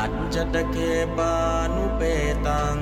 [0.00, 0.76] อัจจตเค
[1.16, 1.34] ปา
[1.74, 2.02] นุเป
[2.46, 2.78] ตัง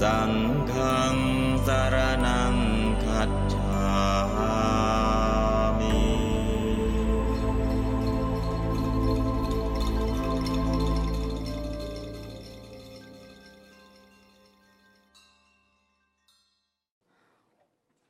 [0.00, 0.32] สัง
[0.72, 1.16] ฆัง
[1.66, 1.96] สาร
[2.26, 2.54] นัง
[3.04, 3.82] คัจฉา
[5.78, 5.96] มิ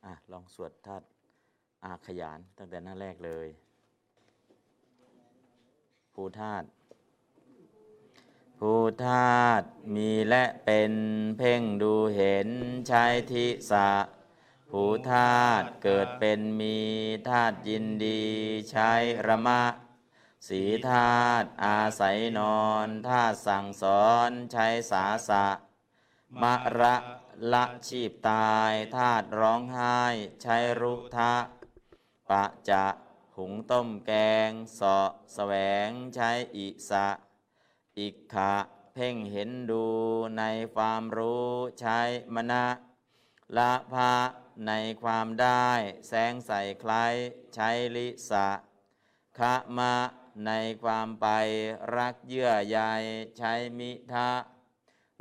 [0.05, 1.05] อะลองสวดธาตุ
[1.85, 3.49] อาขยานตั้งแต่หน้าแรกเลย
[6.13, 6.67] ภูธาตุ
[8.59, 8.73] ภู
[9.05, 10.93] ธาตุมีและเป็น
[11.37, 12.49] เพ่งดูเห็น
[12.87, 13.91] ใช้ทิสะ
[14.69, 16.77] ภูธาตุเกิดเป็นมี
[17.27, 18.23] ธาตุยินดี
[18.71, 18.91] ใช้
[19.27, 19.63] ระมะ
[20.47, 25.45] สีธาตุอาศัยนอนธาตุสั่งสอนใช้สาสะ
[26.41, 26.95] มะระ
[27.53, 29.99] ละชีพตายธาตุร้องไห้
[30.41, 31.35] ใช้รุทะ
[32.29, 32.85] ปะจะ
[33.37, 34.11] หุงต้มแก
[34.49, 35.53] งเสาะแสว
[35.87, 37.07] งใช้อิสะ
[37.99, 38.53] อิกขะ
[38.93, 39.85] เพ่งเห็นดู
[40.37, 40.43] ใน
[40.75, 41.99] ความรู้ใช้
[42.35, 42.65] มณะ
[43.57, 44.13] ละพะ
[44.67, 44.71] ใน
[45.03, 45.69] ความได้
[46.07, 46.51] แสงใส
[46.83, 47.13] คล้าย
[47.55, 48.47] ใช้ลิสะ
[49.37, 49.95] คะมะ
[50.45, 50.51] ใน
[50.83, 51.27] ความไป
[51.95, 52.79] รักเยื่อใย
[53.37, 54.29] ใช้มิทะ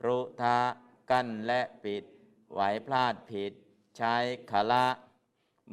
[0.05, 0.58] รุทะ
[1.10, 2.05] กั้นและปิด
[2.52, 3.52] ไหวพลาดผิด
[3.96, 4.14] ใช้
[4.50, 4.86] ขละ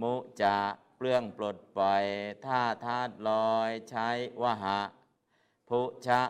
[0.01, 0.57] มุจะ
[1.01, 2.05] เปลื้องปลดปล่อย
[2.45, 4.09] ท่าทาดลอยใช้
[4.41, 4.79] วหะ
[5.69, 6.21] พุชะ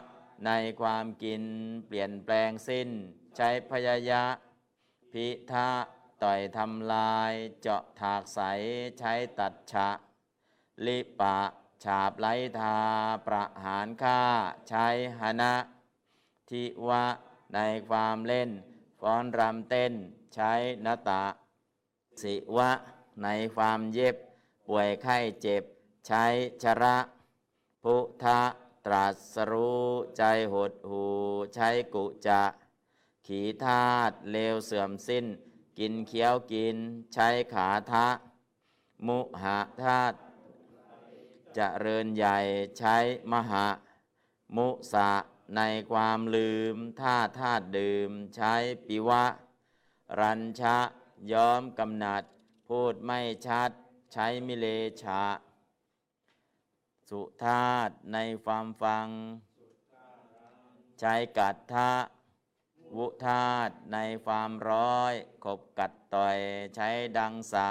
[0.46, 1.44] ในความกิน
[1.88, 2.90] เปลี่ยนแปลงสิ้น
[3.38, 4.24] ใช้พยายะ
[5.12, 5.70] พิทะ
[6.24, 8.40] ต่อยทำลายเจาะถากใส
[9.00, 9.90] ใช้ตัดฉะ
[10.86, 11.38] ลิปะ
[11.84, 12.78] ฉาบไล้ทา
[13.28, 14.22] ประหารฆ่า
[14.70, 14.88] ใช้
[15.20, 15.56] หนะ
[16.50, 17.06] ทิวะ
[17.56, 17.60] ใน
[17.90, 18.50] ความเล่น
[19.02, 19.94] ฟ้อนรำเต้น
[20.36, 20.52] ใช้
[20.86, 21.26] นตะ
[22.22, 22.72] สิวะ
[23.24, 24.16] ในความเย็บ
[24.72, 25.64] ป่วยไข้เจ็บ
[26.08, 26.26] ใช้
[26.64, 26.98] ชระ
[27.84, 28.26] พุทธ
[28.86, 29.86] ตรัสรู้
[30.18, 31.06] ใจหดหู
[31.56, 32.44] ใช้กุจะ
[33.26, 35.26] ขีธาตุเลวเสื่อมสิ้น
[35.80, 36.78] กินเคี้ยวกิน
[37.14, 38.08] ใช้ขาทะ
[39.08, 40.20] มุหะธาตุจ
[41.56, 42.38] เจริญใหญ่
[42.78, 42.96] ใช้
[43.32, 43.68] มหะ
[44.56, 45.12] มุสะ
[45.56, 48.54] ในความลืมท่าธาตุดื่ม ใช้
[48.88, 49.26] ปิวะ
[50.20, 50.78] รัญชะ
[51.32, 52.24] ย้อมกำหนัด
[52.68, 53.72] พูดไม่ชัด
[54.14, 54.68] ใช้มิเล
[55.04, 55.24] ชะ
[57.10, 59.08] สุธาตในความฟัง
[61.00, 61.92] ใช้กัดทะ
[62.98, 65.14] วุธาตในความร้อย
[65.46, 66.38] ขบกัดต่อย
[66.76, 67.70] ใช้ดังสะ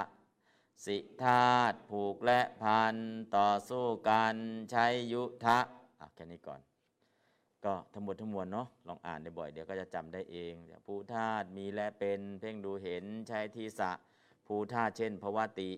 [0.84, 2.96] สิธาตผูกและพัน
[3.36, 4.34] ต่อสู้กัน
[4.70, 5.58] ใช้ยุทะ
[6.00, 6.60] อะแค่นี้ก่อน
[7.64, 10.54] ก็ทั้งหมดทั้งมวลเนาะลองอ่านได้บ่อยเดี๋ยวก็จะจำได้เอง
[10.86, 13.92] ภูธาตุมีและเป็นเพ่งดูเห็นใช้ทีสะ
[14.46, 15.70] ภูธาตุเช่นภวติ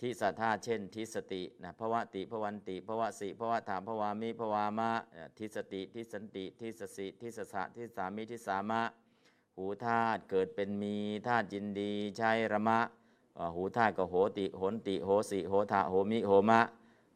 [0.00, 8.82] ทิสธาเช่น ทิสตินะภวติภวันติภวสิภวถามภวามิภวามะเอ่อทิสติทิสันติทิสสิทิสสะทิสามิทิสามะ
[9.56, 10.96] หูธาตุเกิดเป็นมี
[11.26, 12.80] ธาตุยินดีใช้ระมะ
[13.54, 16.60] หูธาตุก็โหติโหนติโหสิโหทะโหมิโหมะ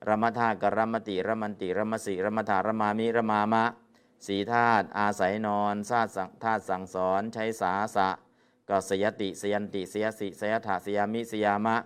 [0.08, 3.64] ระมธาตุกรมติระมันติระมสิระมถาระมามิระมามะ
[4.26, 8.08] สีธาตุอาศัยนอนธาตุสังธาตุสั่งสอนใช้สาสะ
[8.68, 11.76] ก็สยติสยันติสยสิสยถาสยามิสยามะ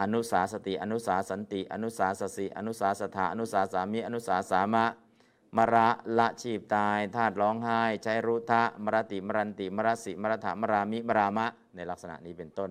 [0.00, 4.84] อนุสาสติ อนุสาสันติ อนุสาสสิ อนุสาสถาอนุสาสามิ อนุสาสามะ
[5.56, 5.88] มระ
[6.18, 11.46] ละชีพตายธาตุร้องไห้ ใช้รุทะมรติมรันติ มรสิมรถามรามิมรามะ
[11.76, 12.70] ในลักษณะนี้เป็นต้น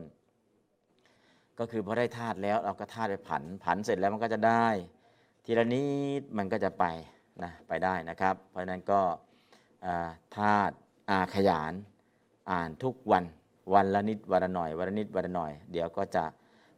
[1.59, 4.67] ก็คือพอได้ธาตุแล้วเราก็ธาตุไปผัน ผันเสร็จแล้วมันก็จะได้
[5.46, 5.85] ทีละนิ
[6.20, 6.85] ดมันก็จะไป
[7.43, 9.02] นะไปได้นะครับ เพราะนั้นก็
[9.85, 10.73] อ่าธาตุ
[11.09, 11.73] อาขยาน
[12.52, 13.23] อ่านทุกวัน
[13.73, 16.23] วันละนิดวันละหน่อยวันละนิดวันละหน่อย เดี๋ยวก็จะ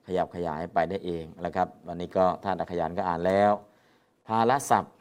[0.06, 3.51] ขยับขยายไปได้เองนะครับวันนี้ก็ท่านอขยานก็อ่านแล้ว
[4.27, 4.94] ภาละศัพท์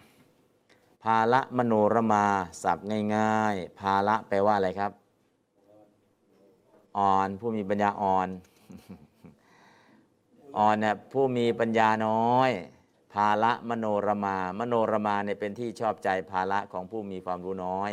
[1.04, 2.24] ภาละมโนรมา
[2.62, 2.86] ศัพท์
[3.16, 4.92] ง่ายๆ ภาละแปลว่าอะไรครับ
[6.98, 8.28] อ่อนผู้มีปัญญาอ่อน
[10.58, 12.50] อ่อนเนี่ยผู้มีปัญญาน้อย
[13.12, 17.90] ภาละมโนรมา มโนรมาเนี่ยเป็นที่ชอบใจภาละของผู้มีความรู้น้อย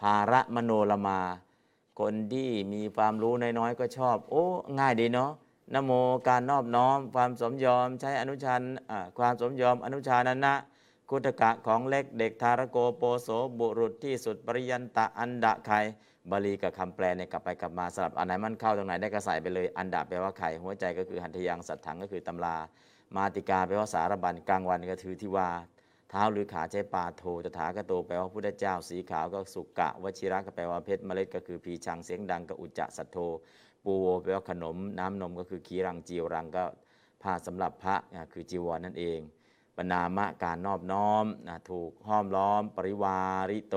[0.00, 1.20] ภาระมโนรมา
[2.00, 4.44] คนที่มีความรู้น้อยๆก็ชอบ โอ้
[4.78, 5.32] ง่ายดีเนาะ
[5.74, 5.92] นโม
[6.28, 8.62] การนอบน้อม ความสมยอมใช้อนุชาน
[9.18, 10.54] ความสมยอมอนุชานะนะ
[11.10, 13.28] คุตกะของเล็กเด็กทารโกโปโส
[13.58, 15.78] บุรุษที่สุดปริยันตะอันดะไข่
[16.30, 22.56] บาลีกับคำแปลเนี่ยกลับไปกลับมาสลับอันไหนมันเข้าตรงไหนได้ก็ใส่ไปเลย อันดะแปลว่าไข่หัวใจก็คือหันทยังสัตถังก็คือตำรา
[23.16, 25.48] มาติกาแปลว่าสารบัญกลางวันก็คือที่ว่า
[26.10, 33.18] เท้าหรือขาใช้ปาโทตถาคโตแปลว่าพุทธเจ้าสีขาวก็สุกะวชิระก็แปลว่าเพชรเมล็ดก็คือพีชังเสียงดังก็อุจจะสัทโท
[33.84, 36.64] ปูโวแปลว่าขนมน้ำนมก็คือขีรังจีวรังก็
[37.22, 37.96] ผ้าสำหรับพระ
[38.32, 39.20] คือจีวรนั่นเอง
[39.76, 43.18] ปนามะการนอบน้อมนะถูกห้อมล้อม ปริวา
[43.50, 43.76] ริโต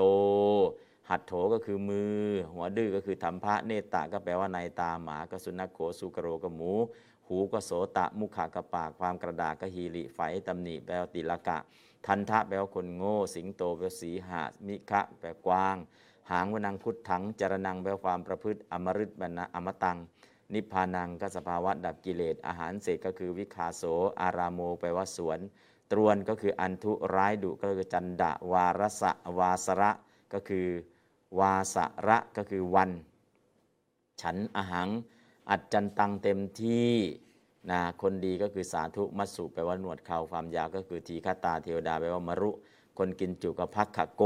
[1.10, 2.20] หัดโถก็คือมือ
[2.52, 6.72] หัวดื้อก็คือธรรมพระเนตตะก็แปลว่าในตาหมาก็สุนัขโขสุกโรก็หมู
[7.28, 11.58] หูก็โสตะ มุขากระปากความกระดาก็ฮีริไฟตำหนิแปลว่าติลกะ
[12.06, 15.76] ทันทะแปลว่าคนโง่ สิงโตแปลว่าสีหามิคะแปลกว้าง
[16.30, 19.98] หางวนังพุทธังจารนังแปลว่าความประพฤติอมฤตบรรณอมตัง
[20.54, 23.82] นิพพานังก็สภาวะดับกิเลสอาหารเสกก็คือวิคาโส
[24.20, 25.38] อารามโมแปลว่าสวน
[25.92, 29.90] ตรวนก็คืออันทุร้ายดุก็คือจันดะวารสะวาสระ
[30.32, 30.66] ก็คือ
[31.38, 31.76] วาส
[32.08, 32.90] ระก็คือวัน
[34.20, 34.88] ฉันอาหัง
[35.50, 36.92] อัจจันตังเต็มที่
[37.70, 42.50] นะคนดีก็คือสาธุมัสสุแปลว่าหนวดเขาความยาวก็คือทีฆาตาเทวดาแปลว่ามรุ
[42.98, 44.22] คนกินจุกับพักขะโก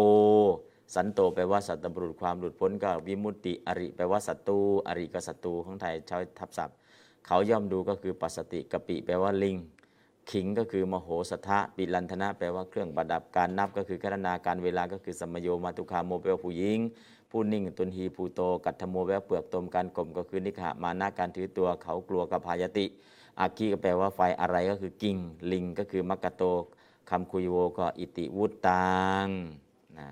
[0.94, 6.76] สันโตแปลว่าสัตว์บุรุษความหลุดพ้นก็วิมุตติอริแปลว่าศัตรูอริก็ศัตรูของไทยใช้ทับศัพท์
[7.26, 9.56] เขาย่อมดูก็คือปัสสติกปิ แปลว่าลิง
[10.31, 16.78] ขิงก็คือมโหสถะปิลันธนะแปลว่าเครื่องประดับการนับก็คือคณนาการเวลาก็คือสมโยมาตุคาโมแปลว่าผู้หญิง
[17.31, 22.87] ผู้นิ่งตุนฮีภูโต กัตถโมแปลว่าเปลือกตมการกลมก็คือนิขะมานะการถือตัวเขากลัวกับพายติ
[23.38, 25.16] อาคีก็แปลว่าไฟอะไรก็คือกิ่ง
[25.52, 26.42] ลิงก็คือมักกะโต
[27.10, 29.26] คำคุยโวก็อิติวุตตัง
[29.98, 30.08] นะ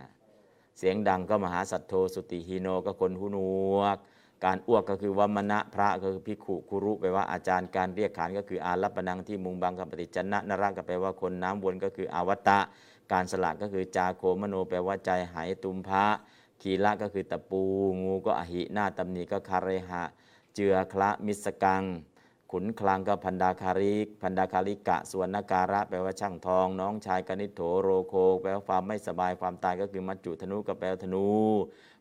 [0.78, 3.38] เสียงดังก็มหาสัตโทสุติฮีโนก็คนหูหน
[3.78, 3.98] วก
[4.44, 12.60] การอ้วกก็คือวัมณะพระก็คือพิขุคุรุแปลว่าอาจารย์การเรียกขานก็คืออารัปปนังที่มุงบังกับปฏิจจนะนรักก็แปลว่าคนน้ำวนก็คืออวตะ
[13.12, 16.04] การสละก็คือจาโคมโนแปลว่าใจหายตุมพระ
[16.62, 17.62] ขีละก็คือตะปู
[18.02, 20.02] งูก็อหิหน้าตำหนิก็คาเรหะ
[20.54, 21.82] เจือคละมิสกัง
[22.52, 31.26] ขุนคลังก็พันดาคาริก พันดาคาริกะส่วนนาการะ แปลว่าช่างทอง น้องชายกนิโถโรโค แปลว่าความไม่สบายความตายก็คือมัจจุธนุก็แปลธนู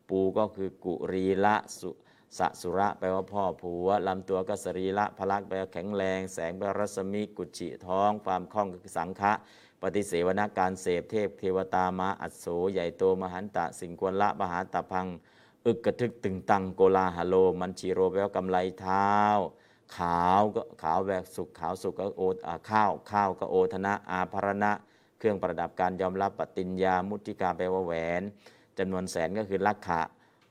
[0.09, 1.89] ปูก็คือกุรีละสุ
[2.37, 9.33] สสุระ แปลว่าพ่อผัวลำตัวก็สรีละพลักแปลว่าแข็งแรง แสงแปลว่ารัศมีกุจิท้อง ความคล่องก็คือสังฆะ
[9.81, 15.07] ปฏิเสวนาการเสพเทพเทวตามาอัศโสใหญ่โตมหันตะสิ่งควรละมหาตะพัง
[15.65, 19.11] อึกกระทึกตึงตังโกลาหโล มันชีโรแปลว่ากำไรเท้า
[19.95, 24.71] ขาวก็ขาวแบบสุขขาวสุขก็โออข้าวข้าวก็โอธนะอาภรณะ
[25.17, 28.21] เครื่องประดับการยอมรับปฏิญญามุติกาแปลว่าแหวน
[28.77, 30.01] จำนวนแสนก็คือลักขะ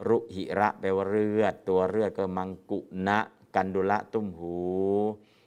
[0.08, 2.78] รุหิระแปลว่าเลือด ตัวเลือดก็มังกุ
[3.08, 3.18] ณะ
[3.54, 4.56] กันดุละตุ้มหู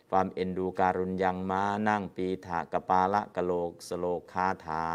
[0.10, 4.86] ความเอ็นดูการุณยังมานั่งปีถากปาละกะโลกสโลคาถา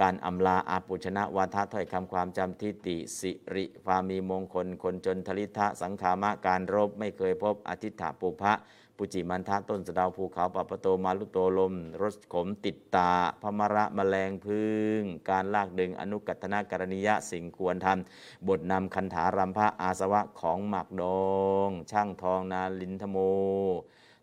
[0.00, 8.52] การอำลาอาปุชนะวาทะถ้อยคำความจำทิฏฐิสิริความมีมงคล คนจนทลิทะสังขามะการรบไม่เคยพบอธิษฐาปุพะ
[8.96, 13.10] ปุจิมันทะต้นสะดาวภูเขาปะปะโตมาลุโตลม รสขมติดตา
[13.42, 15.00] พมระแมลงพึ่ง
[15.30, 21.26] การลากดึงอนุกัตนากรณียะสิ่งควรทำบทนำคันถารำพระอาสวะของหมักดอ
[21.68, 23.16] ง ช่างทองนาลินทโม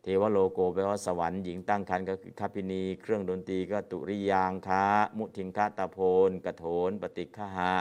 [0.06, 4.86] เทวโลโกแปลว่าสวรรค์หญิงตั้งครรภ์ก็คือคาพินี เครื่องดนตรีก็ตุริยางคะ
[5.18, 5.98] มุทิงคตะโพ
[6.30, 7.74] นกระโถน ปฏิฆหะ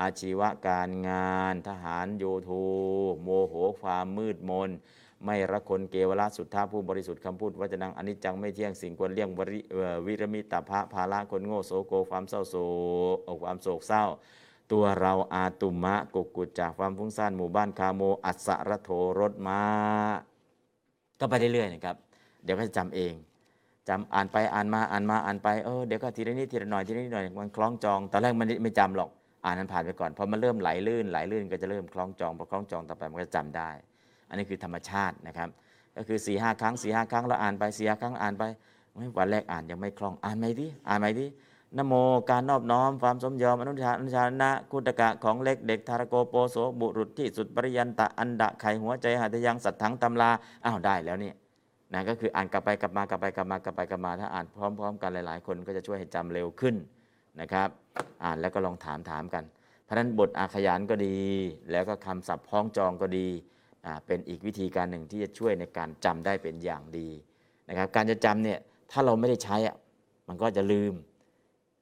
[0.00, 2.50] อาชีวการงาน ทหารโยโท
[3.22, 4.70] โมโหความมืดมน
[5.24, 9.60] ไม่รักคนเกวละสุทธาผู้บริสุทธิ์คำพูดวจนังอนิจจังไม่เที่ยงสิ่งควรเลี่ยงวริ
[10.06, 12.54] วิรมิตาภะภาละคนโง่โสโกความเศร้าโศ
[13.26, 14.04] กความโศกเศร้า
[14.72, 19.62] ตัวเราอาตุมะกุกุจจากความฟุ้งซ่านหมู่บ้านคาโม อัสสะระโทรถมา
[21.20, 21.96] ก็ไปเรื่อยๆนะครับ
[22.44, 23.12] เดี๋ยวก็จะจำเอง
[23.88, 29.10] จำอ่านไปอ่านมาอ่านมาอ่านไปเออเดี๋ยวก็ทีละนิดทีละหน่อยทีละนิดหน่อยมันคล้องจองตอนแรกมันไม่จำหรอก
[29.44, 33.70] อ่านนั้นผ่านไปก่อนพอมันเริ่มไหลลื่นไหลลื่นก็จะเริ่มคล้องจองพอคล้องจองต่อไปมันก็จะจำได้
[34.28, 35.48] อันนี้คือธรรมชาตินะครับ
[35.96, 38.44] ก็คือ4ีหครั้ง4ีหครั้งเราอ่านไปสี่ห้าครั้งอ่านไป
[39.18, 41.26] วันแรกอ่านยังไม่คล่องอ่านไหมดิอ่านไหมดิ
[41.78, 41.94] นโม
[42.30, 50.30] การนอบน้อมความสมยอมอนุชาอนุชานะคุตกะของเล็กเด็กทารโกโปโสบุรุษที่สุดปริยันตะอันดะไขหัวใจหัตยังสัตถังตำลา
[50.64, 51.34] อ้าวได้แล้วเนี่ย
[51.92, 56.74] นะก็คืออ่านกลับไปกลับมากลับไปกลับมากลับไปกลับมาถ้าอ่านพร้อม ๆ กันหลาย ๆ คนก็จะช่วยให้จำเร็วขึ้น
[57.40, 57.68] นะครับ
[58.24, 59.44] อ่านแล้วก็ลองถามถามกัน
[59.84, 61.18] เพราะนั้นบทอาขยานก็ดี
[61.70, 63.26] แล้วก็คำศัพท์พ้องจองก็ดี
[63.86, 67.08] อ่าเป็นอีกวิธีการหนึ่งที่จะช่วยในการจำได้เป็นอย่างดี
[67.68, 68.58] นะครับการจะจำเนี่ย
[68.90, 69.76] ถ้าเราไม่ได้ใช้อะ
[70.28, 70.94] มันก็จะลืม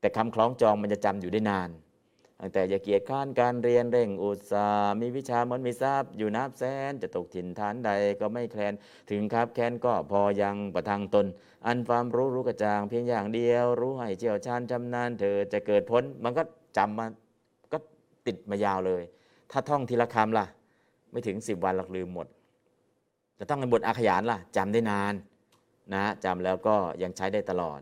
[0.04, 1.70] แต่คำคล้องจองมันจะจำอยู่ได้นาน
[2.40, 8.75] ตั้งแต่อย่าเกียจข้านการเรียนเร่งอุตสาห์มีวิชามนมีทราบอยู่นับแสน จะตกถิ่นฐานใดก็ไม่แคลน
[9.11, 11.26] ถึงครับแค้นก็พอยังประทังตน
[11.66, 16.42] อันความรู้รู้กระจ่างเพียงอย่างเดียว รู้ให้เชี่ยวชาญชำนาญเธอจะเกิดพ้น มันก็
[16.76, 17.06] จำมา
[17.73, 17.78] ก็
[18.26, 19.02] ติดมายาวเลย
[19.50, 20.46] ถ้าท่องทีละคำล่ะ
[21.11, 22.26] ไม่ถึง10วันหรอกลืมหมด
[23.38, 25.14] จะต้องในบทอาขยานล่ะจำได้นาน
[25.94, 27.80] นะจำแล้วก็ยังใช้ได้ตลอด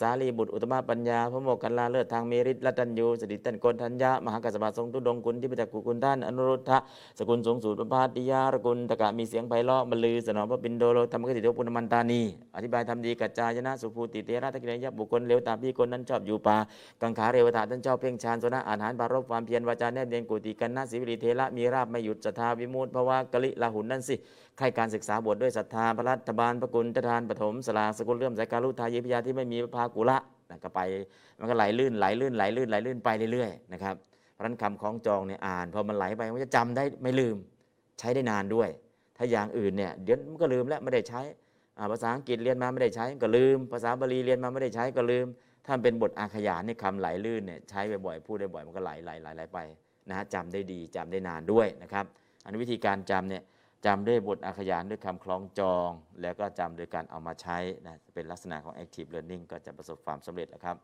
[0.00, 6.78] สารีบุตรอุตมะปัญญา พระโมกขันลาเลิศทางเมริตรัตัญญูสติตันกนทัญญามหากัสปะทรงทุดงคุณที่ประจักกุคุณท่านอนุรุทธะ
[7.18, 12.20] สกุลสูงสูตรประพาติยารกุลตะกะมีเสียงไพเราะบรรลือสนองพระปินโดโลธรรมกติโตปุณมันตานี
[12.56, 16.56] อธิบายทำดีกัจจายนะสุภูติเตระตะกิเนยบุคคลเลวตาพี่คนนั้นชอบอยู่ป่า
[17.02, 24.16] กังขาเรวตาท่านชอบเพ่งฌานโซนะอาหารบารบความเพียรวาจาแนบเนียนกุติกันนาสิวิริเทระมีราบไม่หยุดศรัทาวิมุตติภวะกะลิลาหุนนั่นสิ
[24.58, 30.18] ใครการศึกษาบทด้วยศรัทธาพระรัฐบาลพระกุลทานปฐมสลาสกุลเลื่อมสายการุทายิพยาที่ไม่มีพระภากุละ
[30.50, 30.80] นะก็ไป
[31.38, 33.94] มันก็ไหลลื่นไหลลื่นไหลลื่นไหลลื่นไปเรื่อยๆนะครับ
[34.32, 37.36] เพราะนั้นคำคล้องจองเนี่ยอ่านพอมันไหลไปมันจะจำได้ไม่ลืม
[37.98, 38.68] ใช้ได้นานด้วย
[39.16, 41.20] ถ้าอย่างอื่นเนี่ยเดี๋ยวมันก็ลืมแล้วไม่ได้ใช้
[41.92, 45.26] ภาษาอังกฤษเรียนมาไม่ได้ใช้ก็ลืม ภาษาบาลีเรียนมาไม่ได้ใช้ก็ลืม
[45.66, 49.58] ถ้าเป็นบทอาขยานนี่คำไหลลื่นเนี่ยใช้บ่อยๆพูดได้บ่อยมันก็ไหลไหลไหลไหลไป
[50.08, 52.04] นะฮะจำได้ดีจำได้นานด้วยนะครับ
[52.44, 53.42] อันวิธีการจำเนี่ย
[53.86, 55.90] จำด้วยบทอาขยานด้วยคำคล้องจอง
[56.22, 60.76] แล้วก็จำโดยการเอามาใช้นะเป็นลักษณะของ active learning ก็จะประสบความสำเร็จแล้วครับ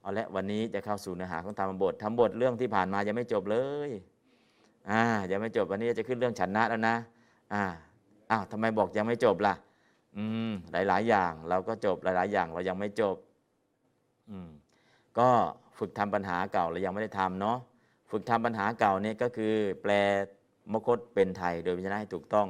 [0.00, 3.90] เอาละวันนี้จะเข้าสู่เนื้อหาของธรรมบททำบทเรื่องที่ผ่านมายังไม่จบเลย
[4.90, 6.96] อ่ายังไม่จบวันนี้จะขึ้นเรื่องฉันนะแล้วนะ
[7.52, 7.64] อ่า
[8.30, 9.54] อ้าวทำไมบอกยังไม่จบล่ะ
[10.16, 13.16] อืมหลาย ๆ อย่างเราก็จบหลาย ๆ อย่างเรายังไม่จบ
[14.30, 14.50] อืม
[15.18, 15.28] ก็
[15.78, 17.58] ฝึกทำปัญหาเก่าเรายังไม่ได้ทำเนาะ
[18.10, 19.92] ฝึกทำปัญหาเก่าเนี่ยก็คือแปล
[20.72, 22.48] มคตเป็นไทย โดยพิจารณาให้ถูกต้อง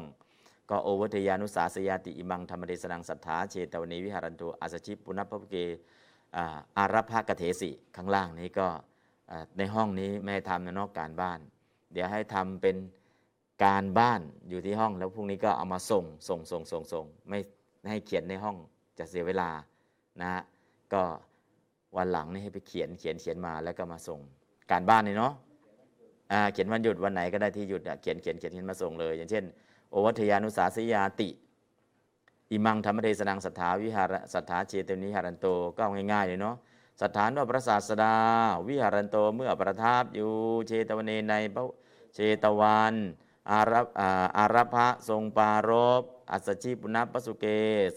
[0.70, 5.56] ก็โอวัตยานุสาสยาติอิมังธรรมเดสนังสัทธาเชตวนีวิหารันตุอาสชิปุณพพเก
[6.76, 8.68] อารัพกเถสิข้างล่างนี้ก็
[9.58, 11.40] ในห้องนี้ไม่ให้ทำในนอกการบ้าน
[11.92, 12.76] เดี๋ยวให้ทำเป็น
[13.64, 17.38] การบ้านอยู่ที่ห้องแล้วพรุ่งนี้ก็เอามาส่งส่งส่งส่งส่งไม่
[17.90, 18.56] ให้เขียนในห้อง
[18.98, 19.50] จะเสียเวลา
[20.20, 20.42] นะฮะ
[20.92, 21.02] ก็
[21.96, 24.20] วันหลังนี่ให้ไปเขียนเขียนเขียนมาแล้วก็มาส่ง
[24.70, 25.34] การบ้านนี่เนาะ
[26.52, 29.44] เขียนวันหยุดวันไหนก็ได้ที่หยุดเขียนเขียนเขียนเขียนมาส่งเลย อย่างเช่น
[29.90, 31.28] โอวัทยานุสาสยาติ
[32.50, 35.46] อิมังธรรมเทศนังสัทธาวิหารสัทธาเจตนิหารันโต
[35.76, 35.82] ก็
[36.12, 36.56] ง่ายๆเลยเนาะ
[37.02, 38.14] สถานว่าพระศาสดา
[38.68, 40.30] วิหารันโตเมื่อประทับอยู่
[40.66, 41.62] เชตวเนในพระ
[42.14, 42.94] เชตวัน
[43.50, 43.80] อารั
[44.38, 45.70] อารัพะทรงปาร
[46.00, 47.46] บอัสชิปุณพสุเก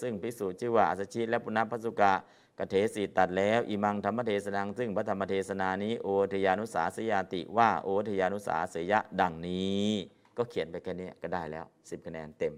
[0.02, 2.13] ซึ่งพิสูจน์ชื่อว่าอัสชิและปุณพสุกะ
[2.60, 9.89] กเทสีตัดแล้วอิมังธรรมเทศนัง ซึ่งพระธรรมเทศนานี้โอทยานุสาสยาติว่าโอทยานุสาสยะดังนี้
[10.38, 12.53] ก็เขียนไปแค่นี้ก็ได้แล้ว10คะแนนเต็ม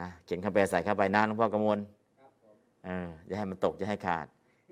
[0.00, 1.78] นะเขียนคำแปลใส่เข้าไปนานหลวงพ่อกระมวล
[2.84, 4.26] เออจะให้มันตกจะให้ขาด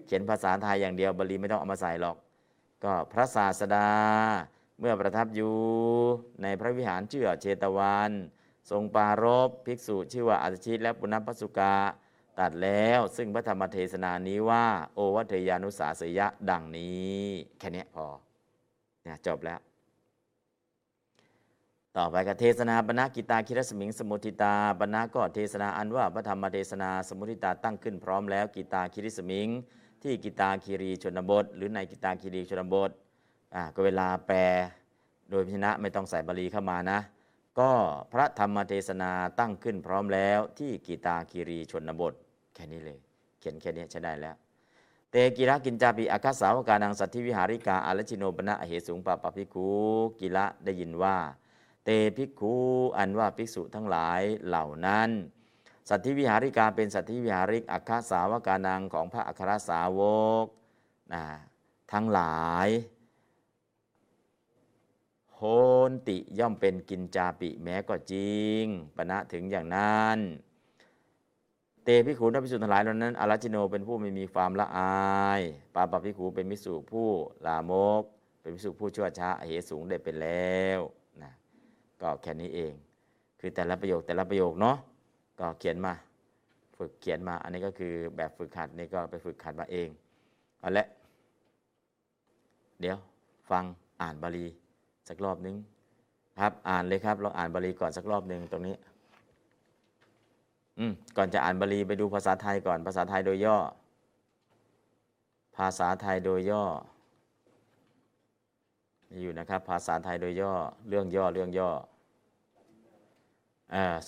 [0.06, 2.16] เขียนภาษาไทยอย่างเดียวบาลีไม่ต้องเอามาใส่หรอก
[2.84, 3.88] ก็พระศาสดา
[4.80, 5.52] เมื่อประทับอยู่
[6.42, 8.10] ในพระวิหารชื่อเชตวัน
[8.70, 11.74] ทรงปารบภิกษุชื่อว่าอัจฉิและปุณพสุกา
[12.38, 14.64] ตัดแล้วซึ่งพระธรรมเทศนานี้ว่า
[14.94, 17.22] โอวัตยานุสาสยะดังนี้
[17.58, 18.06] แค่นี้พอ
[19.02, 19.60] เนี่ยจบแล้ว
[21.96, 29.48] ต่อไปก็เทศนาปนากิตาคิรสมิงสมุทิตาปนาก็เทศนาอันว่าพระธรรมเทศนาสมุทิตาตั้งขึ้นพร้อมแล้วกิตาคิริสมิง
[30.02, 32.90] ที่กิตาคีรีชนบท หรือในกิตาคีรีชนบท
[33.54, 34.38] อ่าก็เวลาแปล
[35.30, 36.98] โดยพิชนะไม่ต้องใส่บาลีเข้ามานะ
[37.58, 37.70] ก็
[38.12, 39.10] พระธรรมเทศนา
[39.40, 42.14] ตั้งขึ้นพร้อมแล้วที่กิตาคีรีชนบท
[42.54, 42.98] แค่นี้เลย
[43.40, 44.36] เขียนแค่นี้ใช้ได้แล้ว
[45.10, 49.68] เตกิระกินจาปิอาคาสาวกานังสัตถิวิหาริกาอารชิโนปนะอเหสุงปะปะพิคู
[50.20, 51.16] กิระได้ยินว่า
[51.84, 52.54] เตภิกขุ
[52.98, 55.10] อันว่าภิกษุทั้งหลายเหล่านั้น
[55.88, 60.00] สัตธิวิหาริกาเป็นสัตธิวิหาริกอัคคสาวกานังของพระอัครสาว
[60.44, 60.46] ก
[61.12, 61.24] นะ
[61.92, 62.68] ทั้งหลาย
[65.34, 65.40] โห
[65.88, 68.62] นติย่อมเป็นกินจาปิแม้ก็จริง
[68.96, 70.18] ปณะถึงอย่างนั้น
[71.84, 75.42] เตพิขูนัภิสุทั้งหลายเหล่านั้นอารัจิโนเป็นผู้ไม่มีความละอาย
[75.74, 77.08] ปาปพิขูเป็นมิสุผู้
[77.46, 78.02] ลามก
[78.40, 80.80] เป็นมิสุผู้ชั่วช้าเหสูงได้เป็นแล้ว
[81.22, 81.30] นะ
[82.00, 82.72] ก็แค่นี้เอง
[83.40, 84.76] คือแต่ละประโยคแต่ละประโยคเนาะ
[85.40, 85.92] ก็เขียนมา
[86.78, 89.88] ฝึกเขียนมาอันนี้ก็คือแบบฝึกหัดนี่ก็ไปฝึกหัดมาเอง
[90.60, 90.86] เอาละ
[92.80, 92.96] เดี๋ยว
[93.50, 93.64] ฟัง
[94.02, 94.46] อ่านบาลี
[95.08, 95.56] สักรอบนึง
[96.40, 98.74] ครับอ่านเลยครับลองอ่านบาลีก่อนสักรอบหนึ่งตรงนี้
[101.16, 103.58] ก่อนจะอ่านบาลีไปดูภาษาไทยก่อน ภาษาไทยโดยย่อ
[105.56, 106.64] ภาษาไทยโดยย่อ
[109.20, 110.52] อยู่นะครับ ภาษาไทยโดยย่อ
[110.88, 111.70] เรื่องย่อเรื่องย่อ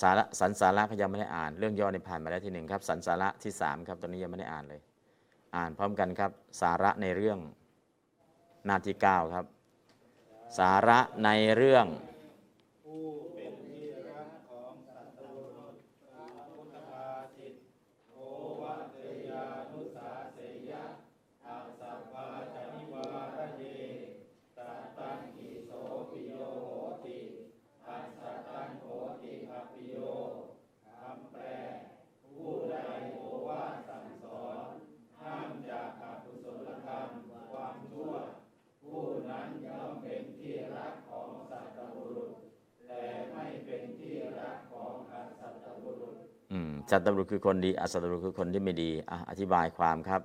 [0.01, 4.81] สารสันสาระพยายามไม่ได้อ่าน เรื่องย่อในผ่านมาแล้วที่หนึ่งครับ สันสาระที่สามครับตอนนี้ยังไม่ได้อ่านเลย
[5.57, 6.31] อ่านพร้อมกันครับ
[6.61, 7.39] สาระในเรื่อง
[8.69, 9.47] นาทีเก้าครับ
[10.59, 11.87] สาระในเรื่อง
[46.91, 48.91] จัดตำรวจคือคนดี อสัตว์รุษคือคนที่ไม่ดี
[49.31, 50.21] อธิบายความครับ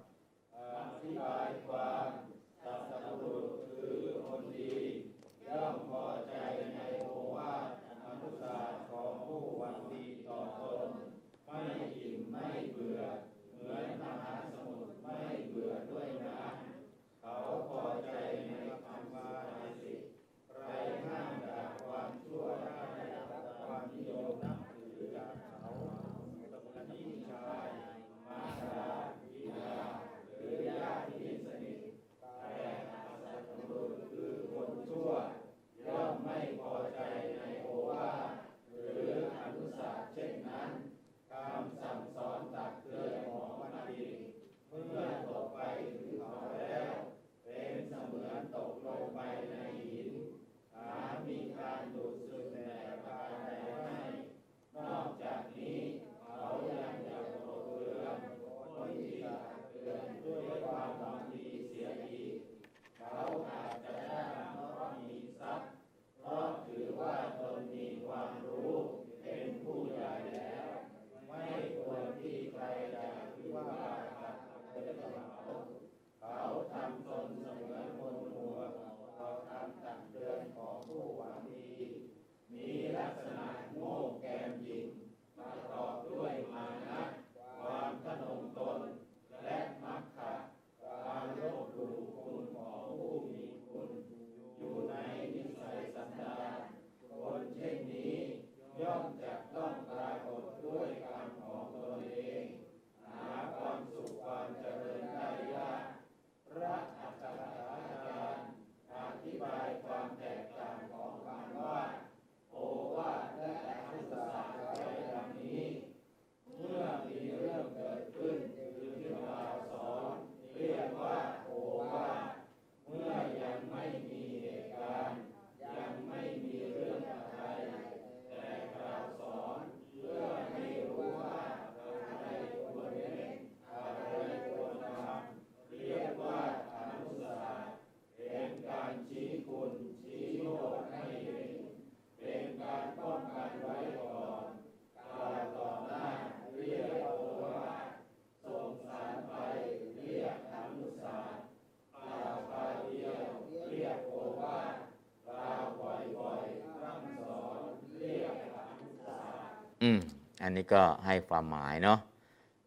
[159.81, 159.99] อืม
[160.41, 161.99] อันนี้ก็ให้ความหมายเนาะ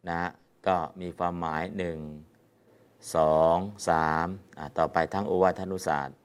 [0.09, 0.21] นะ
[0.67, 1.97] ก็มีความหมายหนึ่ง
[3.15, 3.57] สอง
[3.89, 4.27] สาม
[4.77, 6.17] ต่อไปทั้งโอวัทนุศาสตร์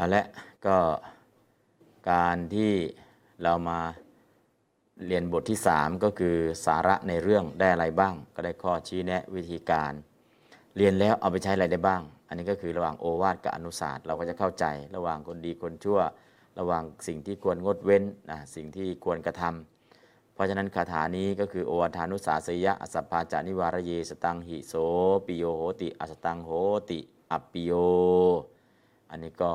[0.00, 0.26] เอาละ
[0.66, 0.78] ก็
[2.10, 2.72] การที่
[3.42, 3.80] เรามา
[5.06, 6.36] เรียนบทที่ 3 ก็คือ
[6.66, 9.92] สาระในเรื่องได้อะไรบ้าง ก็ได้ข้อชี้แนะวิธีการ
[10.76, 14.64] เรียนแล้วเอาไปใช้อะไรได้บ้าง อันนี้ก็คือระหว่างโอวาทกับอนุศาสตร์เราก็จะเข้าใจ
[14.96, 16.00] ระหว่างคนดีคนชั่ว
[16.58, 24.74] ระหว่างสิ่งที่ควรงดเว้นนะสิ่งที่ควรกระทำเพราะฉะนั้นคาถานี้ก็คือโอวาทานุสาสยะอสัพพาจานิวารเยสตังหิโส
[25.26, 26.50] ปิโยโหติอสตังโห
[26.90, 26.98] ติ
[27.30, 27.72] อัปปิโย
[29.12, 29.52] อันนี้ก็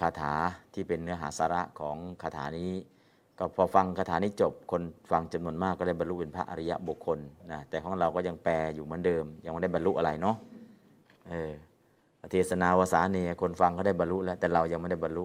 [0.00, 0.32] คาถา
[0.74, 2.72] ที่เป็นเนื้อหาสาระของคาถานี้
[3.38, 7.18] ก็พอฟังคาถานี้จบคนฟังจำนวนมากก็ได้บรรลุเป็นพระอริยะบุคคล
[7.52, 10.36] นะแต่ของเราก็ยังแปลอยู่เหมือนเดิม ยังไม่ได้บรรลุอะไรเนาะ
[11.28, 11.52] เออ
[12.30, 15.24] เทศนาวสาเนยคนฟังก็ได้บรรลุแล้วแต่เรายังไม่ได้บรรลุ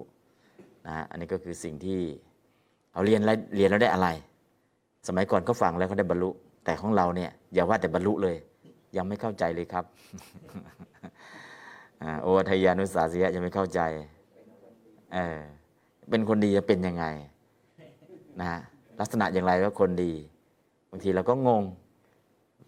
[0.87, 1.99] นะอันนี้ก็คือสิ่งที่
[2.93, 4.07] เอาเรียนแล้วเรียนแล้วได้อะไร
[5.07, 6.29] สมัยก่อนก็ฟังแล้วก็ได้บรรลุ
[6.65, 8.35] แต่ของเราเนี่ยอย่าว่าแต่บรรลุเลย
[8.97, 9.85] ยังไม่เข้าใจเลยครับ
[12.03, 13.81] อโอทยานุสาสยะยังไม่เข้าใจ
[15.13, 15.39] เออ
[16.09, 17.05] เป็นคนดีจะเป็นยังไง
[18.39, 18.59] นะฮะ
[18.99, 20.13] ลักษณะอย่างไรก็คนดี
[20.89, 21.63] บางทีเราก็งง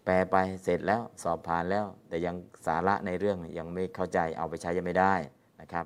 [0.04, 2.34] แปลไปเสร็จแล้วสอบผ่านแล้ว แต่ยัง
[2.66, 5.14] สาระในเรื่องยังไม่เข้าใจเอาไปใช้ยังไม่ได้
[5.60, 5.84] นะครับ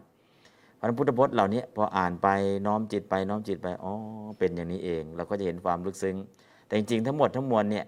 [0.80, 2.28] พระพุทธพจน์เหล่านี้พออ่านไป
[2.66, 3.92] น้อมจิตไปน้อมจิตไปอ๋อ
[4.38, 6.16] เป็นอย่างนี้เอง เราก็จะเห็นความลึกซึ้ง
[6.66, 7.86] แต่จริงๆทั้งหมดทั้งมวลเนี่ย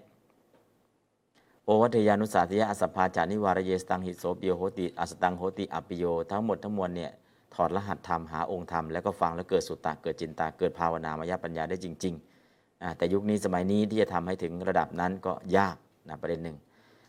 [1.65, 7.11] โอวัตยานุสาสยะอสพพาจานิวารเยสตังหิโสปิโยโหติอสตังโหติอัปปิโยทั้งหมดทั้งมวลเนี่ย
[7.55, 15.75] ถอดรหัสธรรมหาองค์ธรรมแล้วก็ฟังแล้วเกิดสุตตะเกิดจินตาเกิดภาวนามายปัญญาได้จริงๆแต่ยุคนี้สมัยนี้ที่จะทำให้ถึงระดับนั้นก็ยาก
[16.09, 16.57] นะประเด็นหนึ่ง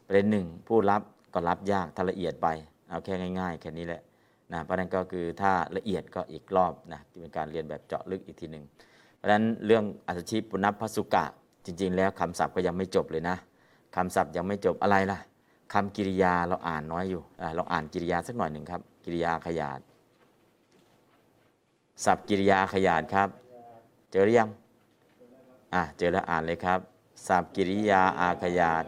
[0.07, 1.03] ประเด็นหนึ่งผู้รับ
[1.35, 2.49] ก็รับยากถ้าละเอียดไป
[2.89, 4.03] เอาแค่ง่าย ๆ แค่นี้แหละ
[4.53, 8.65] นะเพราะฉะนั้นก็คือถ้าละเอียดก็อีกรอบนะที่เป็นการเรียนแบบเจาะลึกอีกทีหนึ่ง
[9.17, 11.25] เพราะฉะนั้นเรื่องอัศชีปุณพพสุกะ
[11.67, 13.37] จริง ๆ แล้วคำศัพท์ก็ยังไม่จบเลยนะ
[13.97, 15.19] คำศัพท์ยังไม่จบอะไรล่ะ
[15.73, 19.81] คำกิริยาเราอ่านน้อยอยู่อ่าองอ่านกิริยาสักหน่อยหนึ่งครับ กิริยาขยาด
[22.05, 23.29] ศัพท์กิริยาขยานครับ
[24.11, 24.49] เจอหรือยัง
[25.75, 26.79] อะ เจอแล้วอ่านเลยครับ
[27.27, 28.85] ศัพท์กิริยาอาขยาน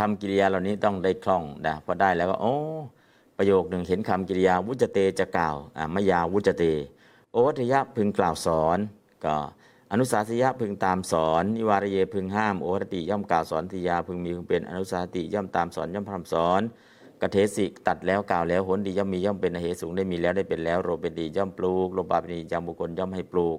[0.00, 2.54] คำกิริยาเหล่านี้ต้องได้คล่องนะพอได้แล้วก็โอ้
[3.38, 6.64] ประโยคหนึ่งเห็นคำกิริยาวุจเตจะกล่าวอ่ามยาวุจเต
[7.32, 8.78] โอวัทยะพึงกล่าวสอน
[9.24, 9.36] ก็
[9.92, 16.60] อนุสาสยะพึงตามสอนนิวารเยพึงห้ามโอวัตติย่อมกล่าวสอนทิยาพึงมีพึงเป็นอนุสาติย่อมตามสอนย่อมพรำสอน
[17.20, 23.58] กเทสิตัดแล้วกล่าวแล้วหนดีย่อมมีย่อมเป็นอเหสูงได้มีแล้วได้เป็นแล้วโรเป็นดีย่อมปลูกโลบาเป็นดียามบุคคลย่อมให้ปลูก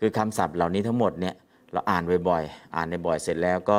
[0.00, 1.34] คือคำศัพท์เหล่านี้ทั้งหมดเนี่ย
[1.72, 3.78] เราอ่านบ่อยๆอ่านในบ่อยเสร็จแล้วก็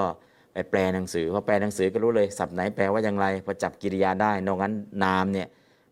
[0.53, 5.47] ไปแปลหนังสือพอแปลหนังสือก็รู้เลยศัพท์ไหนแปลว่าอย่างไรพอจับกิริยาได้นอกนั้นนามเนี่ย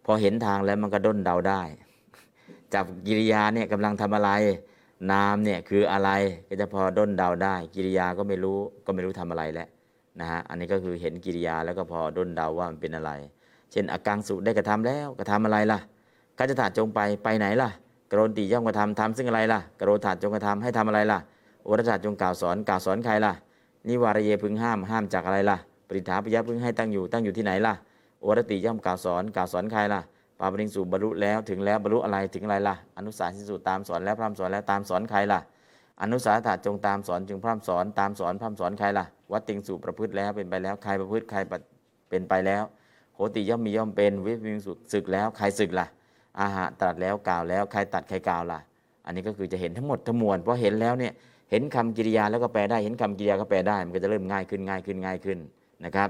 [0.06, 1.62] พอเห็นทางแล้วมันก็ด้นเดาได้
[2.74, 4.32] จับกิริยาเนี่ยกำลังทำอะไร
[5.12, 6.10] นามเนี่ยคืออะไร
[6.50, 9.68] ก็จะพอด้นเดาได้ กิริยาก็ไม่รู้ก็ไม่รู้ทำอะไรแล้ว
[10.20, 13.12] นะฮะอันนี้ก็คือเห็นกิริยาแล้วก็พอด้นเดาว่ามันเป็นอะไร
[13.72, 15.80] เช่นอากังสุได้กระทำแล้วกระทำอะไรล่ะ
[16.38, 17.70] กัจจถาจงไปไปไหนล่ะ
[18.12, 21.20] กรณติย่อมกระทำทำซึ่งอะไรล่ะกรณถาจงกระทำให้ทำอะไรล่ะ
[21.64, 23.34] โอรถาจงกล่าวสอนกล่าวสอนใครล่ะ
[23.88, 27.74] นิวารเยพึงห้ามห้ามจากอะไรล่ะ ปริถาปยะพึงให้ตั้งอยู่ตั้งอยู่ที่ไหนล่ะ
[28.22, 30.02] โอรติย่อมกล่าวสอนกล่าวสอนใครล่ะ
[30.40, 35.40] ปาปริงสู่บรรลุแล้วถึงแล้วบรรลุอะไรถึงอะไรล่ะ อนุสาสิสุตามสอนแล้วพร่ำสอนแล้วตามสอนใครล่ะ
[36.02, 41.38] อนุสาถาจงตามสอนจึงพร่ำสอนตามสอนพร่ำสอนใครล่ะ วัดติงสู่ประพฤติแล้วเป็นไปแล้วใครประพฤติใคร
[42.10, 42.64] เป็นไปแล้ว
[43.14, 45.88] โหติย่อมมีย่อมเป็นวิปิงสุศึกแล้วใครศึกล่ะ
[46.42, 48.60] อาหารตรัสแล้วกล่าวแล้วใครตัดใครกล่าวล่ะ
[49.06, 51.14] อันนี้ก็คือจะเห็นทั้งหมดทั้งมวลเพราะเห็นแล้วเนี่ย
[51.52, 55.38] เห็นคำกิริยาแล้วก็แปลได้ เห็นคำกิริยาก็แปลได้ มันก็จะเริ่มง่ายขึ้นง่ายขึ้นง่ายขึ้น
[55.86, 56.10] นะครับ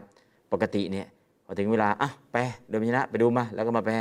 [0.52, 1.08] ปกติเนี่ย
[1.46, 3.96] พอถึงเวลาอะแปลโดยพิชนะไปดูมาแล้วก็มาแปล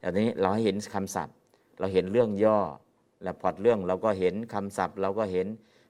[0.00, 1.34] แต่ทีนี้เราให้เห็นคำศัพท์
[1.78, 2.58] เราเห็นเรื่องย่อ
[3.22, 5.46] และพอตเรื่องเราก็เห็นคำศัพท์ เราก็เห็น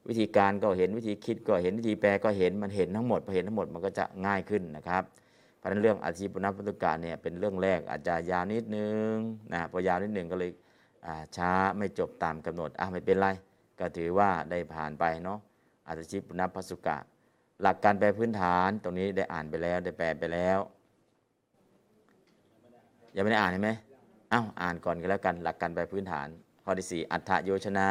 [0.09, 5.03] วิธีการก็เห็นวิธีคิดก็เห็นวิธีแปลก็เห็นมันเห็นทั้งหมดพอเห็นทั้งหมดมันก็จะง่ายขึ้นนะครับ
[5.59, 9.13] เพราะนั้นเรื่องอาชีพนักพุทธการเนี่ยเป็นเรื่องแรกอาจจะยาวนิดนึง
[9.53, 10.51] นะพอยาวนิดนึงก็เลย
[11.37, 13.29] ช้าไม่จบตามกำหนดอะไม่เป็นไร
[13.81, 15.39] ก็ถือว่าได้ผ่านไปเนาะ
[15.87, 16.99] อาชีพนักพัสุกะ
[17.63, 20.59] หลักการแปลพื้นฐานตรงนี้ได้อ่านไปแล้วได้แปลไปแล้ว
[23.15, 23.71] ยังไม่ได้อ่านใช่ไหม
[24.33, 26.29] อ้าวอ่านก่อนก็แล้วกัน หลักการแปลพื้นฐาน
[26.65, 27.91] ข้อที่สี่อัฏฐโยชนา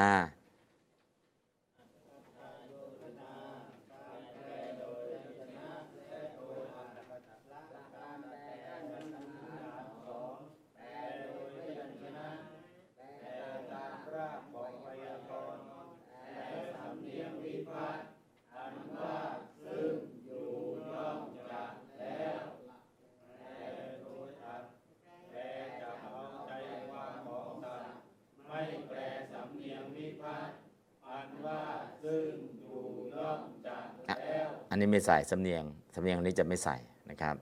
[25.81, 26.51] จะเอาใจ
[26.89, 28.03] ความของสัตว์
[28.47, 28.99] ไม่แปล
[29.33, 30.59] สำเนียงวิพัฒน์
[31.07, 31.63] อันว่า
[32.03, 32.81] ซึ่งอยู่
[33.13, 35.63] ย่อมจักแล้ว อั นนี้ไม่ใส่สำเนียง
[35.95, 36.75] สำเนียงอันนี้จะไม่ใส่
[37.09, 37.35] นะครับ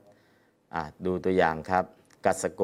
[0.73, 1.85] อะดูตัวอย่างครับ
[2.25, 2.61] กัสโก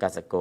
[0.00, 0.34] กัสโก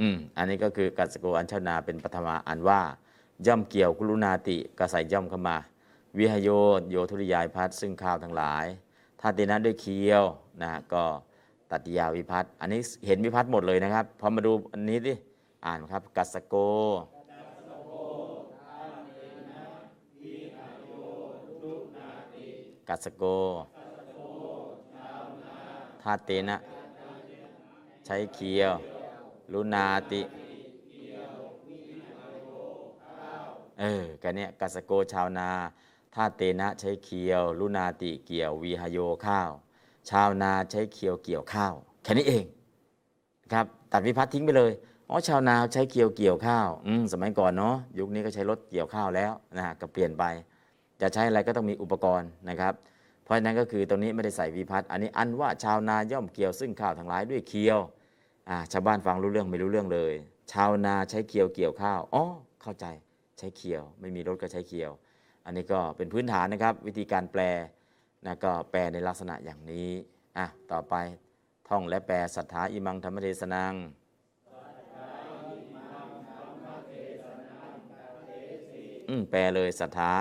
[0.00, 2.80] อืมอันนี้ก็คือกัสโกอัญชาวนาเป็นปฐมาอันว่า
[3.46, 5.56] ย่อมเกี่ยวกุลุนาติก็ใสย่อมเข้ามา
[6.18, 6.48] วิหโย
[6.90, 8.66] โยธุริยายพัดซึ่งข้าวทั้งหลาย
[9.20, 10.24] ถ้าตีนั้นด้วยเคียว
[10.60, 11.02] นะฮะก็
[11.70, 15.14] ตัดยาวิพัฒน์อันนี้เห็นวิพัฒน์หมดเลยนะครับพอมาดูอันนี้ดิ
[15.64, 16.54] อ่านครับกัสโก
[22.88, 23.24] กัสโก
[26.02, 26.56] ทาเตนะ
[28.06, 28.72] ใช้เคียว
[29.52, 30.20] ลุนาติ
[33.80, 35.48] เออกันเนี้ยกัสโกชาวนา
[36.14, 39.50] ถ้าเตนะใช้เคียว ลุนาติเกี่ยววีหโยข้าว
[40.10, 42.44] ชาวนาใช้เคียวเกี่ยวข้าว แค่นี้เอง
[43.52, 44.72] ครับตัดวิพัฒน์ทิ้งไปเลย
[45.10, 50.24] อ๋อชาวนาใช้เกี่ยวเกี่ยวข้าวอืมสมัยก่อนเนาะยุคนี้ก็ใช้รถเกี่ยวข้าวแล้วนะฮะก็เปลี่ยนไป
[51.00, 52.74] จะใช้อะไรก็ต้องมีอุปกรณ์นะครับ
[53.24, 57.78] เพราะฉะนั้นก็คือตรงนี้ไม่ได้ใส่วิพัฒน์อันนี้อันว่าชาวนาย่อมเกี่ยวซึ่งข้าวทั้งหลายด้วยเคียว
[58.48, 60.12] อ่าชาวบ้านฟังรู้เรื่องไม่รู้เรื่องเลย
[60.52, 62.24] ชาวนาใช้เคียวเกี่ยวข้าวอ๋อ
[62.62, 62.86] เข้าใจ
[63.38, 64.92] ใช้เคียว ไม่มีรถก็ใช้เคียว
[65.44, 67.42] อันนี้ก็เป็นพื้นฐานนะครับ วิธีการแปล
[68.26, 69.88] นะก็แปลในลักษณะอย่างนี้
[70.38, 70.94] อะต่อไป
[71.68, 73.74] ท่องและแปลศรัทธาอิมังธรรมเทศนัง
[79.08, 80.12] อืมแปลเลยศรัทธา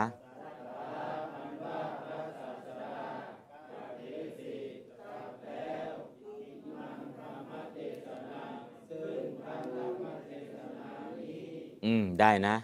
[11.83, 12.55] อืม ได้นะ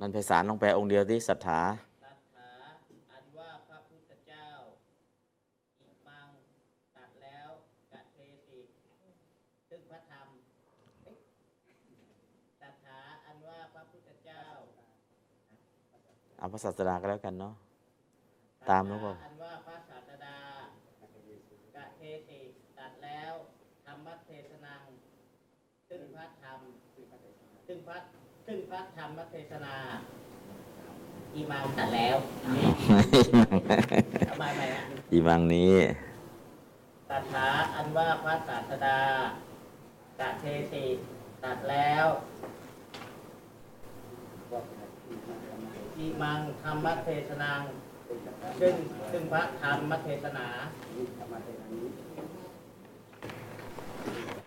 [0.00, 1.60] นันไพศาลลองแปลองค์เดียวที่ศรัทธา
[2.04, 2.50] ตัดขา
[3.12, 4.46] อันว่าพระพุทธเจ้า
[5.80, 6.28] อิมัง
[6.96, 7.48] ตัดแล้ว
[7.92, 8.60] กัดเทติ
[9.68, 10.28] ซึ่งพระธรรม
[11.04, 11.18] เอ๊ะ
[12.62, 14.42] ตัดขาอันว่าพระพุทธเจ้า
[16.38, 17.54] เอาพระศาสดาก็แล้วกันเนาะ
[18.70, 20.36] ตามแล้วก็อันว่าพระศาสดา
[21.76, 22.40] กัดเทติ
[22.78, 23.32] ตัดแล้ว
[23.84, 24.82] ธรรมเทศนัง
[25.88, 26.60] ซึ่งพระธรรม
[27.66, 27.98] ซึ่งพระ
[28.46, 29.76] ซึ่งพระธรรมเทศนา
[31.34, 32.16] อิมังตัดแล้ว
[34.30, 34.82] ทำไมไหมอะ
[35.12, 35.72] อีมังนี้
[37.10, 39.00] ตัถาอันว่าพระศาสดา
[40.18, 40.86] ตะเทติ
[41.44, 42.06] ตัดแล้ว
[45.98, 47.60] อิมังธรรมเทศนัง
[48.60, 48.74] ซึ่ง
[49.10, 50.46] ซึ่งพระธรรมเทศนา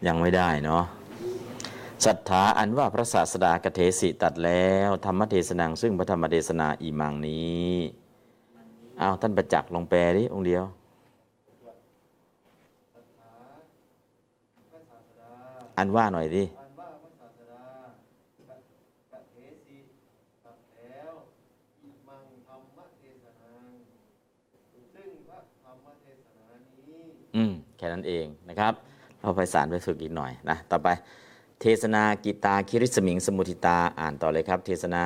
[0.08, 0.84] ยังไม่ได้เนาะ
[2.06, 7.74] ศรัทธาอันว่าพระศาสดากเทสิตัดแล้ว ธรรมเทศนังซึ่งพระธรรมเทศนาอีมังนี้
[9.02, 10.64] อ้าวท่านประจักษ์ลงแปลดิองเดียว
[15.78, 17.64] อันว่าหน่อยดิอันว่าพระศาสดา
[18.50, 18.58] กะ
[19.12, 19.36] กะเท
[19.66, 19.78] สิ
[20.46, 21.14] ตัดแล้ว
[21.84, 23.52] อิมังธรรมเทศนา
[24.96, 27.04] ซึ่งพระธรรมเทศนานี้
[27.36, 28.74] อืม แค่นั้นเองนะครับ
[29.20, 30.90] เราไปสารไปฝึกอีกหน่อยนะ ต่อไป
[31.62, 35.06] เทศนากิตาคิริสมิงสมุทิตาอ่านต่อเลยครับ เทศนา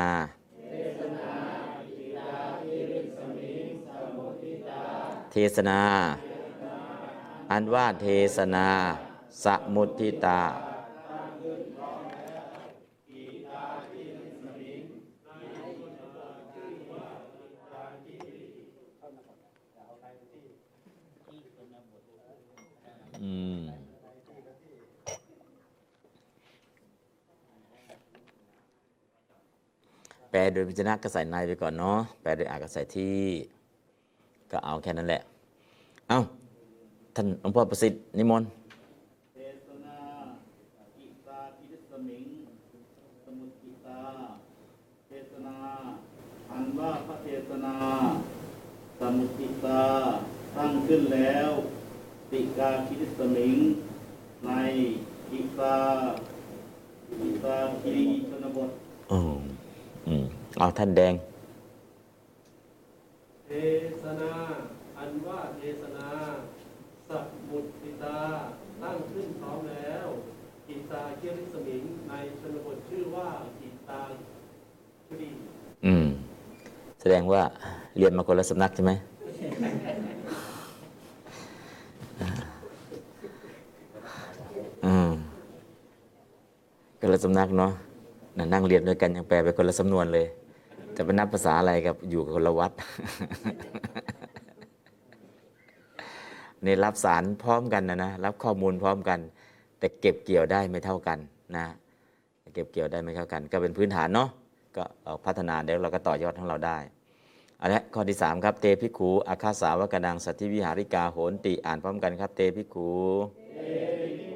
[5.32, 5.80] เทเทศนา
[7.52, 8.68] อันว่าเทศนา
[9.44, 10.40] สมุทิตา
[23.22, 23.83] อืม
[30.36, 33.18] แปลโดยพิจารณาก็ใส่ในไปก่อนเนาะแปลโดยอากาใส่ที่
[34.52, 35.22] ก็เอาแค่นั้นแหละ
[36.10, 36.20] เอ้า
[37.16, 38.50] ท่านหลวงพ่อประสิทธิ์นิมนต์
[39.36, 39.98] เทศนา
[41.00, 42.28] อิตาทิสมิง
[43.24, 44.02] สมุติตา
[45.08, 45.58] เทศนา
[46.52, 47.76] อันว่าพระเทศนา
[49.00, 49.84] สมุติตา
[50.58, 51.50] ตั้งขึ้นแล้ว
[52.32, 53.56] ติกาคิริสมิง
[54.46, 54.50] ใน
[55.32, 55.78] อิตา
[57.22, 58.72] อิตาคิริชนบท
[60.08, 60.26] อืมอืม
[60.60, 61.14] เอาท่านแดง
[63.48, 63.52] เท
[64.04, 64.34] ศนา
[64.98, 66.08] อันว่าเทศนา
[67.08, 68.20] สัพมุติตา
[68.82, 70.08] ตั้งขึ้นพร้อมแล้ว
[70.68, 73.28] กิตาเคียริสมิง ในชนบทชื่อว่า
[73.60, 74.00] กิตา
[75.08, 75.30] ชุดี
[75.86, 76.06] อืม
[77.02, 77.42] แสดงว่า
[77.98, 78.92] เรียนมาคนละสำนักใช่ไหม
[84.86, 85.12] อืม
[87.00, 87.72] คนละสำนักเนาะ
[88.38, 90.28] นั่งเรียนด้วยกันยังแปลไปคนละสำนวนเลย
[90.96, 92.72] จะไปนับภาษาอะไรกับอยู่กับคนละวัด
[96.64, 99.20] ในรับสารพร้อมกันนะนะรับข้อมูลพร้อมกัน
[99.80, 101.18] แต่เก็บเกี่ยวได้ไม่เท่ากัน
[101.56, 101.66] นะ
[102.54, 104.30] เก็บเกี่ยวได้ไม่เท่ากัน ก็เป็นพื้นฐานเนาะ
[104.78, 106.78] ก็เราพัฒนาเดี๋ยวเราก็ต่อยอดของเราได้
[107.62, 112.90] อันนี้ข้อที่ 3 ครับเตพิขูอาคาสาวกดังสัตธิวิหาริกาโหนติอ่านพร้อมกันครับ เตพิขู
[113.60, 114.33] อื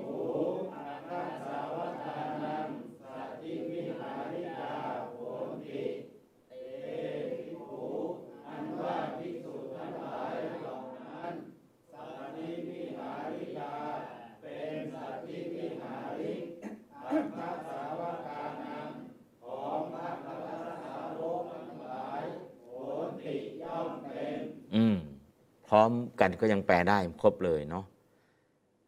[25.78, 27.86] ร้อมกันก็ยังแปลได้ครบเลยเนาะ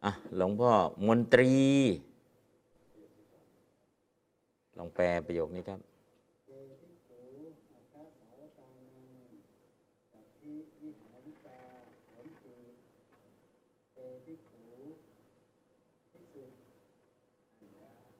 [0.04, 0.70] อะหลวงพ่อ
[1.06, 1.52] มนตรี
[4.78, 5.80] ลองแปลประโยคนี้ครับ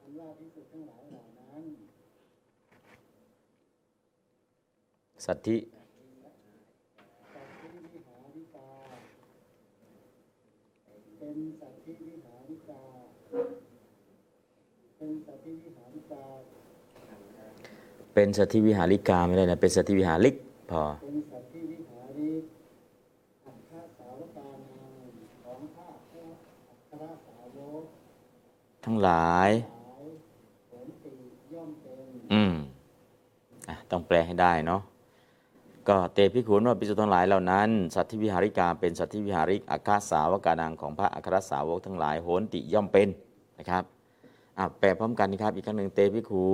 [0.00, 1.62] อันว่าพิสุทั้งหลายเหล่านั้น
[5.24, 5.56] สัตธิ
[7.32, 8.70] สัตธิวิหาริกา
[11.18, 12.82] เป็นสัตธิวิหาริกา
[14.96, 16.24] เป็นสัตธิวิหาริกา
[18.14, 20.34] เป็นสัตธิวิหาริกาไม่ได้นะเป็นสัตธิวิหาริก
[20.70, 22.42] พอเป็นสัตธิวิหาริก
[23.46, 24.92] อัคคสาวกานัง
[25.44, 26.24] ของข้าพระ
[26.68, 27.82] อัครสาวก
[28.84, 29.50] ทั้งหลาย
[30.70, 31.12] ผลติ
[31.54, 32.54] ย่อมเป็นอืม
[33.68, 34.82] อะต้องแปลให้ได้เนาะ
[35.88, 43.08] ก็เตพิขุนว่าปิสุทั้งหลายเหล่านั้น สัตธิวิหาริกาเป็นสัตธิวิหาริกอาคาสาวกานังของพระอัครสาวกทั้งหลายโหนติย่อมเป็น
[43.58, 43.84] นะครับ
[44.58, 46.46] อะแปลพร้อมกันนะครับอีกครั้งหนึ่งเตพิขู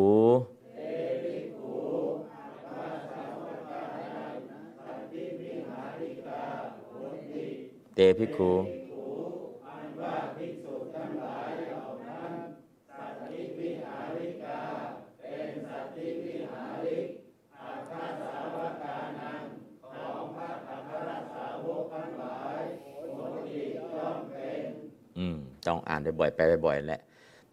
[7.96, 8.50] เตพิกขู
[25.18, 25.36] อืม
[25.66, 27.00] ต้องอ่านบ่อยๆแปลบ่อยๆแหละ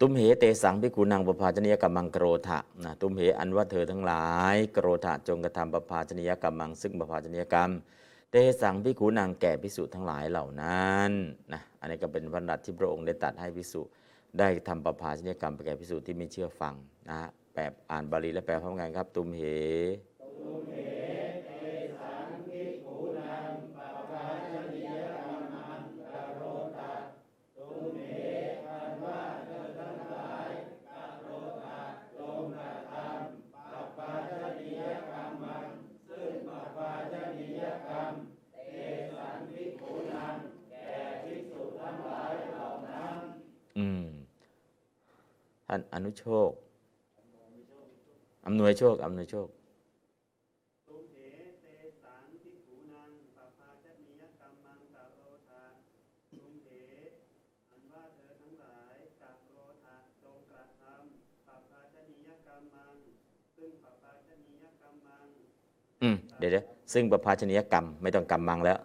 [0.00, 7.70] ตุมเหเตสังพิกุนังปภาชนียกรรมังโกรธะนะตุมเหอันว่าเธอทั้งหลาย โกรธะจงกระทำปภาชนียกรรมังซึ่งปภาชนียกรรม
[8.36, 11.10] เตสังพิขุนางแก่พิสุทั้งหลายเหล่านั้น
[11.52, 13.82] นะอันนี้ก็เป็นพระดัตที่พระองค์ได้ตัดให้พิสุ
[14.38, 16.74] ได้ทำประภาชนียกรรมไปแก่พิสุที่ไม่เชื่อฟัง
[17.08, 19.42] นะฮะแปลอ่านบาลีและแปลพร้อมกันครับ ตุมเห
[45.78, 46.50] ท่อนุโชค
[48.46, 49.48] อำนวยโชคอำนวยโชค
[66.02, 66.52] อืมเดี๋ยว
[66.92, 68.78] ซึ่งประภาชนียกรรมไม่ต้องกรรมมังแล้ว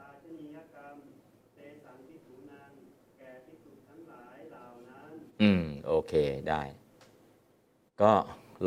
[5.41, 6.13] อืม โอเค
[6.47, 6.61] ได้
[8.02, 8.12] ก็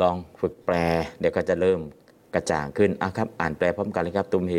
[0.01, 0.75] ลองฝึกแปล
[1.19, 1.79] เดี๋ยวก็จะเริ่ม
[2.33, 4.55] กระจ่างขึ้นอะครับ อ่านแปลพร้อมกันเลยครับ ตุมเห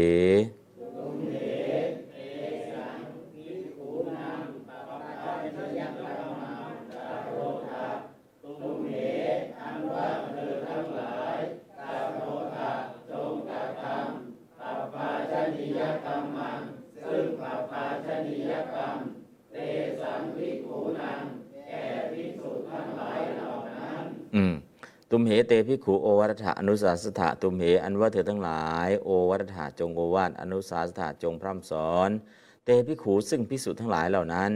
[1.18, 1.53] อื
[25.16, 32.10] ตุมเหเตพิขุโอวัตถะอนุสาสถะตุมเหอันว่าเธอทั้งหลาย โอวัตถะจงโอวาทอนุสาสถะจงพร่ำสอน
[32.64, 34.50] เตพิขุซึ่งภิกษุทั้งหลายเหล่านั้น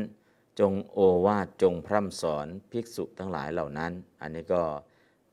[0.61, 3.93] จงโอวาทจงพร่ำสอนภิกษุทั้งหลายเหล่านั้น
[4.23, 4.63] อันนี้ก็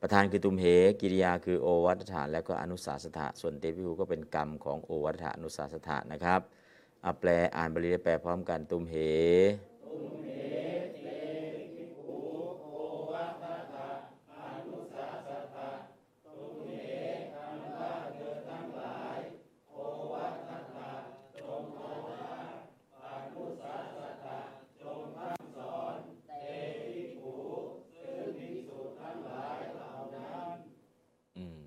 [0.00, 0.64] ประธานคือตุมเห
[1.00, 6.40] กิริยาคือโอวัตถะแล้วก็อนุสาสถะส่วนเตพิขุก็เป็นกรรมของโอวัตถะอนุสาสถะนะครับ
[7.04, 8.94] อแปลอ่านบาลีแปลพร้อมกันตุมเห
[31.38, 31.60] อืม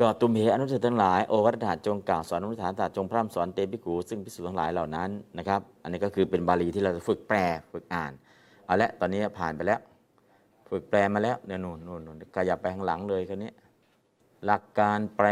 [0.00, 7.38] ก็ตุมเหอนุสทั้งหลายโอวัตถาจงกล่าวสอนอนุฐานตาจงพร่ำสอนเตปิกูซึ่งพิสูจทั้งหลายเหล่านั้นนะครับอันนี้ก็คือเป็นบาลีที่เราจะฝึกแปล
[7.72, 8.12] ฝึกอ่าน
[8.64, 9.80] เอาละตอนนี้ผ่านไปแล้ว
[10.70, 13.52] ฝึกแปลมาแล้วเนี่ยนู่นนู่นนู่นขยับไปข้างหลังเลยคนนี้
[14.46, 15.26] หลักการแปล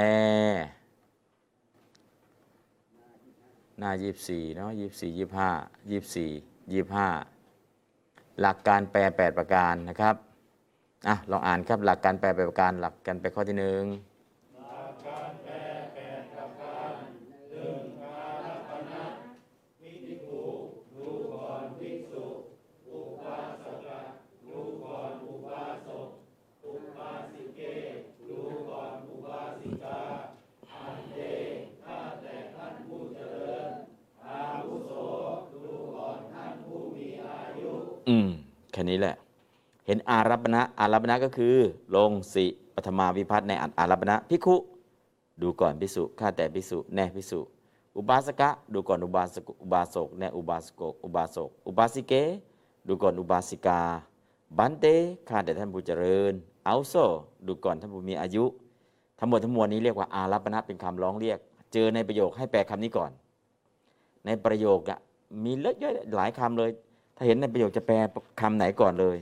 [3.78, 5.50] หน้ายี่สี่เนาะยี่สี่ยี่ห้า
[5.90, 6.30] ยี่สี่
[6.72, 7.08] ยี่ห้า
[8.40, 10.14] หลักการแปลแปดประการนะครับ
[11.08, 13.84] อะลองอ่านครับหลักการแปลแปดประการ หลักการแปลข้อที่หนึ่ง
[38.08, 38.28] อืม
[38.72, 39.14] แค่นี้แหละ
[39.86, 41.56] เห็นอารั ปณะอารัปณะก็คือ
[41.96, 44.56] ลงสิปฐมาวิพัฒน์ในอัตอารัปณะพิคุ
[45.42, 47.40] ดูก่อนพิสุข้าแต่พิสุแน่พิสุ
[47.96, 52.12] อุบาสกะ ดูก่อนอุบาสกอุบาสกแน่อุบาสกอุบาสกอุบาสิเก
[52.88, 53.80] ดูก่อนอุบาสิกา
[54.58, 54.84] บันเต
[55.28, 56.32] ข้าแต่ท่านผู้เจริญ
[56.64, 56.94] เอาโซ
[57.46, 58.44] ดูก่อนท่านผู้มีอายุ
[59.18, 61.38] ทั้งหมดทั้งมวลนี้เรียกว่าอารัปณะเป็นคำร้องเรียก
[61.72, 63.10] เจอในประโยคให้แปลคำนี้ก่อน
[64.26, 64.98] ในประโยคอะ
[65.44, 66.70] มีเลอะเยอะหลายคำเลย
[67.16, 67.96] ถ้าเห็นในประโยคจะแปล
[68.40, 69.16] คำไหนก่อนเลย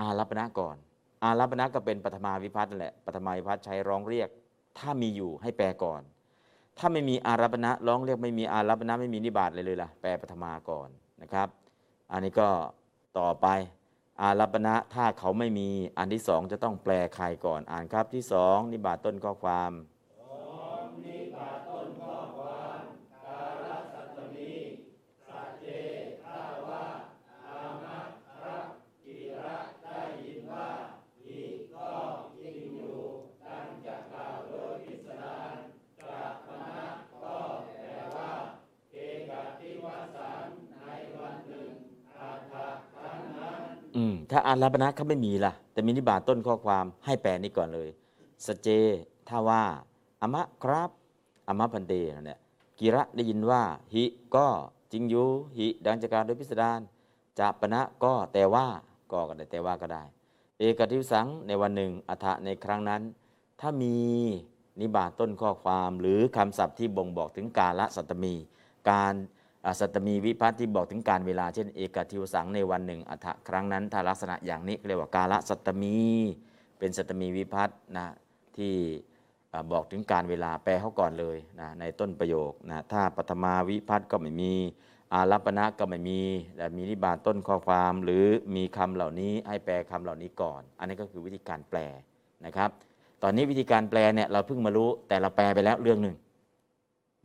[0.00, 0.76] อารัปณะก่อน
[1.24, 4.28] อารัปณะก็เป็นปฐมาวิพัฒน์นั่นแหละปฐมาวิพัฒน์ใช้ร้องเรียก
[4.78, 6.02] ถ้ามีอยู่ให้แปลก่อน
[6.78, 10.88] ถ้าไม่มีอารัปณะร้องเรียกไม่มีอารัปณะไม่มีนิบาตเลยเลยล่ะแปลปฐมาก่อน
[11.22, 11.48] นะครับ
[12.12, 12.48] อันนี้ก็
[13.18, 13.46] ต่อไป
[14.22, 15.68] อารัปณะถ้าเขาไม่มี
[15.98, 19.70] อันที่สองจะต้องแปลใครก่อน อ่านครับที่สองนิบาตต้นข้อความ
[44.30, 47.88] ถ้าอารัปณะเขาไม่มีล่ะ แต่มีนิบาตต้นข้อความให้แปลนี้ก่อนเลย
[48.46, 48.68] สเจ
[49.28, 49.62] ถ้าว่า
[50.22, 50.90] อมะครับ
[51.48, 52.38] อมะพันเตนั่นแหละ
[52.78, 53.62] กิระได้ยินว่า
[53.94, 54.04] หิ
[54.36, 54.46] ก็
[54.92, 56.80] จริงอยู่หิดังจากการโดยพิสดาร
[57.38, 58.66] จะปณะก็แต่ว่า
[59.12, 60.02] ก็ก็ได้แต่ว่าก็ได้
[60.58, 63.02] เอกทิวสังในวันหนึ่งอัฐะในครั้งนั้น
[63.60, 63.96] ถ้ามี
[64.80, 68.34] นิบาตต้นข้อความหรือคำศัพท์ที่บ่งบอกถึงกาละสัตมี
[68.90, 69.14] การ
[69.80, 75.96] สัตมีวิพัฒน์ที่บอกถึงการเวลาเช่นเอกทิวสังในวันหนึ่งอัฐครั้งนั้นถ้าลักษณะอย่างนี้เรียกว่ากาละสัตมี
[76.78, 78.06] เป็นสัตมีวิพัฒน์นะ
[78.56, 78.74] ที่
[79.72, 84.52] บอกถึงการเวลาแปลเขาก่อนเลยนะในต้นประโยคนะถ้าปฐมาวิพัฒน์ก็ไม่มี
[85.12, 86.20] อารัปณะก็ไม่มี
[86.56, 88.24] แต่มีนิบาตต้นข้อความ หรือ
[88.56, 91.78] มีคำเหล่านี้ให้แปลคำเหล่านี้ก่อน อันนี้ก็คือวิธีการแปล
[92.46, 92.70] นะครับ
[93.22, 96.16] ตอนนี้วิธีการแปลเนี่ยเราเพิ่งมารู้แต่เราแปลไปแล้วเรื่องหนึ่ง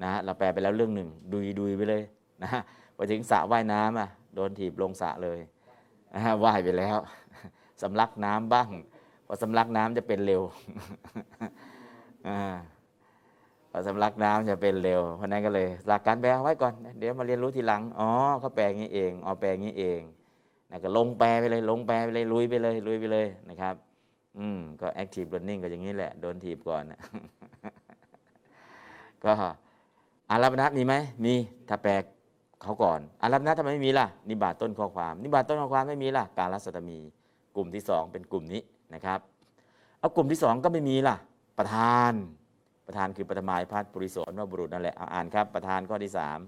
[0.03, 2.03] นะเราแปลไปแล้วเรื่องหนึ่งดุยดุยไปเลย
[2.43, 2.49] นะ
[2.95, 5.39] ไปถึงสระว่ายน้ำอะโดนถีบลงสระเลย
[6.13, 6.97] นะฮะว่ายไปแล้ว
[7.81, 8.69] สำลักน้ำบ้าง
[9.25, 10.41] พอสำลักน้ำจะเป็นเร็ว
[12.27, 12.29] อ
[13.71, 18.09] พอสำลักน้ำจะเป็นเร็วเพราะนั้นก็เลยหลักการแปลไว้ก่อน เดี๋ยวมาเรียนรู้ทีหลังอ๋อ
[18.39, 20.01] เขาแปลงนี้เองอ๋อแปลงนี้เอง
[20.69, 23.75] นะก็ลงแปลไปเลยลงแปลไปเลยลุยไปเลยลุยไปเลยนะครับ
[24.37, 26.83] อืมก็ active learning ก็อย่างนี้แหละโดนถีบก่อน
[29.23, 29.31] ก็
[30.29, 30.93] อารัปณะมีไหม
[31.25, 31.33] มี
[31.69, 31.91] ถ้าแปล
[32.61, 36.99] เขาก่อนอารับนะทำไมไม่มีล่ะ นิบาตต้นข้อความ นิบาตต้นข้อความไม่มีล่ะ การรัศตมี
[37.55, 38.61] กลุ่มที่สองเป็นกลุ่มนี้
[38.93, 39.19] นะครับ
[39.99, 41.15] เอากลุ่มที่สองก็ไม่มีล่ะ
[41.57, 42.11] ประธาน
[42.87, 46.39] ประธานคือปฐมายพัฒปุริโสนวบุรุษนั่นแหละเอาอ่านครับ ประธานข้อที่สาม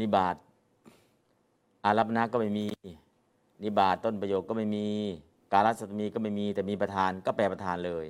[0.00, 0.36] นิบาต
[1.84, 2.66] อารัปนะก็ไม่มี
[3.62, 4.86] นิบาตต้นประโยคก็ไม่มี
[5.52, 8.06] การัศมีก็ไม่มี แต่มีประธานก็แปลประธานเลย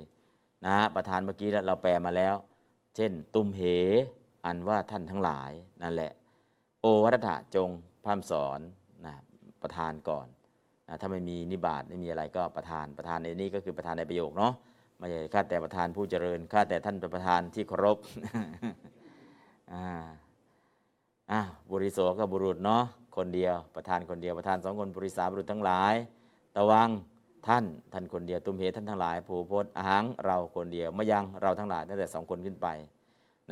[0.65, 2.35] นะฮะประธานเมื่อกี้เราแปลมาแล้ว
[2.95, 3.61] เช่น ตุมเห
[4.45, 5.51] อันว่าท่านทั้งหลาย
[5.83, 6.11] นั่นแหละ
[6.81, 7.69] โอวัตถะจง
[8.03, 8.59] พร่ำสอน
[9.05, 9.15] นะ
[9.61, 10.27] ประธานก่อน
[10.87, 14.53] นะถ้าไม่มีนิบาตไม่มีอะไรก็ประธานประธานในนี้ก็คือประธานในประโยคเนาะ
[14.97, 17.97] ไม่ใช่ข้าแต่ประธานผู้เจริญข้าแต่ท่านประธานที่เคารพ
[19.73, 19.85] อ่า
[21.31, 22.83] อะบุริโสก็บุรุษเนาะ
[23.17, 25.93] คนเดียวประธานคนเดียวประธานสองคนบุริสาบุรุษทั้งหลาย
[26.55, 26.89] ตะวัง
[27.47, 32.67] ท่านท่านคนเดียวตุมเหตท่านทั้งหลายผูพจน์อาหังเราคนเดียวมะยังเราทั้งหลายตั้งแต่สองคนขึ้นไป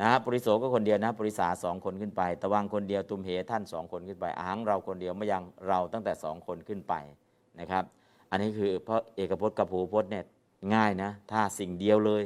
[0.00, 6.94] นะปุริโสก็คนเดียวนะปุริสาสองคนขึ้นไป ตะวังคนเดียวตุมเหท่านสองคนขึ้นไปอาหังเราคนเดียวมะยังเราตั้งแต่สองคนขึ้นไป
[7.60, 7.84] นะครับ
[8.30, 10.24] อันนี้คือเพราะเอกพจน์กับผูพจน์เนี่ย
[10.74, 12.22] ง่ายนะถ้าสิ่งเดียวเลย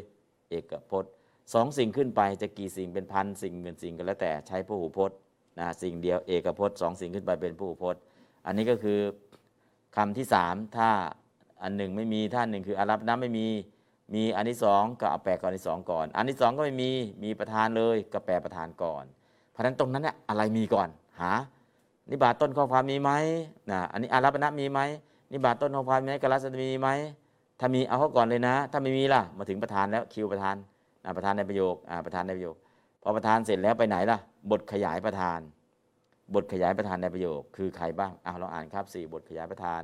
[0.51, 1.11] เอกพจน์
[1.55, 5.17] สองสิ่งขึ้นไปจะกี่สิ่งเป็นพันสิ่งหมื่นสิ่งก็แล้วแต่ใช้พหูพจน์
[5.59, 8.01] นะสิ่งเดียวเอกพจน์สองสิ่งขึ้นไปเป็นผู้พจน์
[8.47, 9.01] อันนี้ก็คือ
[9.97, 10.89] คำที่สามถ้า
[11.63, 13.47] อันหนึ่งไม่มีท่านหนึ่งคืออารัปนะไม่มี
[14.15, 16.91] มีอันที่สองก็เอาแปลก่อนอันที่สองก่อน อันที่สองก็ไม่มี
[17.25, 19.05] มีประธานเลยก็แปลประธานก่อน
[19.51, 20.89] เพราะฉะนั้นตรงนั้นเนี่ยอะไรมีก่อน
[21.21, 21.33] หา
[22.11, 23.11] นิบาตต้นข้อความมีไหม
[23.71, 24.81] นะอันนี้อารัปนะมีไหม
[25.33, 26.89] นิบาตต้นข้อความมีไหมกรัสมีไหม
[27.61, 30.57] ถ้ามีเอาเขาก่อนเลยนะ ถ้าไม่มีล่ะมาถึงประธานแล้วคิวประธาน
[31.05, 31.75] นะประธานในประโยค
[32.07, 32.57] ประธานในประโยค
[33.03, 34.19] พอประธานเสร็จแล้วไปไหนล่ะ
[34.51, 35.41] บทขยายประธาน
[36.35, 39.83] บทขยายประธานในประโยค คือใครบ้างอ้าเราอ่านครับสี่บทขยายประธาน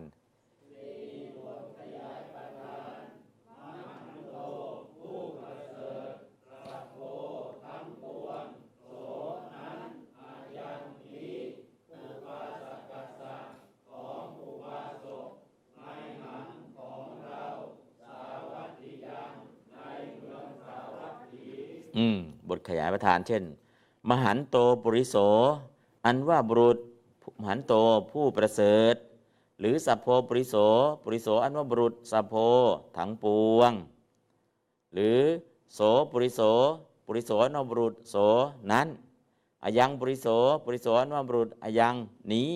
[22.56, 23.42] ทขยายประธาน เช่น
[24.10, 25.16] มหันโตปุริโส
[26.04, 26.78] อันว่าบุรุษ
[27.40, 27.74] มหันโต
[28.10, 28.94] ผู้ประเสริฐ
[29.60, 30.56] หรือสัพโพปุริโส
[31.02, 32.34] ปุริโสอันว่าบุรุษสัพโพ
[32.96, 33.24] ทั้งป
[33.56, 33.72] วง
[34.94, 35.20] หรือ
[35.74, 35.80] โส
[36.10, 36.40] ปุริโส
[37.06, 38.16] ปุริโสอันว่าบุรุษโส
[38.72, 38.88] นั้น
[39.64, 40.28] อายังปุริโส
[40.64, 41.94] ปุริโสอันว่าบุรุษอายัง
[42.32, 42.52] นี้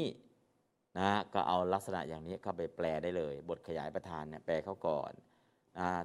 [0.98, 5.12] นะก็เอาลักษณะอย่างนี้เข้าไปแปลได้เลย บทขยายประธานเนี่ยแปลเขาก่อน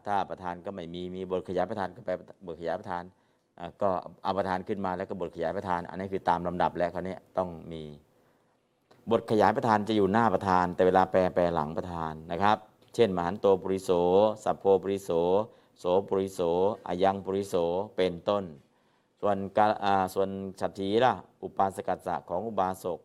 [0.05, 2.11] ถ้าประธานก็ไม่มีมีบทขยายประธานก็แปล
[2.47, 3.24] บทขยายประธานอ่า
[3.81, 3.89] ก็
[4.23, 7.83] เอาประธานขึ้นมาแล้วก็บทขยายประธาน อันนี้คือตามลำดับแล้วคราวนี้ต้องมี
[9.11, 12.57] บทขยายประธานจะอยู่หน้าประธาน แต่เวลาแปลแปลหลังประธานนะครับ
[12.95, 13.91] เช่น มหันโตปุริโส
[14.43, 15.11] สัพโพปุริโส
[15.79, 16.41] โสปุริโส
[16.87, 17.55] อายังปุริโส
[17.95, 18.43] เป็นต้น
[19.21, 19.65] ส่วนกา
[20.13, 20.29] ส่วน
[20.59, 22.99] ฉัตถีล่ะอุปาสกัสสะของอุบาสก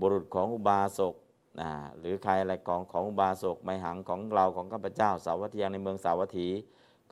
[0.00, 1.14] บุรุษของอุบาสก
[1.98, 6.48] หรือใครอะไรของของอุบาสกไมหังของเราของข้าพเจ้าสาวัตถียังในเมืองสาวัตถี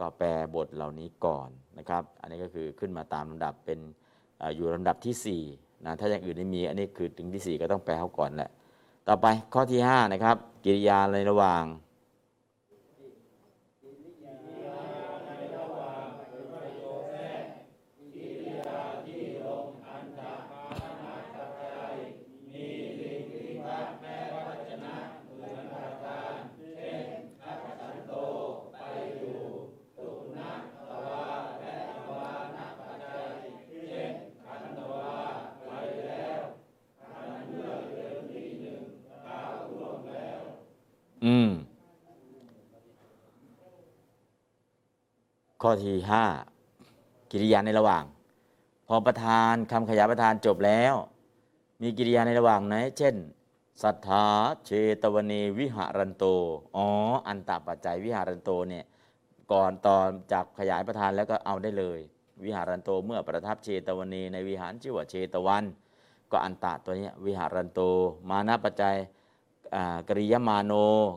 [0.00, 3.78] ก็แปลบทเหล่านี้ก่อนนะครับ อันนี้ก็คือขึ้นมาตามลำดับเป็น
[4.40, 8.50] ออยู่ลำดับที่4นะถ้าอย่างอื่นไม่มีอันนี้คือถึงที่ 4 ก็ต้องแปลเขาก่อนแหละ
[9.08, 11.62] ต่อไปข้อที่5นะครับกิริยาในระหว่าง
[45.68, 46.24] ข้อที่ห้า
[47.30, 48.04] กิริยาในระหว่าง
[48.88, 50.94] พอประธานคำขยายประธานจบแล้ว
[51.82, 53.14] มีกิริยาในระหว่างไหนเช่น
[53.82, 54.26] สัทธา
[54.66, 54.70] เช
[55.02, 56.24] ตวเนวิหารันโต
[56.76, 56.86] อ๋อ
[57.28, 58.84] อันตปัจจัยวิหารันโตเนี่ย
[59.52, 62.00] ก่อนตอนจากขยายประธานแล้วก็เอาได้เลย
[62.44, 65.64] วิหารันโตเมื่อประทับเชตวเนในวิหารชื่อว่าเชตวัน
[66.30, 67.80] ก็อันตะตัวเนี้ยวิหารันโต
[68.28, 68.96] มานะปัจจัย
[69.74, 70.72] อ่ากริยมาโน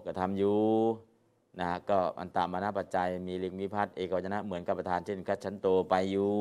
[0.06, 0.60] ก็ทำอยู่
[1.60, 6.34] นะฮะก็อันตามานาปัจจัยมีลิงมีพัดเอกวจนะเหมือนกับประธานเช่นคัจฉันโตไปอยู่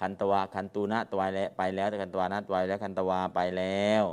[0.00, 4.04] คันตวาคันตูนะตวายแล้วไปแล้วแต่คันตวานะตวายแล้วคันตวาไปแล้ว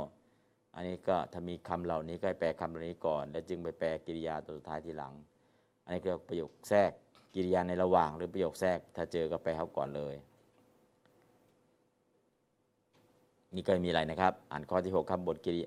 [0.74, 5.14] อันนี้ก็ถ้ามีคำเหล่านี้ก็ให้แปลคำเหล่านี้ก่อน แล้วจึงไปแปลกิริยาตัวสุดท้ายทีหลัง
[5.84, 6.90] อันนี้ก็ประโยคแทรก
[7.34, 10.14] กิริยาในระหว่างหรือประโยคแทรก ถ้าเจอก็ไปลเขาก่อนเลย
[13.54, 15.62] นี่ก็มีอะไรนะครับ อ่านข้อที่ 6 ครับบทกิริ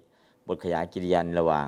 [0.47, 1.67] บทขยายกิริยาในระหว่าง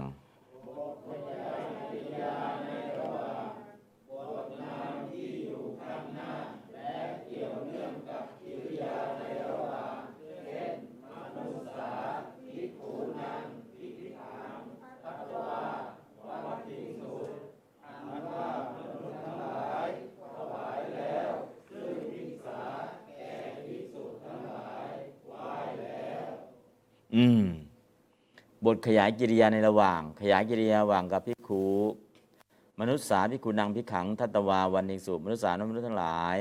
[28.73, 31.65] ทขยายกิริยาในระหว่าง ขยายกิริยาระหว่างกับพิกขุ
[32.79, 36.37] มนุษย์สาพิกขุนังพิขัง ทัตตวาวันเิสุมนุษย์สานมนุษย์ทั้งหลาย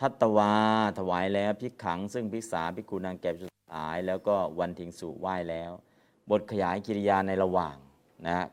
[0.00, 0.52] ทัตตวา
[0.98, 5.70] ถวายแล้วพิขัง ซึ่งพิกษาพิกขุนังแก่พิกษุทั้งหลาย แล้วก็วันทิงสุไหว้แล้ว
[6.30, 7.76] บทขยายกิริยาในระหว่าง
[8.26, 8.46] นะฮะ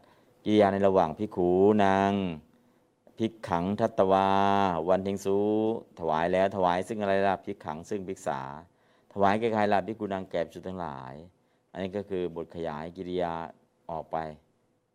[0.45, 1.49] กิริยาในระหว่างพิกขุ
[1.83, 2.11] นาง
[3.19, 4.29] พิกขังทัตตวา
[4.89, 5.37] วันทิงสุ
[5.99, 8.41] ถวายแล้วถวายซึ่งอะไรล่ะพิกขังซึ่งพิกษา
[9.13, 11.13] ถวายแก่ใครล่ะพิกขุนังแก่พิกษุทั้งหลาย
[11.75, 13.33] อันนี้ก็คือบทขยายกิริยา
[13.91, 14.17] ออกไป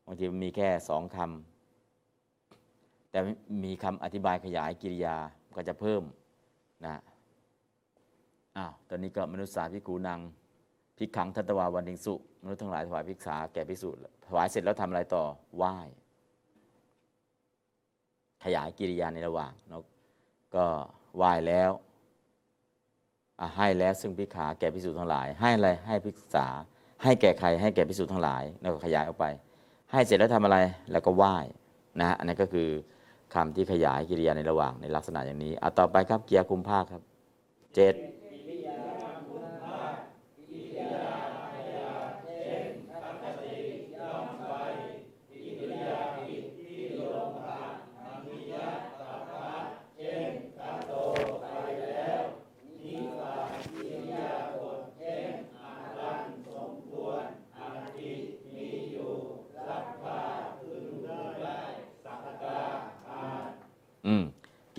[0.06, 3.18] บางทีมันมีแค่สองคำแต่
[3.64, 5.16] มีคำอธิบายขยายกิริยา
[5.56, 6.02] ก็จะเพิ่ม
[6.86, 6.96] นะ
[8.56, 10.20] อ้าวตอนนี้ก็มนุษย์สาพิกูนัง
[10.96, 13.90] พิกขังทัตวาวันทิงสุมนุษย์ทั้งหลายถวายพิกษาแก่พิสุ
[14.26, 15.24] ถวายเสร็จแล้วทำอะไรต่อ
[15.56, 15.76] ไหว้
[18.44, 19.82] ขยายกิริยาในระหว่างเนาะ
[20.54, 20.64] ก็
[21.16, 21.70] ไหว้แล้ว
[23.56, 26.46] ให้แล้วซึ่งพิขาแก่พิสูจน์ทั้งหลาย ให้อะไรให้พิกษา
[27.02, 29.26] ให้แก่ใครให้แก่พิสูจน์ทั้งหลายแล้วก็ขยายออกไป
[29.92, 30.58] ให้เสร็จแล้วทำอะไร
[30.92, 31.36] แล้วก็ไหว้
[32.00, 32.68] นะฮะอันนี้ก็คือ
[33.34, 37.02] คำที่ขยายกิริยาในระหว่างในลักษณะอย่างนี้เอาต่อไปครับเกียร์คุมภาคครับ
[37.74, 37.94] เจ็ด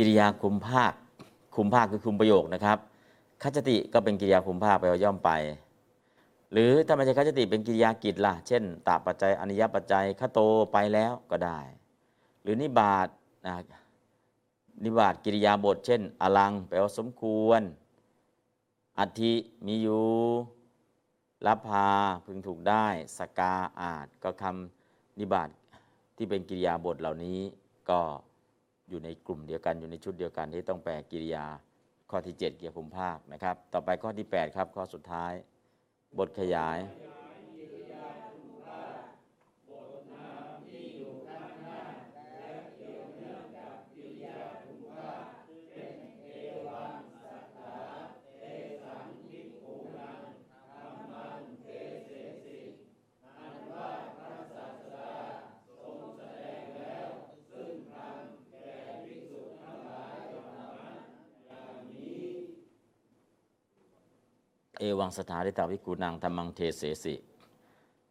[0.03, 0.93] กิริยาคุมภาค
[1.55, 2.77] คุมภาคคือคุมประโยคนะครับ
[3.41, 5.31] คัจจติก็เป็นกิริยาคุมภาคไปลว่าย่อมไป
[6.51, 10.39] หรือถ้าไม่ใช่คัจจติเป็นกิริยากิจล่ะ เช่นตาปัจจัยอนิยปัจจัยคโต
[10.71, 11.59] ไปแล้วก็ได้
[12.41, 13.07] หรือนิบาต
[13.45, 13.53] นะ
[14.83, 17.61] นิบาตกิริยาบท เช่น อลังแปลว่าสมควร
[18.99, 19.33] อัติ
[19.65, 20.05] มีอยู่
[21.47, 21.89] รับพา
[22.25, 22.85] พึงถูกได้
[23.17, 25.49] สกาอาจก็คำนิบาต
[26.15, 27.39] ที่เป็นกิริยาบทเหล่านี้
[27.89, 28.01] ก็
[28.91, 31.45] อยู่ในกลุ่มเดียวกันอยู่ในชุดเดียวกันที่ต้องแปลกิริยา
[32.09, 35.31] ข้อที่ 7 เกี่ยวกับภูมิภาคนะครับ ต่อไปข้อที่ 8 ครับ ข้อสุดท้าย
[36.17, 36.77] บทขยาย
[64.81, 67.13] เอวังสถาริตาวิกูนังธรรมังเทเสสิ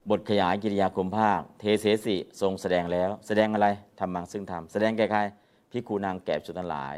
[0.08, 3.68] บทขยายกิริยาคุมภาค เทเสสิทรงแสดงแล้ว แสดงอะไร
[4.00, 5.20] ธรรมังซึ่งธรรมแสดงแก่ใคร
[5.70, 6.96] พิกูนางแก่สุทั้งหลาย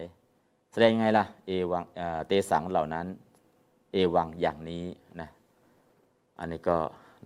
[0.72, 1.84] แสดงไงล่ะเอวัง
[2.26, 3.06] เตสังเหล่านั้น
[3.92, 4.84] เอวังอย่างนี้
[5.20, 5.28] นะ
[6.38, 6.76] อันนี้ก็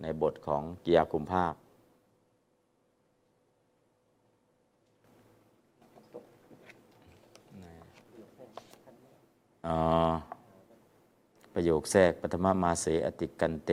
[0.01, 1.53] ในบทของกิริยาคุมภาค
[9.67, 9.77] อ๋อ
[11.59, 13.71] ประโยคแทรกปฐมมาเสอติกันเต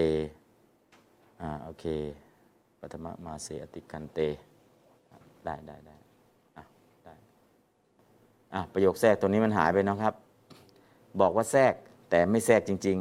[1.40, 1.84] อ่าโอเค
[2.80, 4.18] ปฐมมาเสอติกันเต
[5.44, 5.96] ได้ได้ได้
[6.56, 6.64] อะ
[7.04, 7.14] ได้
[8.54, 10.14] อะประโยคแทรกตัวนี้มันหายไปนะครับ
[11.20, 11.74] บอกว่าแทรก
[12.10, 12.98] แต่ไม่แทรกจริง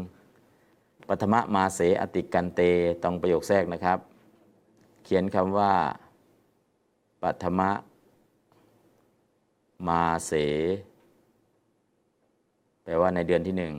[0.51, 2.61] ๆปฐมมาเสอติกันเต
[3.03, 3.99] ต้องประโยคแทรกนะครับ
[5.03, 5.73] เขียนคำว่า
[7.23, 7.61] ปฐม
[9.87, 10.31] มาเส
[12.83, 13.75] แปลว่าในเดือนที่หนึ่ง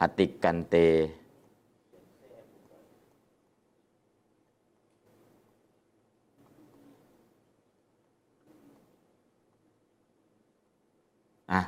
[0.00, 0.76] อติกันเต
[11.52, 11.60] อะ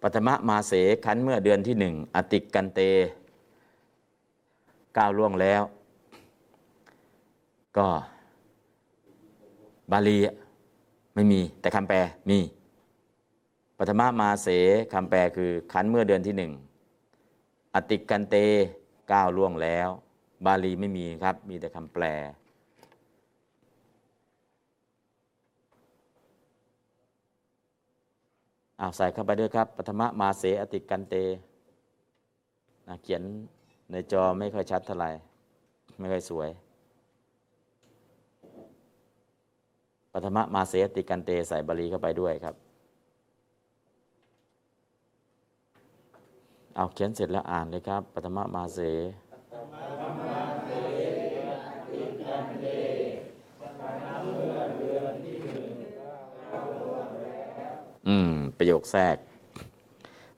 [0.00, 0.72] ปฐมมาเส
[1.04, 2.80] ขันเมื่อเดือนที่หนึ่งอติกันเต
[4.96, 5.62] ก้าวล่วงแล้ว
[7.76, 7.88] ก็
[9.90, 10.18] บาลี
[11.14, 11.96] ไม่มีแต่คำแปล
[12.28, 12.38] มี
[13.78, 14.48] ปฐมมาเส
[14.92, 16.52] คำแปลคือขันเมื่อเดือนที่หนึ่ง
[17.74, 18.36] อติกันเต
[19.12, 19.88] ก้าวล่วงแล้ว
[20.44, 22.04] บาลีไม่มีครับ มีแต่คำแปล
[28.78, 31.14] เอาใส่เข้าไปด้วยครับปฐมมาเสอติกันเต
[32.88, 33.22] นะเขียน
[33.90, 35.10] ในจอไม่ค่อยชัดเท่าไหร่
[35.98, 36.48] ไม่ค่อยสวย
[40.12, 42.54] ปฐมมาเสอติกันเตใส่บาลีเข้าไปด้วยครับ
[46.76, 48.78] เอาเขียนเสร็จแล้วอ่านเลยครับปฐมมาเส
[58.08, 59.16] อืม ประโยคแทรก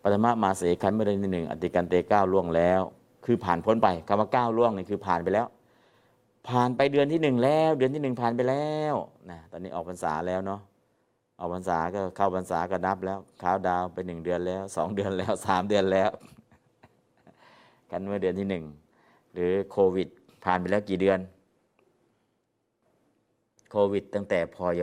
[0.03, 2.80] ปฐมมาเสขันเมื่อเดือนหนึ่งอติกันเตก้าวล่วงแล้ว
[3.24, 5.47] คือผ่านพ้นไปคำว่าก้าวล่วงนี่คือผ่านไปแล้ว
[6.49, 8.95] ผ่านไปเดือนที่หนึ่งแล้ว เดือนที่หนึ่งผ่านไปแล้ว
[9.30, 10.61] นะตอนนี้ออกพรรษาแล้วเนาะ
[11.39, 16.11] ออกพรรษาก็เข้าพรรษาก็นับแล้วข้าวดาวไปหนึ่งเดือนแล้วสองเดือนแล้วสามเดือนแล้ว
[17.91, 18.64] กันเมื่อเดือนที่หนึ่ง
[19.34, 20.09] หรือโควิด
[20.45, 21.20] ผ่านไปแล้วกี่เดือน
[23.70, 24.82] โควิด ตั้งแต่พย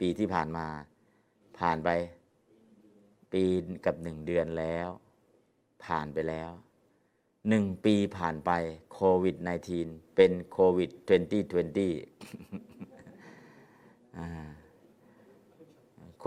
[0.00, 0.66] ปีที่ผ่านมา
[1.58, 1.88] ผ่านไป
[3.32, 3.42] ปี
[3.86, 4.88] กับหนึ่งเดือนแล้ว
[5.84, 6.50] ผ่านไปแล้ว
[7.48, 8.50] หนึ่งปีผ่านไป
[8.92, 9.36] โควิด
[9.76, 10.98] -19 เป็นโควิด 2020
[14.18, 14.28] อ่า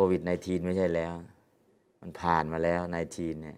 [0.09, 1.13] วิด -19 ไม่ใช่แล้ว
[2.01, 2.81] มันผ่านมาแล้ว
[3.11, 3.57] -19 เนี่ย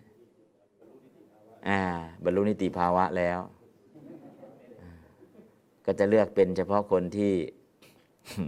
[1.67, 1.79] อ่า
[2.23, 3.39] บรรลุนิติภาวะแล้ว
[5.85, 7.33] ก็จะเลือกเป็นเฉพาะคนที่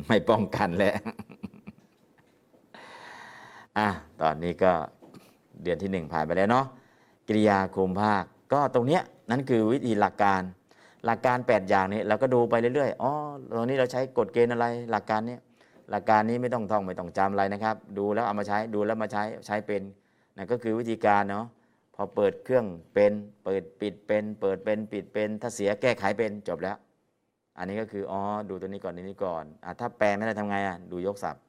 [0.08, 0.96] ไม่ป้องกันแล้ว
[3.78, 3.90] อะ
[4.22, 4.72] ตอนนี้ก็
[5.64, 6.66] เดือนที่หนึ่งผ่านไปแล้วเนาะ
[7.28, 8.24] กิริยาคุมภาค
[8.54, 10.42] ก็ตรงเนี้ยนั่นคือวิธีหลักการ
[11.06, 13.12] หลักการ 8 อย่างนี้เราก็ดูไปเรื่อยๆอ๋อ
[13.56, 15.38] ตรงนี้เราใช้กฎเกณฑ์อะไรหลักการเนี้
[15.94, 19.82] หลักการนี้ไม่ต้องท่องไม่ต้องจำอะไรนะครับ ดูแล้วเอามาใช้ดูแล้วมาใช้ใช้เป็น
[20.36, 21.46] นั่นก็คือวิธีการเนาะ
[21.96, 23.14] พอเปิดเครื่องเป็น
[23.44, 26.78] เปิดปิดเป็น เปิดเป็นปิดเป็น ถ้าเสียแก้ไขเป็นจบแล้ว
[27.58, 31.42] อันนี้ก็คืออ๋อดูตัวนี้ก่อนตัวนี้ก่อนอะถ้าแปลไม่ได้ทำไงอะดูยกศัพท์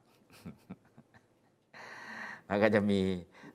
[2.49, 3.01] มันก็จะมี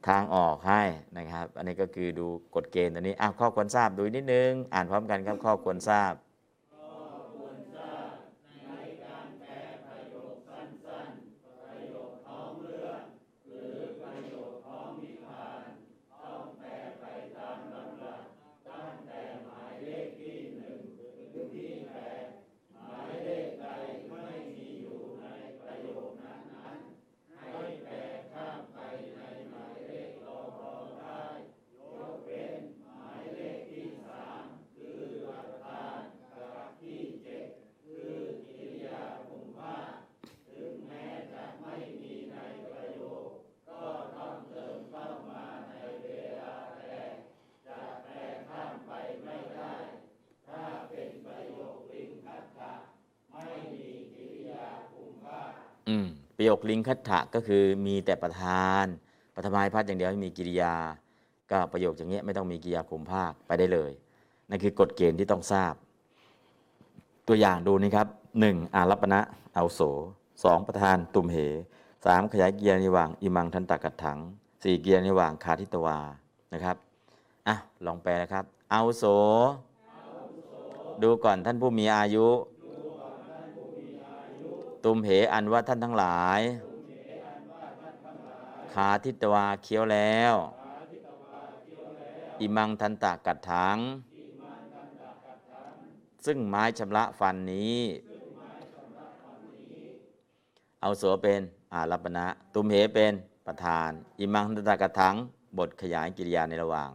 [0.08, 0.82] ทางออกให้
[1.18, 6.12] นะครับ อันนี้ก็คือดูกฎเกณฑ์ตัวนี้อะข้อควรทราบดูนิดนึง อ่านพร้อมกันครับข้อควรทราบ
[56.42, 58.84] ประโยคลิงคัตถะก็คือมีแต่ประธาน
[59.34, 60.74] ปฐมายพัดอย่างเดียวไม่มีกิริยา
[61.50, 63.92] ก็ประโยคอย่างเงี้ยไม่ต้องมีกิริยาคุมภาคไปได้เลย
[64.48, 65.74] นั่นคือกฎเกณฑ์ที่ต้องทราบ
[67.28, 68.06] ตัวอย่างดูนี่ครับ
[68.40, 69.20] หนึ่งอารัปณะ
[69.54, 69.80] เอาโส
[70.44, 71.36] สองประธานตุมเห
[72.04, 74.18] สามขยายเกียร์นิว่างอิมังทันตกัดถัง
[74.62, 75.98] สี่เกียร์นิว่างคาทิตวา
[76.52, 76.76] นะครับ
[77.48, 79.04] อะลองแปลนะครับ เอาโส
[81.02, 82.26] ดูก่อนท่านผู้มีอายุ
[84.84, 86.40] ตุมเหอันว่าท่านทั้งหลาย
[88.72, 90.34] ขาทิตวาเคี้ยวแล้ว
[92.40, 93.78] อิมังทันตะกัดถัง
[96.26, 97.80] ซึ่งไม้ชำระฟันนี้
[100.80, 101.40] เอาโสเป็น
[101.72, 103.12] อารัปณะตุมเหเป็น
[103.46, 105.14] ประธาน อิมังทันตะกัดถัง
[105.58, 106.90] บทขยายกิริยาในระหว่าง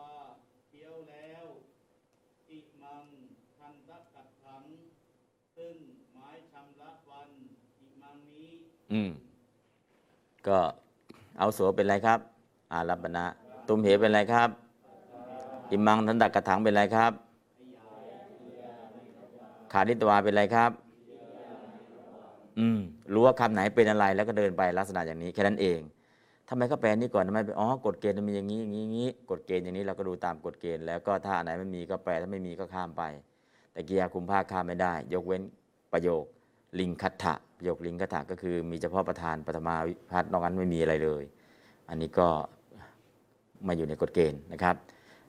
[0.68, 1.46] เที่ยวแล้ว
[2.50, 3.06] อิมัง
[3.56, 4.64] พันตะกัดถัง
[5.56, 5.76] ซึ่ง
[6.12, 7.30] ไม้ชำระวัน
[7.78, 8.50] อิมังนี้
[8.92, 9.10] อืม
[10.48, 10.58] ก็
[11.38, 12.18] เอาโสเป็นไรครับ
[12.72, 13.24] อารัปณะ
[13.68, 14.48] ตุมเหเป็นไรครับ
[15.70, 17.12] อิมังทันตกระถังเป็นอะไรครับ
[19.72, 20.70] ขานิตวาเป็นอะไรครับ
[22.58, 22.78] อืม
[23.12, 25.80] รู้ว่าคำไหนเป็นอะไรแล้วก็เดินไปลักษณะอย่างนี้แค่นั้นเอง
[26.48, 33.02] ทำไมเขาแปลนี่ก่อนทำไมอ๋อกฎเกณฑ์มันมีอย่างนี้อย่างนี้อย่างนี้กฎเกณฑ์อย่างนี้เราก็ดูตามกฎเกณฑ์แล้วก็ถ้าไหนไม่มีก็แปลถ้าไม่มีก็ข้ามไป
[33.72, 35.42] แต่กิริยาคุมภาคข้ามไม่ได้ ยกเว้น
[35.92, 36.24] ประโยค
[36.80, 41.22] ลิงคัตถะประโยคลิงคัตถะก็คือมีเฉพาะประธานปฐมาวิพัฒน์นอกนั้นไม่มีอะไรเลย
[41.88, 42.28] อันนี้ก็
[43.66, 44.76] มาอยู่ในกฎเกณฑ์นะครับ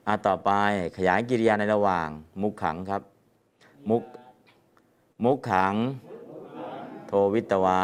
[0.06, 0.50] อะต่อไป
[0.96, 2.08] ขยายกิริยาในระหว่าง
[2.42, 3.02] มุขขังครับ
[3.90, 4.02] มุก
[5.24, 5.74] มุขขัง
[7.06, 7.82] โทวิตวา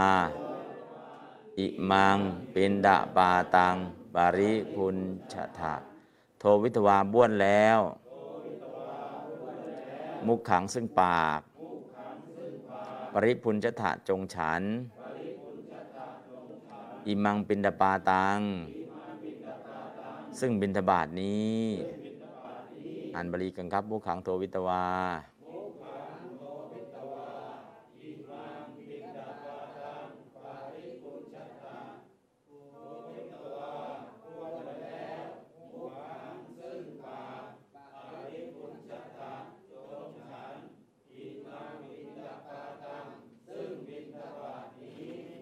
[1.58, 2.18] อิมัง
[2.54, 3.76] ปินดาปาตัง
[4.14, 4.96] บาริพุน
[5.32, 5.74] ชะถะ
[6.38, 7.80] โทวิตวาบ้วนแล้ว
[10.26, 11.40] มุขขังซึ่งปาก
[13.12, 14.62] ปริพุนชะถะจงฉัน
[17.06, 18.40] อิมังปินดาปาตัง
[20.40, 21.61] ซึ่งบินทบาทนี้
[23.14, 24.84] อ่านบาลีกันครับผู้ขังโทวิตวา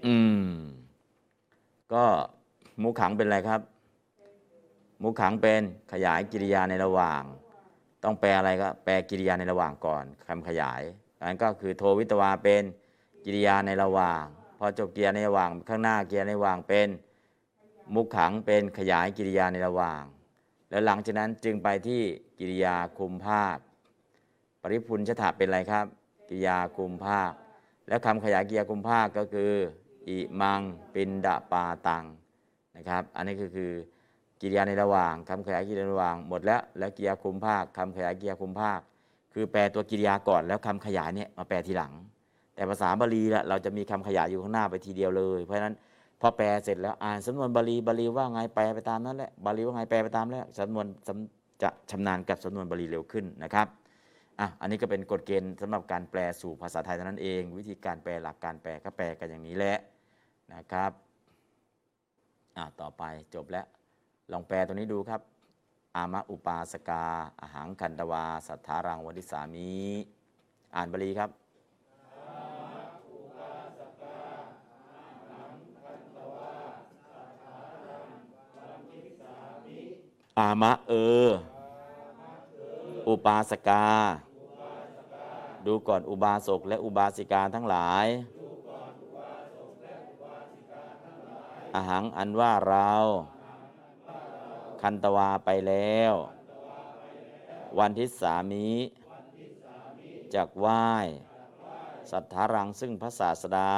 [0.05, 0.39] อืม
[1.93, 2.05] ก็
[2.83, 3.61] มุขขัง เป็นอะไรครับ
[5.03, 5.63] มุขขังเป็น
[5.93, 7.23] ขยายกิริยาในระหว่าง
[8.05, 10.83] ต้องแปลอะไรก็แปลกิริยาในระหว่างก่อนคำขยาย
[11.27, 12.63] นั้นก็คือโทวิตวาเป็น
[13.25, 14.25] กิริยาในระหว่าง
[14.59, 16.89] พอจบเกิริยาในระหว่างข้างหน้าเกิริยาในระหว่างเป็น
[17.95, 20.03] มุขขังเป็นขยายกิริยาในระหว่าง
[20.71, 22.03] แล้วหลังจากนั้นจึงไปที่
[22.39, 23.57] กิริยาคุมภาค
[24.63, 25.87] ปริพุนชถาเป็นอะไรครับ
[26.29, 27.33] กิริยาคุมภาค
[27.89, 29.53] แล้วคำขยายกิริยาคุมภาคก็คือ
[30.09, 30.61] อิมัง
[30.95, 32.05] ปินดาปาตัง
[32.79, 33.71] นะครับ อันนี้ก็คือ
[34.41, 38.81] กิริยาในระหว่างคำขยายกิริยาในระหว่างหมดแล้วแล้วกิริยาคุมภาคคำขยายกิริยาคุมภาค
[39.33, 41.93] คือแปลตัวกิริยาก่อนแล้วคำขยายเนี่ยมาแปลทีหลัง
[42.55, 45.75] แต่ภาษาบาลีละเราจะมีคำขยายอยู่ข้างหน้าไปทีเดียวเลย เพราะฉะนั้น
[46.21, 50.87] พอแปลเสร็จแล้วอ่านสำนวนบาลีบาลีว่าไงแปลไปตามนั้นแหละบาลีว่าไงแปลไปตามแล้วสำนวน
[51.63, 53.67] จะชำนาญกับสำนวนบาลีเร็วขึ้นนะครับ
[54.41, 59.79] อะอันนี้ก็เป็นกฎเกณฑ์สำหรับการแปลสู่ภาษาไทยเท่านั้นเอง วิธีการแปลหลักการแปลก็แปลกันอย่างนี้แหละ
[60.55, 60.93] นะครับ
[62.81, 63.03] ต่อไป
[63.35, 63.67] จบแล้ว
[64.33, 65.21] ลองแปลตัวนี้ดูครับ
[65.97, 67.05] อามะอุปาสกา
[67.41, 69.73] อาหังคันตวา สัทธารังวดิสามิ
[70.75, 71.31] อ่านบาลีครับ
[80.39, 80.93] อามะเอ
[81.27, 81.29] อ
[83.09, 83.85] อุปาสกา
[85.67, 88.07] ดูก่อนอุบาสกและอุบาสิกาทั้งหลาย
[91.75, 92.91] อาหังอันว่าเรา
[94.81, 96.15] คันตวาไปแล้ว
[97.79, 98.67] วันทิศสามี
[100.35, 100.83] จากไหว้
[102.11, 103.73] สัทธารังซึ่งพระศาสดา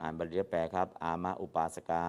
[0.00, 2.04] อ่านบาลีแปลครับ อามะอุปาสกา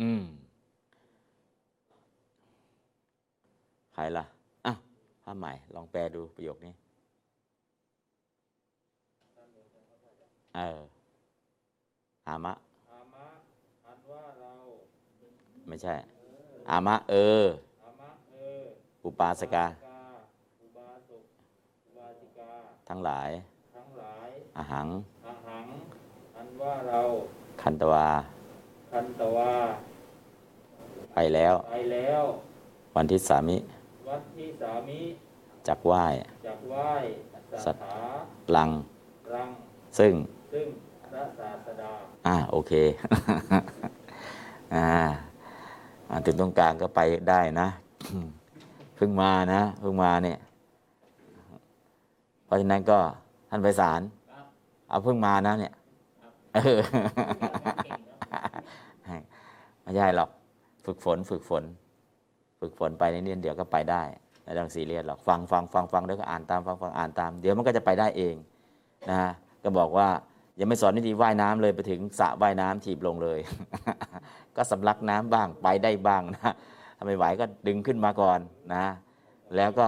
[0.00, 0.22] อืม
[3.94, 4.24] ใครล่ะ
[4.66, 4.72] อะ
[5.22, 6.72] ผ้าใหม่ ลองแปลดูประโยคนี้
[10.56, 10.80] เออ
[12.28, 12.52] อามะ
[12.92, 13.26] อามะ
[13.86, 14.52] อันว่าเรา
[15.68, 15.94] ไม่ใช่
[16.70, 17.44] อามะ เออ
[17.84, 18.62] อามะเออ
[19.04, 19.98] อุปาสกากา
[20.62, 21.24] อุบาสก
[21.86, 22.50] อุบาสิกา
[22.88, 23.30] ทั้งหลาย
[23.76, 24.88] ทั้งหลายอาหัง
[25.26, 25.66] อาหัง
[26.36, 27.00] อันว่าเรา
[27.62, 28.08] คันตวา
[28.92, 29.52] คันตวา
[31.14, 32.22] ไปแล้ว ไปแล้ว
[32.96, 33.56] วันที่สามิ
[34.08, 35.00] วัดที่สามิ
[35.68, 36.04] จักไหว้
[36.46, 36.90] จากไหว้
[37.52, 38.06] สัสัททธา
[38.56, 38.70] ลัง
[39.34, 39.48] รัง
[39.98, 40.12] ซึ่ง
[40.52, 40.66] ซึ่ง
[41.10, 41.90] พระศาสดา
[42.26, 42.72] อ่า โอเค
[44.74, 44.86] อ่า
[46.08, 47.68] อ่าถึงตรงกลางก็ไปได้นะ
[48.96, 50.38] เพิ่งมานะ เพิ่งมาเนี่ย
[52.44, 52.98] เพราะฉะนั้นก็
[53.50, 54.00] ท่านไพศาล
[54.30, 54.46] ครับ
[54.88, 55.74] เอาเพิ่งมานะเนี่ย
[56.20, 56.78] ครับเออ
[57.84, 58.18] เก่งเนอะ
[59.82, 60.30] ไม่ใช่หรอก
[60.84, 61.64] ฝึกฝน ฝึกฝน
[62.60, 64.02] ฝึกฝนไปในนี้เดี๋ยวก็ไปได้
[64.44, 68.34] ไม่ต้องซีเรียสหรอกฟังฟังฟังฟังแล้วก็อ่านตามฟังฟังอ่านตาม เดี๋ยวมันก็จะไปได้เอง
[69.08, 69.32] นะฮะ
[69.64, 70.08] ก็บอกว่า
[70.58, 73.38] ยังไม่สอนวิธีว่ายน้ำเลยไปถึงสระว่ายน้ำถีบลงเลย
[74.56, 76.52] ก็สำลักน้ำบ้างไปได้บ้างนะ
[76.96, 78.40] ถ้าไม่ไหวก็ดึงขึ้นมาก่อน
[78.74, 78.84] นะ
[79.56, 79.86] แล้วก็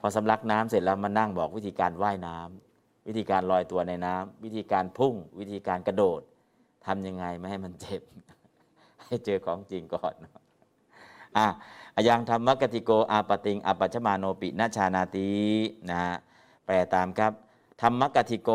[0.00, 6.20] พอสำลักน้ำเสร็จแล้วมานั่งบอกวิธีการว่ายน้ำวิธีการลอยตัวในน้ำวิธีการพุ่ง วิธีการกระโดด
[6.86, 8.02] ทำยังไงไม่ให้มันเจ็บ
[9.04, 10.14] ให้เจอของจริงก่อน
[11.36, 11.46] อะ
[11.98, 15.30] อยังธรรมกติโกอาปติงอาปัชมาโนปินาชานาติ
[15.88, 16.14] นะฮะ
[16.66, 17.32] แปลตามครับ
[17.80, 18.50] ธรรมกติโก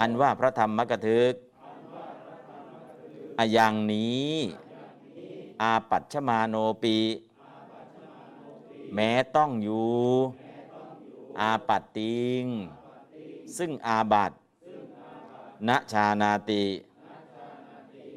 [0.00, 1.32] อันว่าพระธรรมกถึก
[3.38, 4.32] อายังนี้
[5.62, 6.96] อาปัชมาโนปี
[8.94, 9.92] แม้ต้องอยู่
[11.40, 12.44] อาปัตติง
[13.56, 14.32] ซึ่งอาบัต
[15.68, 16.64] ณชานาติ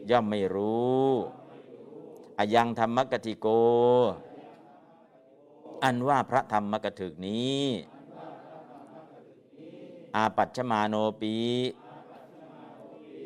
[0.10, 1.08] ย่อมไม่รู้
[2.42, 3.48] อายังธรรมกติโก
[5.84, 7.62] อันว่าพระธรรมกถึกนี้
[10.16, 11.36] อาปัชมาโนปี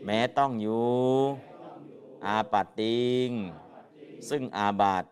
[0.05, 0.89] แม้ต้องอยู่
[2.25, 3.29] อาปัตติง
[4.29, 5.05] ซึ่งอาบัต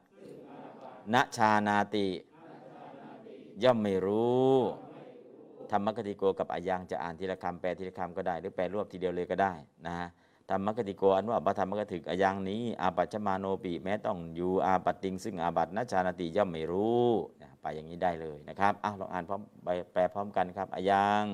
[1.13, 2.07] ณชานาติ
[3.63, 4.53] ย่อมไม่รู้
[5.71, 9.53] ธรรมกติโกกับอายังจะอ่านทีละคำแปลทีละคำก็ได้ หรือแปลรวบทีเดียวเลยก็ได้
[9.87, 10.09] นะฮะ
[10.49, 17.07] ธรรมกติโกอันว่าพระธรรมกถึกอายังนี้ อาปัจมาโนปีแม้ต้องอยู่อาปัตติง ซึ่งอาบัตณชาณติย่อมไม่รู้
[17.41, 21.25] นะไปอย่างนี้ได้เลยนะครับอ้าวลองอ่านพร้อมไปแปลพร้อมกันครับอายัง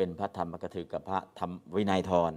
[0.00, 2.32] เป็นพระธรรมกถึกกับพระธรรมวินัยทร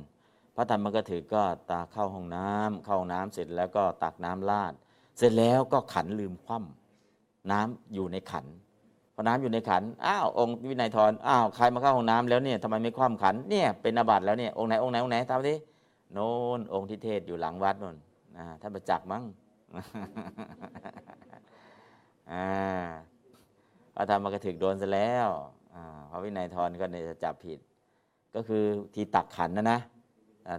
[0.56, 4.74] พระธรรมกถึกก็ตาเข้าห้องน้ำเข้าห้องน้ำเสร็จแล้วก็ตักน้ำราด
[5.18, 8.46] เสร็จแล้วก็ขันลืมคว่ำน้ำอยู่ในขัน
[9.14, 15.58] พอน้ำอยู่ในขันอ้าวองค์วินัยทรอ้าวใครมาเข้าห้องน้ำแล้วเนี่ยทำไมไม่คว่ำขันเนี่ยเป็นอาบัติแล้วเนี่ยองค์ไหนองค์ไหนองค์ไหนตามที่
[16.14, 17.96] โน่นองค์ที่เทศอยู่หลังวัดนู่น
[18.62, 19.24] ท่านประจักษ์มั้ง
[22.32, 22.48] อ่า
[23.96, 25.30] พระธรรมกถึกโดนซะแล้ว
[26.12, 27.60] พระวินัยทรก็เนี่ยจะจับผิด
[28.36, 28.64] ก็คือ
[28.96, 29.80] ที่ตักขันนะนะ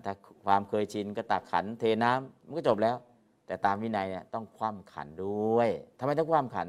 [0.05, 0.12] ถ้า
[0.45, 2.97] ความเคยชินก็ตักขันเทน้ำมันก็จบแล้ว
[3.47, 6.69] แต่ตามวินัยเนี่ยต้องคว่ำขันด้วยทำไมต้องคว่ำขัน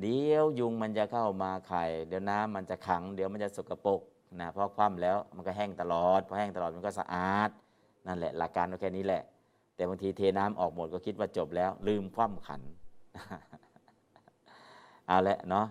[0.00, 4.00] เดี๋ยวยุงมันจะเข้ามาไข่ เดี๋ยวน้ำมันจะขัง เดี๋ยวมันจะสกปรก
[4.40, 7.50] นะเพราะคว่ำแล้วมันก็แห้งตลอดพอแห้งตลอดมันก็สะอาด
[8.06, 9.22] นั่นแหละ หลักการก็แค่นี้แหละ
[9.76, 12.62] แต่บางทีเทน้ำออกหมดก็คิดว่าจบแล้ว ลืมคว่ำขัน
[15.06, 15.66] เอาละเนาะ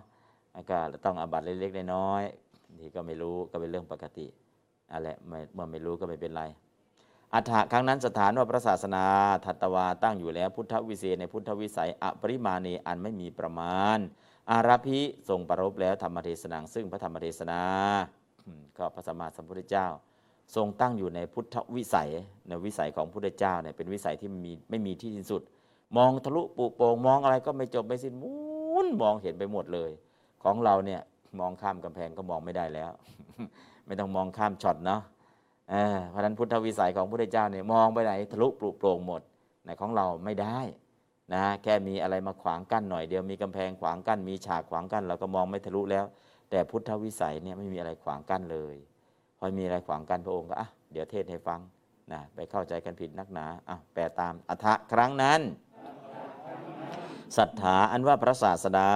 [0.70, 4.28] ก็ต้องอาบัตเล็กๆน้อยๆนี่ก็ไม่รู้ก็เป็นเรื่องปกติ
[4.91, 4.97] อะ
[5.28, 6.43] ไม่เมื่อไม่รู้ก็ไม่เป็นไร
[7.34, 9.03] อัฐะครั้งนั้นสถานว่าพระศาสนา
[9.45, 13.97] ทัตวาตั้งอยู่แล้วพุทธวิเศษในพุทธวิสัยอปริมาณีอันไม่มีประมาณ
[14.51, 14.99] อาราภิ
[15.30, 17.62] ทรงประรบแล้วธรรมเทศนาซึ่งพระธรรมเทศนา
[18.78, 19.88] ก็พระสัมมาสัมพุทธเจ้า
[20.56, 22.10] ทรงตั้งอยู่ในพุทธวิสัย
[22.47, 25.41] ในวิสัยของพระพุทธเจ้าเนี่ยเป็นวิสัยที่มีไม่มีที่สิ้นสุด
[25.97, 28.34] มองทะลุปุโปรงมองอะไรก็ไม่จบไม่สิ้นมุ
[28.86, 29.91] นมองเห็นไปหมดเลย
[30.45, 31.01] ของเราเนี่ย
[31.39, 32.91] มองข้ามกำแพงก็มองไม่ได้แล้ว
[33.85, 35.01] ไม่ต้องมองข้ามช็อตเนาะ
[36.09, 39.21] เพราะฉะนั้นพุทธวิสัยของพระพุทธเจ้าเนี่ยมองไปไหนทะลุปลุโปร่งหมด
[39.65, 40.59] ในของเราไม่ได้
[41.33, 46.05] นะแค่มีอะไรมาขวางกั้นหน่อยเดียวมีกำแพงขวางกั้นมีฉากขวางกั้นเราก็มองไม่ทะลุแล้ว
[46.49, 48.75] แต่พุทธวิสัยเนี่ยไม่มีอะไรขวางกั้นเลย
[49.37, 51.59] พอมีอะไรขวางกั้นพระองค์ก็อะเดี๋ยวเทศให้ฟัง
[52.11, 55.41] นะไปเข้าใจกันผิดนักหนาอะแปลตามอัฐะครั้งนั้น
[57.37, 58.91] ศรัทธาอันว่าพระศาสดา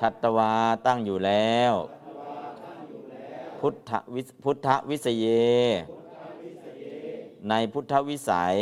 [0.00, 0.52] ทัตวา
[0.86, 1.72] ตั้งอยู่แล้ว
[3.60, 5.26] พุทธวิพุทธวิสเย
[7.48, 8.56] ในพุทธวิสัย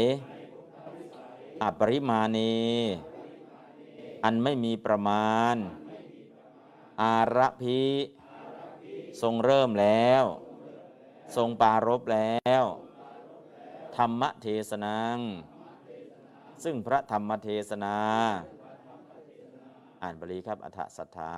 [1.62, 2.58] อปริมาณี
[4.24, 5.56] อันไม่มีประมาณ
[7.02, 7.82] อาระพิ
[9.20, 10.24] ทรงเริ่มแล้ว
[11.36, 12.64] ทรงปารบแล้ว
[13.96, 15.18] ธรรมเทศนัง
[16.64, 17.96] ซึ่งพระธรรมเทศนา
[20.02, 21.32] อ่านบาลีครับอัฏฐสัทธา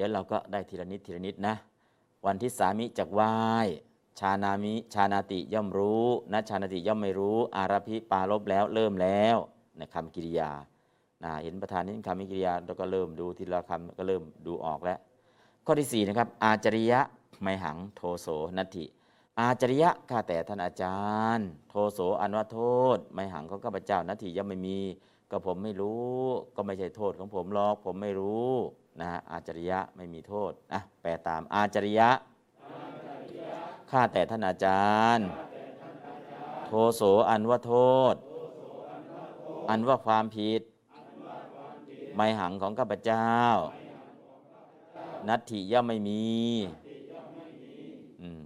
[0.00, 1.54] ดี๋ยวเราก็ได้ทีละนิดทีละนิดนะ
[2.26, 3.20] วันที่สามิจักไหว
[4.18, 9.36] ชานามิชานาติย่อมรู้นะชานาติย่อมไม่รู้ อาราภิปารบแล้วเริ่มแล้ว
[9.78, 10.50] ในคำกิริยา
[11.22, 14.98] นะเห็นประธานเห็นคำกิริยาแล้วก็เริ่มดูทีละคำก็เริ่มดูออกแล้ว
[15.66, 17.00] ข้อที่สี่นะครับ อาจริยะ
[17.42, 18.84] ไมหังโทโสนัตถิ
[19.38, 21.00] อาจริยะข้าแต่ท่านอาจา
[21.36, 22.60] รย์ โทโสอันว่าโท
[22.96, 24.78] ษ ไมหังของข้าพเจ้านัตถิย่อมไม่มี
[25.30, 26.12] ก็ผมไม่รู้
[26.56, 28.52] ก็ไม่ใช่โทษของผมหรอกผมไม่รู้
[29.00, 32.10] นะฮะอาจริยะไม่มีโทษอะแปลตามอาจริยะ
[33.90, 35.26] ข้าแต่ท่านอาจารย์
[36.66, 37.74] โทโสอันว่าโท
[38.12, 38.14] ษ
[39.70, 40.62] อันว่าความผิด
[42.16, 43.30] ไม่หังของข้าพเจ้า
[45.28, 46.26] นัตถิย่อมไม่มี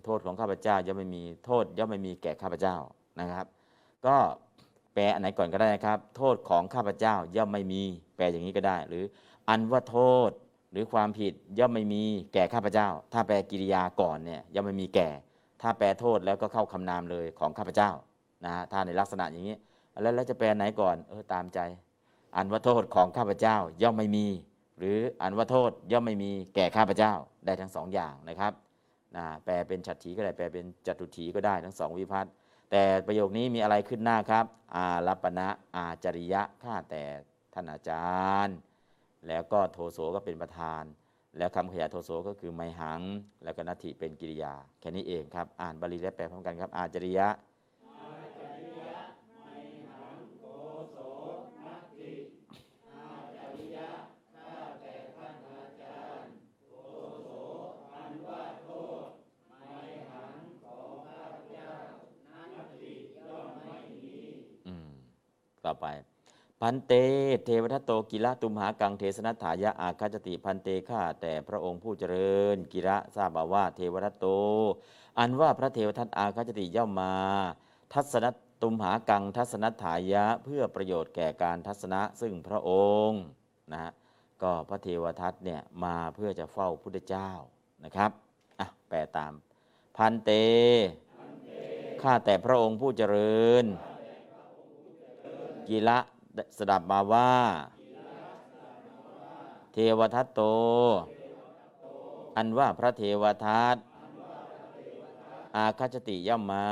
[0.04, 2.76] โทษของข้าพเจ้าย่อมไม่มีโทษย่อมไม่มีแก่ข้าพเจ้า
[3.20, 3.46] นะครับ
[4.06, 4.16] ก็
[4.94, 7.82] แปลอันไหนก่อนก็ได้นะครับ โทษของข้าพเจ้าย่อมไม่มี
[8.16, 9.04] แปลอย่างนี้ก็ได้ หรือ
[9.48, 10.30] อันว่าโทษ
[10.72, 15.08] หรือความผิดย่อมไม่มีแก่ข้าพเจ้า ถ้าแปลกิริยาก่อนเนี่ยย่อมไม่มีแก่
[15.62, 17.90] ถ้าแปลโทษแล้วก็เข้าคำนามเลยของข้าพเจ้า
[18.44, 19.56] นะฮะถ้าในลักษณะอย่างนี้
[20.02, 21.58] แล้วแล้วจะแปลไหนก่อนเออตามใจ
[22.36, 24.26] อันว่าโทษของข้าพเจ้าย่อมไม่มี
[24.78, 27.12] หรืออันว่าโทษย่อมไม่มีแก่ข้าพเจ้า
[27.46, 28.52] ได้ทั้งสองอย่างนะครับ
[29.16, 32.32] นะแปลเป็นฉัตรถีก็ได้แปลเป็นจัตุถีก็ได้ทั้งสองวิพัฒน์
[32.70, 37.02] แต่ประโยคนี้มีอะไรขึ้นหน้าครับ อารัปณะอาจริยะข้าแต่
[37.52, 38.12] ท่านอาจา
[38.46, 38.56] รย์
[39.28, 40.82] แล้วก็โทโสก็เป็นประธาน
[41.38, 43.00] แล้วคำขยายโทโสก็คือไมหัง
[43.44, 47.28] แล้วก็นัตถิเป็นกิริยา แค่นี้เองครับ อ่านบาลีและแปลพร้อมกันครับ อาจริยะ
[65.64, 65.86] ต่อไป
[66.64, 66.94] พันเต
[67.44, 74.26] เทวทัตโตกิระตุมหากังเทสนัตถายะอาคาจติพันเตข้าแต่พระองค์ผู้เจริญ กิระทราบมาว่าเทวทัตโต
[75.18, 77.14] อันว่าพระเทวทัตอาคาจติย่อมมา
[77.92, 78.26] ทัศน
[78.62, 82.70] ตุมหากังทัศนัตถายะเพื่อประโยชน์แก่การทัศนะซึ่งพระอ
[83.06, 83.22] งค์
[83.72, 83.92] นะฮะ
[84.42, 87.30] ก็พระเทวทัตเนี่ยมาเพื่อจะเฝ้าพุทธเจ้า
[87.84, 88.10] นะครับ
[88.60, 89.32] อะแปลตาม
[89.96, 90.30] พันเต
[92.02, 93.64] ข้าแต่พระองค์ผู้เจริญ
[95.70, 95.98] กิระ
[96.58, 97.32] สดับมาว่า
[99.72, 100.40] เทวทัตโต
[102.36, 103.76] อันว่าพระเทวทัต
[105.56, 106.68] อาคาชติย่อมมา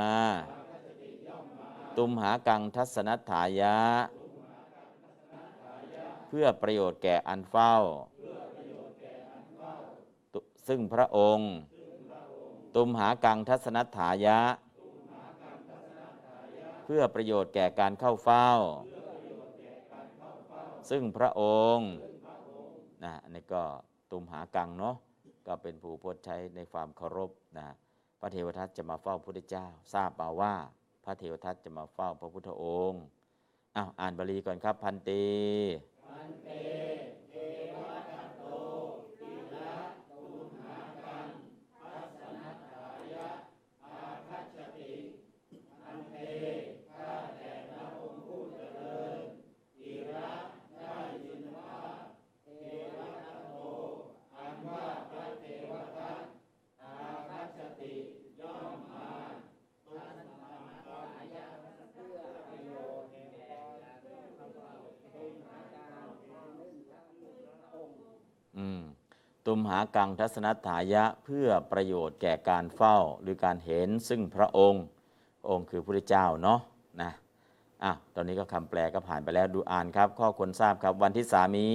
[1.97, 3.77] ตุมหากังทัศนัตถายะ
[6.27, 7.75] เพื่อประโยชน์แก่อันเฝ้า
[10.67, 11.51] ซึ่งพระองค์
[12.75, 14.39] ตุมหากังทัศนัตถายะ
[16.83, 18.47] เพื่อประโยชน์แก่การเข้าเฝ้า
[20.89, 21.41] ซึ่งพระอ
[21.75, 21.91] งค์
[23.03, 23.63] นะอันนี้ก็
[24.11, 24.95] ตุมหากังเนาะ
[25.47, 27.67] ก็เป็นผู้พจน์ใช้ในความเคารพนะ
[28.19, 30.53] พระเทวทัตจะมาเฝ้าพระพุทธเจ้า ทราบเปล่าว่า
[31.03, 33.01] พระเทวทัตจะมาเฝ้าพระพุทธองค์
[33.75, 35.11] อ้าวอ่านบาลีก่อนครับ พันเต
[36.49, 37.60] อื
[69.51, 74.83] ตุมหากังทัศนัตถายะเพื่อประโยชน์แก่การเฝ้าหรือการเห็นซึ่งพระองค์
[75.49, 76.59] องค์คือพระเจ้าเนาะ
[77.01, 77.11] นะ
[77.83, 81.67] อะตอนนี้ก็คำแปลก็ผ่านไปแล้วดูอ่านครับ ข้อควรทราบครับวันที่สามี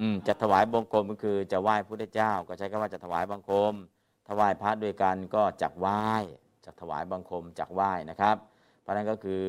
[0.00, 3.74] อืมจะถวายบังคมก็คือจะไหว้พระพุทธเจ้า ก็ใช้คำว่าจะถวายบังคม
[4.28, 6.02] ถวายพระด้วยกันก็จักไหว้
[6.64, 8.36] จักถวายบังคมจักไหว้นะครับ
[8.80, 9.44] เพราะนั้นก็คือ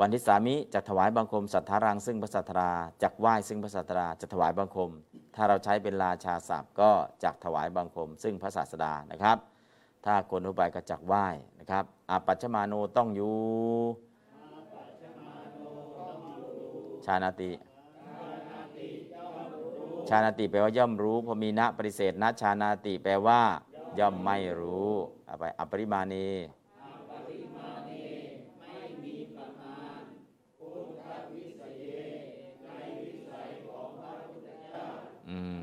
[0.00, 2.70] วันที่สามิจะถวายบังคมสัทธารังซึ่งพระสัทธารา
[3.02, 4.90] จักไหว้ซึ่งพระสัทธาราจะถวายบังคม
[5.34, 6.90] ถ้าเราใช้เป็นราชาศัพท์ก็
[7.24, 9.36] จักถวายบังคม ซึ่งพระศาสดานะครับ
[10.04, 11.26] ถ้าคนทั่วไปก็จักไหว้
[11.60, 13.36] นะครับอาปัจฉมาโนต้องอยู่
[17.06, 17.52] ชานาติ
[20.08, 23.40] ชานาติแปลว่าย่อมรู้พอมีนะปฏิเสธนชานาติแปลว่า
[23.98, 24.90] ย่อมไม่รู้
[25.26, 26.26] เอาไปอปริมาณี
[35.30, 35.62] อืม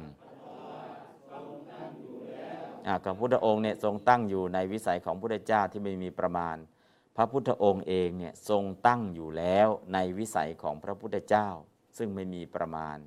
[2.88, 6.58] อ่ากับพุทธองค์เนี่ยทรงตั้งอยู่ในวิสัยของพระพุทธเจ้าที่ไม่มีประมาณ
[7.16, 11.48] พระพุทธองค์เองเนี่ยทรงตั้งอยู่แล้วในวิสัยของพระพุทธเจ้า
[11.98, 12.98] ซึ่งไม่มีประมาณ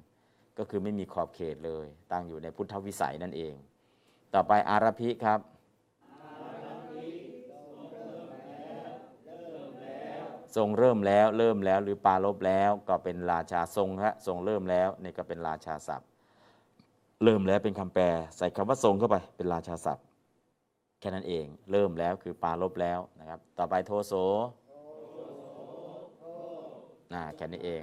[0.58, 3.54] ก็คือไม่มีขอบเขตเลย ตั้งอยู่ในพุทธวิสัยนั่นเอง
[4.34, 5.40] ต่อไปอารพิครับ
[10.56, 16.08] ทรงเริ่มแล้วเริ่มแล้วหรือปารบแล้วก็เป็นราชาทรงฮะทรงเริ่มแล้วนี่ก็เป็นราชาศัพท์
[17.22, 18.04] เริ่มแล้วเป็นคำแปล
[18.36, 20.04] ใส่คำว่าทรงเข้าไปเป็นราชาศัพท์
[21.00, 24.12] แค่นั้นเอง เริ่มแล้วคือปาลบแล้วนะครับ ต่อไปโทโส
[27.12, 27.82] นะแค่นี้เอง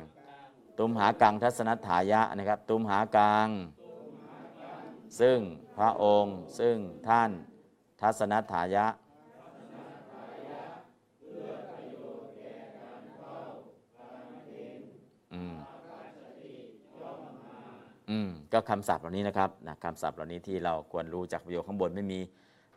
[0.77, 3.47] ตุมหากังทัศนถายะนะครับ ตุมหากัง
[5.19, 5.39] ซึ่ง
[5.77, 6.75] พระองค์ ซึ่ง
[7.07, 7.29] ท่าน
[8.01, 8.85] ทัศนถายะ
[18.09, 22.19] อืมก็คำศัพท์เหล่านี้นะครับนะคำศัพท์เหล่านี้ที่เราควรรู้จากประโยคข้างบนไม่มี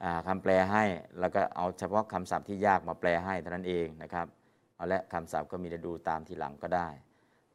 [0.02, 0.84] อ่าคำแปลให้
[1.20, 4.26] แล้วก็เอาเฉพาะคำศัพท์ที่ยากมาแปลให้เท่านั้นเองนะครับ
[4.76, 6.88] เอาละคำศัพท์ก็มีแต่ดูตามทีหลังก็ได้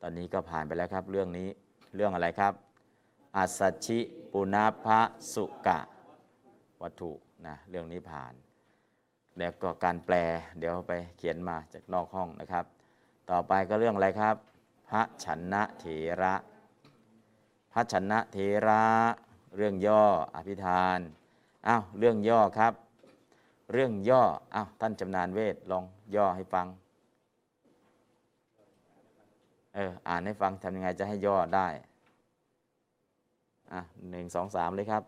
[0.02, 1.48] ตอนนี้ก็ผ่านไปแล้วครับ เรื่องนี้
[1.96, 2.54] เรื่องอะไรครับ
[3.36, 4.00] อัสสชิ
[4.32, 5.00] ปุณพะ
[5.34, 5.80] สุกะ
[6.82, 7.12] วัตถุ
[7.48, 8.34] นะเรื่องนี้ผ่าน
[9.38, 10.16] แล้วก็การแปล
[10.60, 12.66] เดี๋ยวไปเขียนมาจากนอกห้องนะครับ
[13.32, 14.36] ต่อไปก็เรื่องอะไรครับ
[14.90, 15.86] พระชนะเถ
[16.22, 16.34] ระ
[17.72, 18.38] พระชนะเท
[18.68, 18.86] ระ
[19.56, 20.04] เรื่องย่อ
[20.36, 21.00] อภิธาน
[21.68, 22.74] อ้าวเรื่องย่อครับ
[23.74, 24.24] เรื่องย่อ
[24.56, 25.84] อ้าวท่านจำนานเวทลอง
[26.16, 26.68] ย่อให้ฟัง
[29.76, 31.68] เอออ่านให้ฟังทำยังไงจะให้ย่อได้
[33.74, 35.04] อะหนึ่งสองสามเลยครับ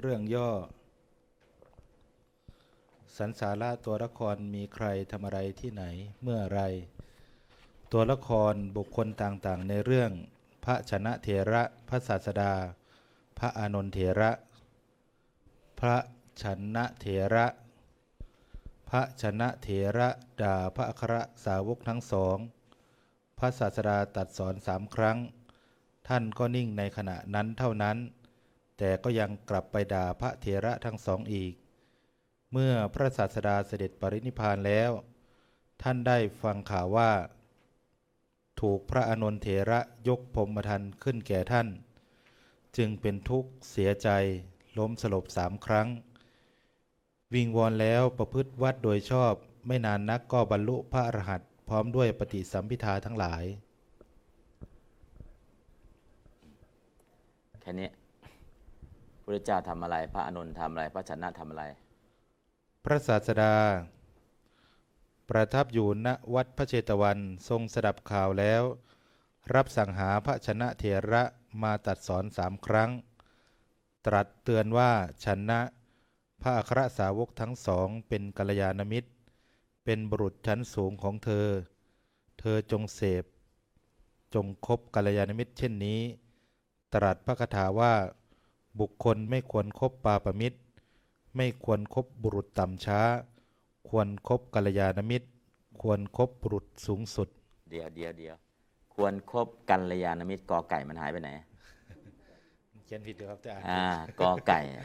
[0.00, 0.50] เรื่องย่อ
[3.16, 5.84] สันสาระตัวละครมีใครทำอะไรที่ไหน
[6.22, 6.60] เมื่อไร
[7.92, 10.10] ตัวละครบุคคลต่างๆ ในเรื่อง
[10.64, 12.54] พระชนะเถระ พระศาสดา
[13.38, 14.30] พระอานนทเถระ
[15.80, 15.96] พระ
[16.42, 16.44] ช
[16.74, 17.46] นะเถระ
[18.90, 19.68] พระชนะเถ
[19.98, 20.08] ระ
[20.42, 21.14] ด่าพระอัคร
[21.44, 22.36] สาวกทั้งสอง
[23.38, 25.18] พระศาสดาตัดสอนสามครั้ง
[26.08, 27.98] ท่านก็นิ่งในขณะนั้นเท่านั้น
[28.78, 31.54] แต่ก็ยังกลับไปด่าพระเถระทั้งสองอีก
[32.52, 34.90] เมื่อพระศาสดาเสด็จปรินิพานแล้ว
[35.82, 37.10] ท่านได้ฟังข่าวว่า
[38.60, 41.68] ถูกพระอนนทเถระยกพรมทันขึ้นแก่ท่าน
[42.76, 44.08] จึงเป็นทุกข์เสียใจ
[44.78, 45.88] ล้มสลบสามครั้ง
[47.34, 49.32] วิงวอนแล้วประพฤติวัดโดยชอบ
[49.66, 53.44] ไม่นานนักก็บรรลุพระอรหันต์พร้อมด้วยปฏิสัมพิทาทั้งหลาย
[57.60, 57.88] แค่นี้
[59.28, 61.64] พระเจ้าทำอะไร พระอานนท์ทำอะไร พระชนะทำอะไร
[62.84, 63.54] พระศาสดา
[65.28, 67.18] ประทับอยู่ณวัดพระเชตวัน
[67.48, 68.62] ทรงสดับข่าวแล้ว
[69.54, 71.22] รับสั่งหาพระชนะเถระ
[71.62, 72.90] มาตัดสอนสามครั้ง
[74.06, 74.90] ตรัสเตือนว่า
[75.24, 75.60] ชนะ
[76.42, 79.10] พระอัครสาวกทั้งสองเป็นกัลยาณมิตร
[79.84, 81.46] เป็นบุรุษชั้นสูงของเธอ
[82.38, 83.24] เธอจงเสพ
[84.34, 86.00] จงคบกัลยาณมิตรเช่นนี้
[86.94, 87.92] ตรัสพระคาถาว่า
[88.80, 90.58] บุคคลไม่ควรคบปาปมิตร
[91.36, 93.00] ไม่ควรครบบุรุษต่ำช้า
[93.88, 95.28] ควรครบกัลยาณมิตร
[95.82, 97.28] ควรครบบุรุษสูงสุด
[97.70, 98.36] เดี๋ยวเดี๋ยวเดี๋ยว
[98.94, 101.30] ควรครบกัลยาณมิตรกอไก่มันหายไปไหน
[102.84, 103.84] เขียนผิดครับแต่อ่า
[104.20, 104.84] กอไก่อะ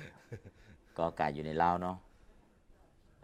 [0.97, 1.97] กอไก่อยู่ในเล้าเนาะ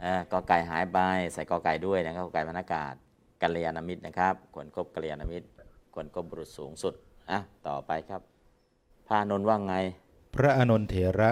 [0.01, 0.99] เออกอไก่หายไป
[1.33, 2.93] ใส่กอไก่ด้วยนะครับกอไก่พรรณอากาศ
[3.41, 5.47] กัลยาณมิตรนะครับควรครบกัลยาณมิตร
[5.93, 6.93] ควรครบบุรุษสูงสุด
[7.31, 8.21] อะต่อไปครับ
[9.07, 9.75] พระอานนท์ว่าไง
[10.35, 11.31] พระอนนทเถระ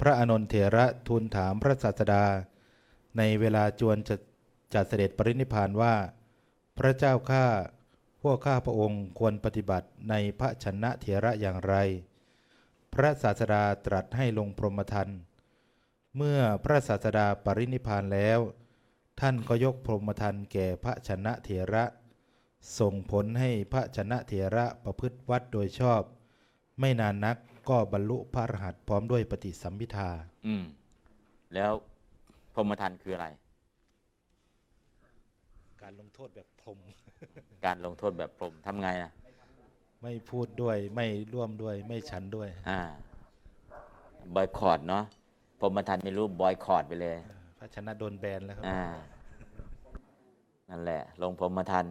[0.00, 2.24] พระอนนทเถระทูลถามพระศาสดา
[3.16, 4.16] ในเวลาจวนจะ
[4.74, 5.94] จัดเสด็จปรินิพานว่า
[6.78, 7.46] พระเจ้าข้า
[8.22, 11.74] พวกข้าพระองค์ควรปฏิบัติในพระชนะเถระอย่างไร
[12.94, 15.10] พระศาสดาตรัสให้ลงพรหมทัน
[16.16, 18.40] เมื่อพระศาสดาปรินิพพานแล้ว
[19.20, 21.84] ท่านก็ยกพรหมทันแก่พระชนะเถระ
[22.78, 26.02] ส่งผลให้พระชนะเถระประพฤติวัดโดยชอบ
[26.80, 27.36] ไม่นานนัก
[27.68, 30.08] ก็บรรลุพระอรหันต์พร้อมด้วยปฏิสัมพิทา
[30.46, 30.62] อืม
[31.54, 31.70] แล้ว
[32.54, 33.26] พรหมทันคืออะไร
[35.82, 36.78] การลงโทษแบบพรม
[37.64, 39.12] การลงโทษแบบพรหมทำไงอะ
[40.02, 42.80] ไม่พูดด้วยไม่ร่วมด้วยไม่ฉันด้วยอ่า
[44.34, 45.04] บอยคอรดเนาะ
[45.60, 47.16] พรหมทันไม่รู้บอยคอรดไปเลย
[47.58, 48.82] พระชนะโดนแบนแล้วครับอ่า
[50.70, 51.86] นั่นแหละ ลงพรหมทัน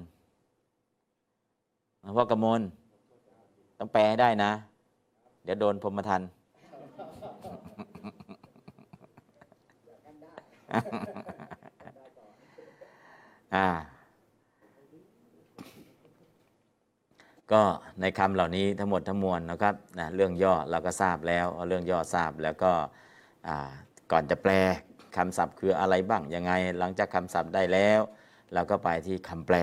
[2.01, 2.61] หลวงพ่อกำมล
[3.79, 4.51] ต้องแปลให้ได้นะ
[5.43, 6.21] เดี๋ยวโดนพรมทัน
[13.55, 13.67] อ่า
[17.51, 17.61] ก็
[18.01, 22.71] ในคำเหล่านี้ทั้งหมดทั้งมวลนะครับนะเรื่องย่อเราก็ทราบแล้ว เรื่องย่อทราบแล้วก็
[24.11, 24.51] ก่อนจะแปล
[25.17, 28.01] คำศัพท์คืออะไรบ้างยังไง หลังจากคำศัพท์ได้แล้ว
[28.53, 29.55] เราก็ไปที่คำแปล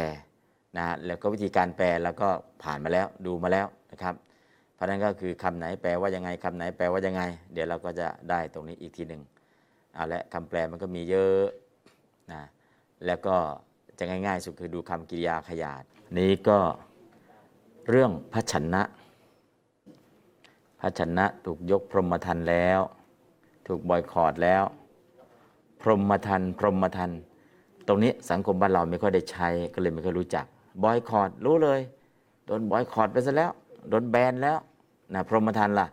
[0.76, 2.28] นะแล้วก็วิธีการแปลแล้วก็
[2.62, 4.14] ผ่านมาแล้วดูมาแล้วนะครับ
[4.78, 7.22] เพราะนั้นก็คือคำไหนแปลว่ายังไงคำไหนแปลว่ายังไง
[7.52, 9.22] เดี๋ยวเราก็จะได้ตรงนี้อีกทีหนึ่ง
[9.94, 11.44] เอาละคำแปลมันก็มีเยอะ
[12.32, 12.42] นะ
[13.06, 13.36] แล้วก็
[13.98, 15.82] จะง่ายๆสุดคือดูคำกริยาขยาด
[16.18, 16.58] นี้ก็
[17.88, 18.82] เรื่องพัชนะ
[20.80, 22.80] พัชนะถูกยกพรหมทันแล้ว
[23.66, 24.62] ถูกบอยคอรดแล้ว
[25.80, 27.10] พรหมทันพรหมทัน
[27.86, 30.46] ตรงนี้สังคมบ้านเราไม่ค่อยได้ใช้ก็เลยไม่ค่อยรู้จัก
[30.82, 31.80] บอยคอรดรู้เลย
[32.44, 33.50] โดนบอยคอรดไปซะแล้ว
[33.88, 34.58] โดนแบนแล้ว
[35.14, 35.88] นะพรหมทันล่ะ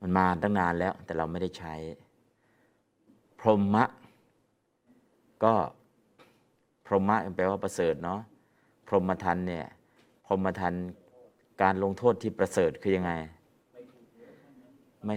[0.00, 1.74] มันมาตั้งนานแล้ว แต่เราไม่ได้ใช้
[3.40, 3.84] พรหมะ
[5.44, 5.54] ก็
[6.86, 8.20] พรหมะแปลว่าประเสริฐเนาะ
[8.88, 9.66] พรหมทันเนี่ย
[10.26, 10.74] พรหมทัน
[11.62, 13.12] การลงโทษที่ประเสริฐคือยังไง
[15.06, 15.16] ไม่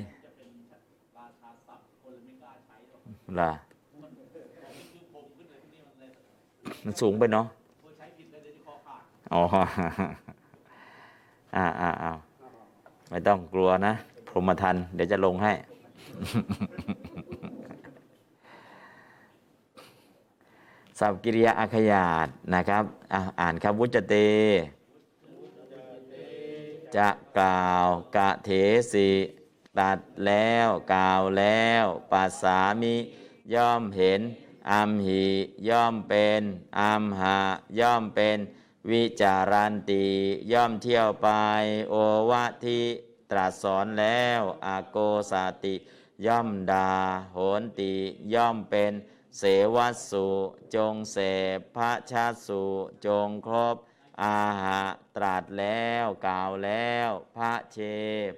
[3.40, 3.52] ล่ะ
[6.86, 7.46] มันสูงไปเนาะ
[9.34, 9.42] อ๋อ
[11.56, 12.12] อ่าอ่าอ่า
[13.10, 13.94] ไม่ต้องกลัวนะ
[14.28, 15.54] พรหมทัน เดี๋ยวจะลงให้
[21.00, 22.84] สับกิริยาอาขยาตนะครับ
[23.14, 24.16] อะอ่านครับวุจเต
[26.96, 27.10] จะ
[27.40, 28.50] กล่าวกะเถ
[28.92, 29.10] สิ
[29.80, 32.96] ตัดแล้วกล่าวแล้วปัสสามิ
[33.54, 34.22] ย่อมเห็น
[34.72, 35.26] อัมหิ
[35.70, 36.42] ย่อมเป็น
[36.80, 37.38] อัมหา
[37.80, 38.38] ย่อมเป็น
[38.92, 40.06] วิจารันติ
[40.52, 41.30] ย่อมเที่ยวไป
[41.90, 41.96] โอ
[42.30, 42.82] วะทิ
[43.32, 44.98] ตรัสสอนแล้วอาโก
[45.32, 45.76] สาติ
[46.26, 46.92] ย่อมดา
[47.34, 47.94] โหนติ
[48.34, 48.94] ย่อมเป็น
[49.38, 49.44] เส
[49.76, 50.28] วัสสุ
[50.76, 51.18] จงเส
[51.58, 52.64] พพระชาสุ
[53.06, 53.76] จงครบ
[54.24, 54.82] อาหะ
[55.16, 57.78] ตรัสแล้วกล่าวแล้ว พระเช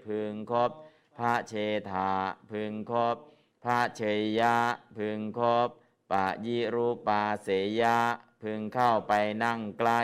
[0.06, 0.72] พึงครบ
[1.18, 1.54] พระเช
[1.92, 2.12] ธา
[2.52, 3.18] พึงครบ
[3.64, 4.58] พระเชยยะ
[4.98, 5.70] พึงครบ
[6.12, 7.50] ปะยิรูปาเส
[7.82, 8.00] ยะ
[8.42, 9.14] พึงเข้าไป
[9.44, 10.02] นั่งใกล้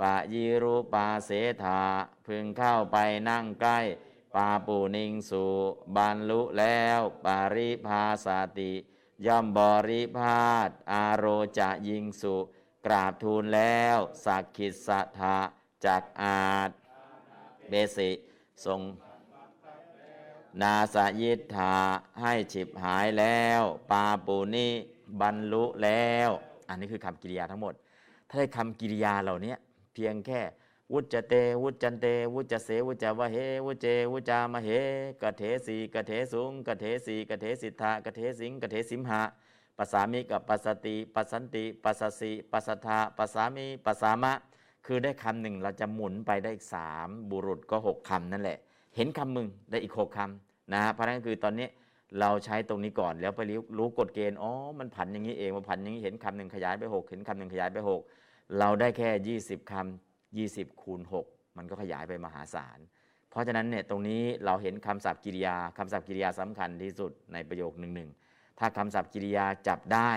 [0.00, 1.30] ปะยิรูปาเส
[1.62, 1.82] ธา
[2.26, 2.96] พึงเข้าไป
[3.28, 3.78] นั่งใกล้
[4.34, 5.44] ปาปูนิงสุ
[5.96, 8.72] บรรลุแล้ว ปาริภาสาติ
[9.26, 11.24] ย่อมบริพาทอาโร
[11.58, 12.36] จะยิงสุ
[12.86, 15.36] กราบทูลแล้ว สักขิตสัทธา
[15.84, 16.70] จากอาจ
[17.68, 18.10] เบสิ
[18.64, 18.80] ทรง
[20.60, 21.74] นาสยิทธา
[22.20, 24.68] ให้ฉิบหายแล้ว ปาปูนิ
[25.20, 26.30] บรรลุแล้ว
[26.68, 27.74] อันนี้คือคำกิริยาทั้งหมด
[28.28, 29.54] ถ้าได้คำกิริยาเหล่านี้
[29.94, 30.40] เพียงแค่
[30.92, 33.36] วุจเต วุจันเต วุจเสวุจวะเห
[33.66, 34.68] วุจเจวุจามะเห
[35.22, 39.22] กะเทสีกะเทสุงกะเทสีกะเทสิทธากะเทสิงกะเทสิมหะ
[39.78, 44.32] ปัสสามิกับปัสสติปัสสันติปัสสสิปัสสทาปัสสามิปัสสามะ
[44.86, 48.58] คือได้คำหนึ่งเราจะหมุนไปได้อีกสามบุรุษก็หกคำนั่นแหละ
[48.96, 51.68] เห็นคำมึงได้อีกหกคำนะฮะเพราะฉะนั้นคือตอนนี้
[52.20, 58.00] เราใช้ตรงนี้ก่อนแล้วไปรู้รู้กฎเกณฑ์อ๋อมันผันอย่างนี้เองมันผันอย่างนี้เห็นคำหนึ่งขยายไปหกเห็นคำหนึ่งขยายไปหก
[58.58, 62.78] เราได้แค่ 20คำ20 คูณ 6 มันก็ขยายไปมหาศาล
[63.30, 68.10] เพราะฉะนั้นเนี่ยตรงนี้เราเห็นคำศัพท์กิริยาคำศัพท์กิริยาสำคัญที่สุดในประโยคหนึ่งหนึ่ง
[68.58, 70.10] ถ้าคำศัพท์กิริยาจับได้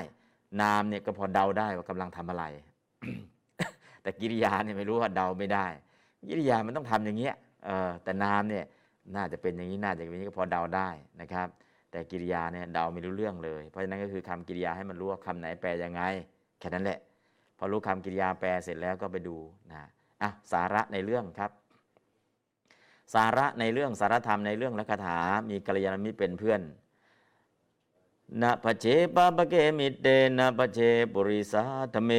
[0.61, 2.45] นามเนี่ยก็พอเดาได้ว่ากำลังทำอะไร
[4.01, 5.67] แต่กิริยาเนี่ยไม่รู้ว่าเดาไม่ได้
[6.29, 7.35] กิริยามันต้องทำอย่างเงี้ย
[7.65, 8.65] เออแต่นามเนี่ย
[9.15, 10.89] น่าจะเป็นอย่างนี้น่าจะเป็นอย่างนี้ก็พอเดาได้
[11.21, 11.47] นะครับ
[11.91, 16.01] แต่กิริยาเนี่ยเดาไม่รู้เรื่องเลย เพราะฉะนั้นก็คือคำกิริยาให้มันรู้ว่าคำไหนแปลยังไง
[16.59, 16.99] แค่นั้นแหละ
[17.63, 19.37] อรู้คำกิริยาแปลเสร็จแล้วก็ไปดู
[19.71, 19.81] นะ
[20.21, 21.51] อะสาระในเรื่องครับ
[23.13, 25.19] สาระในเรื่องสารธรรมในเรื่องและคาถา
[25.49, 26.61] มีกัลยาณมิตรเป็นเพื่อน
[28.41, 28.85] นะปเช
[29.15, 30.07] ปาปเกมิตเต
[30.37, 30.79] น ภเช
[31.13, 31.63] ปุริสา
[31.93, 32.11] ธเม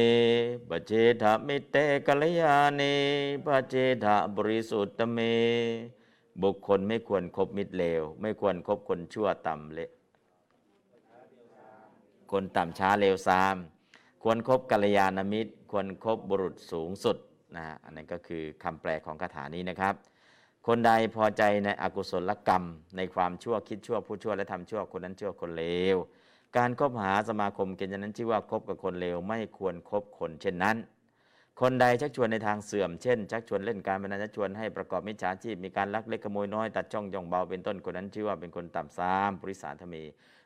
[0.69, 1.75] ภเชถ มิตเต
[2.07, 2.81] กัลยาเณ
[3.45, 3.73] ภเช
[4.03, 5.19] ถ ปุริสุตตเม
[6.41, 9.89] บุคคลไม่ควรคบมิตรเลว ไม่ควรคบคนชั่วต่ำและ
[12.31, 13.57] คนต่ำช้าเลวทราม
[14.27, 17.17] ควรคบกัลยาณมิตร ควรคบบุรุษสูงสุด
[17.55, 19.93] นะฮะอันนั้นก็คือคำแปลของคาถานี้นะครับ
[20.67, 22.63] คนใดพอใจในอกุศลกรรม
[22.97, 25.65] ในความชั่วคิดชั่วพูดชั่วและทำชั่วคนนั้นชั่วคนเล
[25.95, 25.97] ว
[26.57, 30.77] การคบหาสมาคมเกณฑ์นั้นชื่อว่าคบกับคนเลวไม่ควรคบคนเช่นนั้น
[31.61, 39.95] คนใดชักชวนในทางเสื่อม เช่น ชักชวนเล่นการพนันชักชวนให้ประกอบมิจฉาชีพ มีการลักเล็กขโมยน้อย ตัดช่องย่องเบาเป็นต้นคนนั้นชื่อว่าเป็นคนต่ำซามปริสาธเม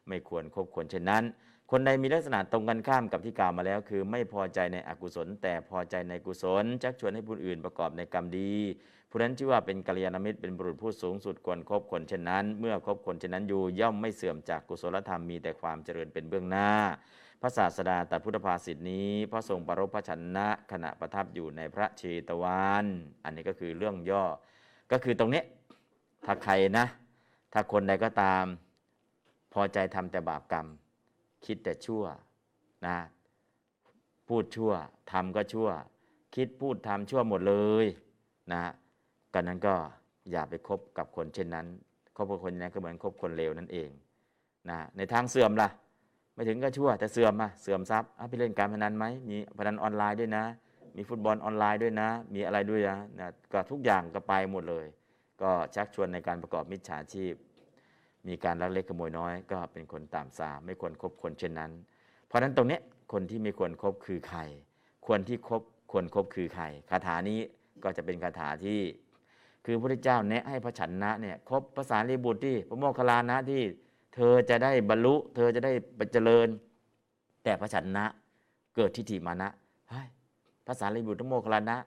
[0.08, 1.26] ไม่ควรคบคนเช่นนั้น
[1.72, 8.54] คนใดมีลักษณะตรงกันข้ามกับที่กล่าวมาแล้ว คือไม่พอใจในอกุศล แต่พอใจในกุศล ชักชวนให้ผู้อื่นประกอบในกรรมดี
[9.10, 16.70] ผู้นั้นชื่อว่าเป็นกัลยาณมิตรเป็นบุรุษผู้สูงสุดควรครบคนเช่นนั้น เมื่อครบคนเช่นนั้นอยู่ย่อมไม่เสื่อมจากกุศลธรรมมีแต่ความเจริญเป็นเบื้องหน้า
[17.42, 22.86] พระศาสดาตรัดพุทธภาษิตนี้พระทรงปรารพระชนะขณะประทับอยู่ในพระเชตวัน
[23.24, 24.24] อันนี้ก็คือเรื่องย่อ
[24.92, 25.44] ก็คือตรงนี้
[26.26, 26.86] ถ้าใครนะ
[27.54, 28.46] ถ้าคนใดก็ตาม
[29.54, 30.68] พอใจทำแต่บาปกรรม
[31.46, 32.04] คิดแต่ชั่ว
[32.88, 32.98] นะ
[34.28, 34.72] พูดชั่ว
[35.12, 35.70] ทำก็ชั่ว
[36.36, 37.86] คิดพูดทำชั่วหมดเลย
[38.54, 38.62] นะ
[39.34, 39.76] กันนั้นก็
[40.32, 41.68] อย่าไปคบกับคนเช่นนั้น
[42.16, 43.90] คบกับคนนั้นก็เหมือนคบคนเลวนั่นเอง
[44.70, 45.70] นะในทางเสื่อมล่ะ
[46.34, 50.44] ไม่ถึงก็ชั่วแต่เสื่อมอะเสื่อมทรัพย์อะไปเล่นการพนันไหมมีพนันออนไลน์ด้วยนะ
[50.96, 54.86] มีฟุตบอลออนไลน์ด้วยนะ มีอะไรด้วยนะนะก็ทุกอย่างก็ไปหมดเลย
[55.42, 57.34] ก็ชักชวนในการประกอบมิจฉาชีพ
[58.30, 61.72] มีการลักเล็กขโมยน้อย ก็เป็นคนตามสาไม่ควรครบคนเช่นนั้น
[62.28, 62.80] เพราะฉะนั้นตรงนี้
[63.14, 64.40] คนที่ไม่ควรครบคือใคร
[65.06, 67.40] ควรที่ครบควรครบคือใครคาถานี้
[67.84, 68.82] ก็จะเป็นคาถาที่
[69.66, 73.62] คือพระเจ้าแนะให้พระฉันนะเนี่ยครบภาษาลีบุตรที่พระโมคคัลลานะที่
[74.16, 75.74] เธอจะได้บรรลุ เธอจะได้
[76.14, 76.48] เจริญ
[77.44, 78.06] แต่พระฉันนะ
[78.76, 79.50] เกิดทิฏฐิมานะ
[79.90, 80.08] เฮ้ย
[80.68, 81.78] ภาษาลีบุตรพระโมคคัลลานะ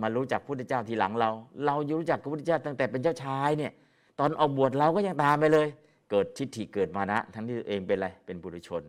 [0.00, 1.30] มารู้จักพุทธเจ้าทีหลังเรา
[1.64, 3.72] เรารู้จักกับพุทธเจ้าตั้งแต่เป็นเจ้าชายเนี่ย
[4.18, 5.68] ตอนออกบวชเราก็ยังตามไปเลย
[6.10, 8.82] เกิดทิฏฐิเกิดมานะ ทั้งที่ตัวเองเป็นอะไรเป็นบุรุชน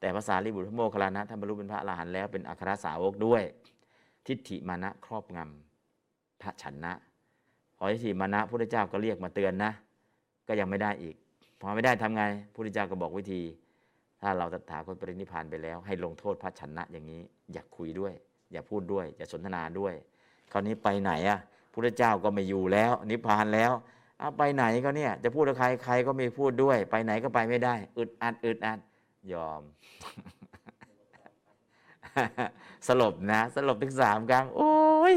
[0.00, 3.42] แต่ภาษาลิบุตรพโมคลานะท่านบรรลุเป็นพระอรหันต์แล้วเป็นอัครสาวกด้วย
[4.26, 6.92] ทิฏฐิมานะครอบงำพระฉันนะ
[7.76, 9.72] พอทิฏฐิมานะพุทธเจ้าก็เรียกมาเตือนนะ
[10.48, 11.16] ก็ยังไม่ได้อีก
[11.60, 12.22] พอไม่ได้ทำไง
[12.54, 13.42] พุทธเจ้าก็บอกวิธี
[14.20, 17.20] ถ้าเราตถาคตปรินิพพานไปแล้ว ให้ลงโทษพระฉันนะอย่างนี้
[17.52, 18.12] อย่าคุยด้วย
[18.52, 19.94] อย่าพูดด้วย อย่าสนทนาด้วย
[20.52, 21.38] คราวนี้ไปไหนอะ
[21.72, 23.72] พุทธเจ้าก็ไม่อยู่แล้ว นิพพานแล้ว
[24.20, 28.78] เอาไปไหนก็เนี่ย จะพูดกับใครใครก็ไม่พูดด้วย ไปไหนก็ไปไม่ได้ อึดอัดอึดอัด
[29.32, 29.62] ยอม
[32.86, 34.72] สลบนะสลบถึงสามครั้ง โอ้
[35.14, 35.16] ย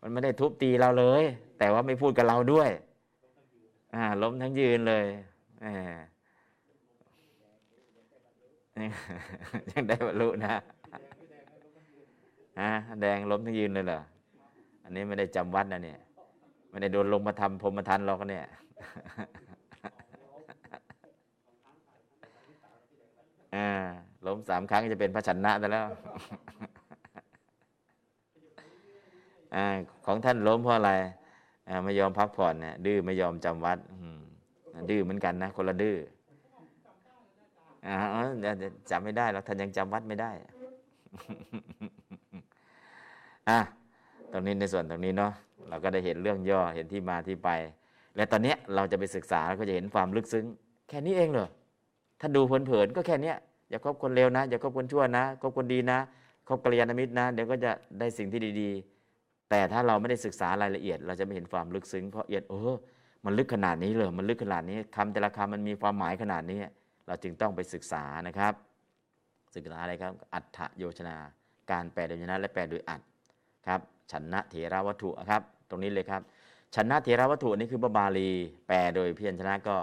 [0.00, 1.22] มันไม่ได้ทุบตีเราเลย
[1.58, 2.70] แต่ว่าไม่พูดกับเราด้วย
[3.94, 5.04] อ่า ล้มทั้งยืนเลย
[5.60, 8.80] แหม
[9.70, 10.48] ยังได้บรรลุนะ
[12.60, 12.70] ฮะ
[13.00, 14.00] แดงล้มทั้งยืนเลยเหรอ
[14.82, 15.98] อันนี้ไม่ได้จำวัดนะเนี่ย
[16.74, 18.44] ไม่ได้โดนลงมาทำพรมทันหรอกเนี่ย
[23.54, 23.68] อ่า
[24.26, 25.86] ล้มสามครั้งจะเป็นพระชนะไปแล้ว
[29.54, 29.66] อ่า
[30.06, 30.92] ของท่านล้มเพราะอะไร
[31.68, 34.20] อ่าไม่ยอมพักผ่อนเนี่ยดื้อไม่ยอมจำวัดอืม
[34.90, 35.96] ดื้อเหมือนกันนะคนละดื้อ
[37.86, 38.20] อ่าอ๋อ
[38.90, 40.30] จำไม่ได้หรอกท่านยังจำวัดไม่ได้
[43.50, 43.60] อะ
[44.32, 45.32] ตรงนี้ในส่วนตรงนี้เนาะ
[45.68, 47.50] เราก็ได้เห็นเรื่องย่อเห็นที่มาที่ไป
[48.16, 50.44] และตอนนี้เราจะไปศึกษาแล้วก็จะเห็นความลึกซึ้ง
[50.88, 51.48] แค่นี้เองเหรอ
[52.20, 53.32] ถ้าดูเผินๆก็แค่นี้
[53.70, 55.98] อย่าคบคนเลวนะ อย่าคบคนชั่วนะคบคนดีนะ
[56.48, 62.74] คบกัลยาณมิตรนะเดี๋ยวก็จะได้สิ่งที่ดีๆ แต่ถ้าเราไม่ได้ศึกษารายละเอียด เราจะไม่เห็นความลึกซึ้งเพราะเอียดเออ
[63.24, 66.58] มันลึกขนาดนี้เลยมันลึกขนาดนี้คำแต่ละคำมันมีความหมายขนาดนี้
[67.06, 68.52] เราจึงต้องไปศึกษานะครับ
[69.54, 71.16] ศึกษาอะไรครับ อัฏฐโยชนา
[71.70, 73.00] การแปลโดยชนะและแปลโดยอัด
[73.66, 73.80] ครับ
[74.10, 76.20] ฉันนะเถระวัตถุครับ ตรงนี้เลยครับ
[76.74, 78.30] ฉันะเถระวัตถุนี่คือพระบาลี
[78.66, 79.76] แปลโดยเพียรชนะก็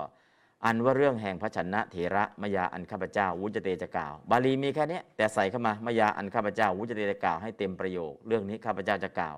[0.66, 9.36] อันว่าเรื่องแห่งพระฉันะเถระมยาอันข้าพเจ้าวุจเตจะกล่าว บาลีมีแค่นี้แต่ใส่เข้ามามยาอันข้าพเจ้าวุจเตจะกล่าวให้เต็มประโยค เรื่องนี้ข้าพเจ้าจะกล่าว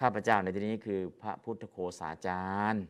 [0.00, 2.82] ข้าพเจ้าในที่นี้คือพระพุทธโคสาจารย์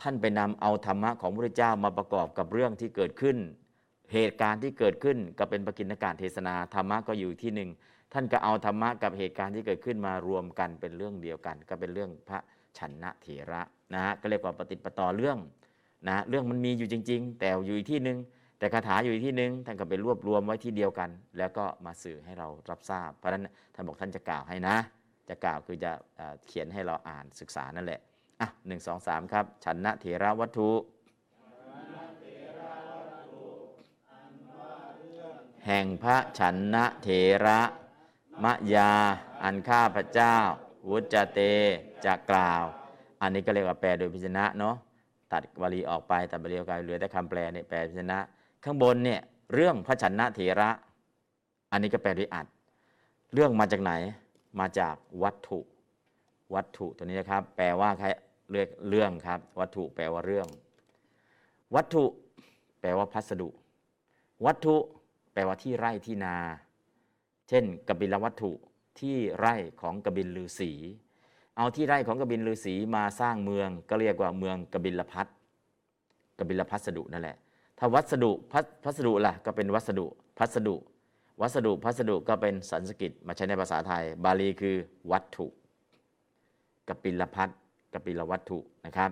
[0.00, 3.36] ท่านไปนำเอาธรรมะของพระพุทธเจ้ามาประกอบกับเรื่องที่เกิดขึ้น
[4.12, 7.70] เหตุการณ์ที่เกิดขึ้นก็เป็นปกิณการเทศนาธรรมะก็อยู่ที่หนึ่ง
[8.14, 12.38] ท่านก็เอาธรรมะกับเหตุการณ์ที่เกิดขึ้นมารวมกันเป็นเรื่องเดียวกัน ก็เป็นเรื่องพระ
[12.78, 13.62] ชันนะเถระ
[13.94, 15.38] นะฮะก็เรียกว่าปฏิปต่อเรื่อง
[16.08, 18.18] นะเรื่องมันมีอยู่จริง ๆ แต่อยู่อีกที่หนึ่ง
[18.58, 24.76] แต่คาถาอยู่อีกที่หนึ่งท่านก็ไปรวบรวมไว้ที่เดียวกัน แล้วก็มาสื่อให้เรารับทราบ เพราะฉะนั้นท่านบอกท่านจะกล่าวให้นะ
[25.28, 28.00] จะกล่าวคือจะเอ่อเขียนให้เราอ่านศึกษานั่นแหละ
[28.40, 30.70] อะหนึ่งสองสามครับชันนะเถระวัตถุ
[35.66, 37.08] แห่งพระฉันนะเถ
[37.46, 37.60] ระ
[38.42, 38.92] มะยา
[39.42, 40.36] อันข้าพระเจ้า
[40.88, 41.40] วุจเต
[42.04, 42.62] จะกล่าว
[43.20, 44.76] อันนี้ก็เรียกว่าแปลโดยพิจนะเนาะ
[45.32, 48.18] ตัดบาลีออกไปตัดบาลีออกไปเหลือแต่คำแปลเนี่ยแปลพิจนะ
[48.64, 49.20] ข้างบนเนี่ย
[49.54, 50.70] เรื่องพระฉันะเถระ
[51.70, 52.46] อันนี้ก็แปลด้วยอัด
[53.34, 53.92] เรื่องมาจากไหน
[54.60, 55.60] มาจากวัตถุ
[56.54, 58.06] วัตถุตัวนี้นะครับ แปลว่าใคร
[58.52, 60.48] เรียกเรื่องครับ วัตถุแปลว่าเรื่อง
[61.74, 62.04] วัตถุ
[62.80, 63.48] แปลว่าพัสดุ
[64.46, 64.76] วัตถุ
[65.32, 66.36] แปลว่าที่ไร่ที่นา
[67.48, 68.52] เช่นกบิลวัตถุ
[69.00, 70.70] ที่ไร่ของกบิลลือสี
[71.56, 75.26] เอาที่ไร่ของกบิลลือสีมาสร้างเมืองก็เรียกว่าเมืองกบิลพัท
[76.38, 77.36] กบิลพัสดุนั่นแหละ
[77.78, 80.06] ถ้าวัสดุพัสพัสดุล่ะก็เป็นวัสดุ
[80.38, 80.76] พัสดุ
[81.40, 84.76] วัสดุพัสดุก็เป็นสันสกฤตมาใช้ในภาษาไทย บาลีคือ
[85.12, 85.46] วัตถุ
[86.88, 87.48] กปิลพัท
[87.94, 89.10] กปิลวัตถุนะครับ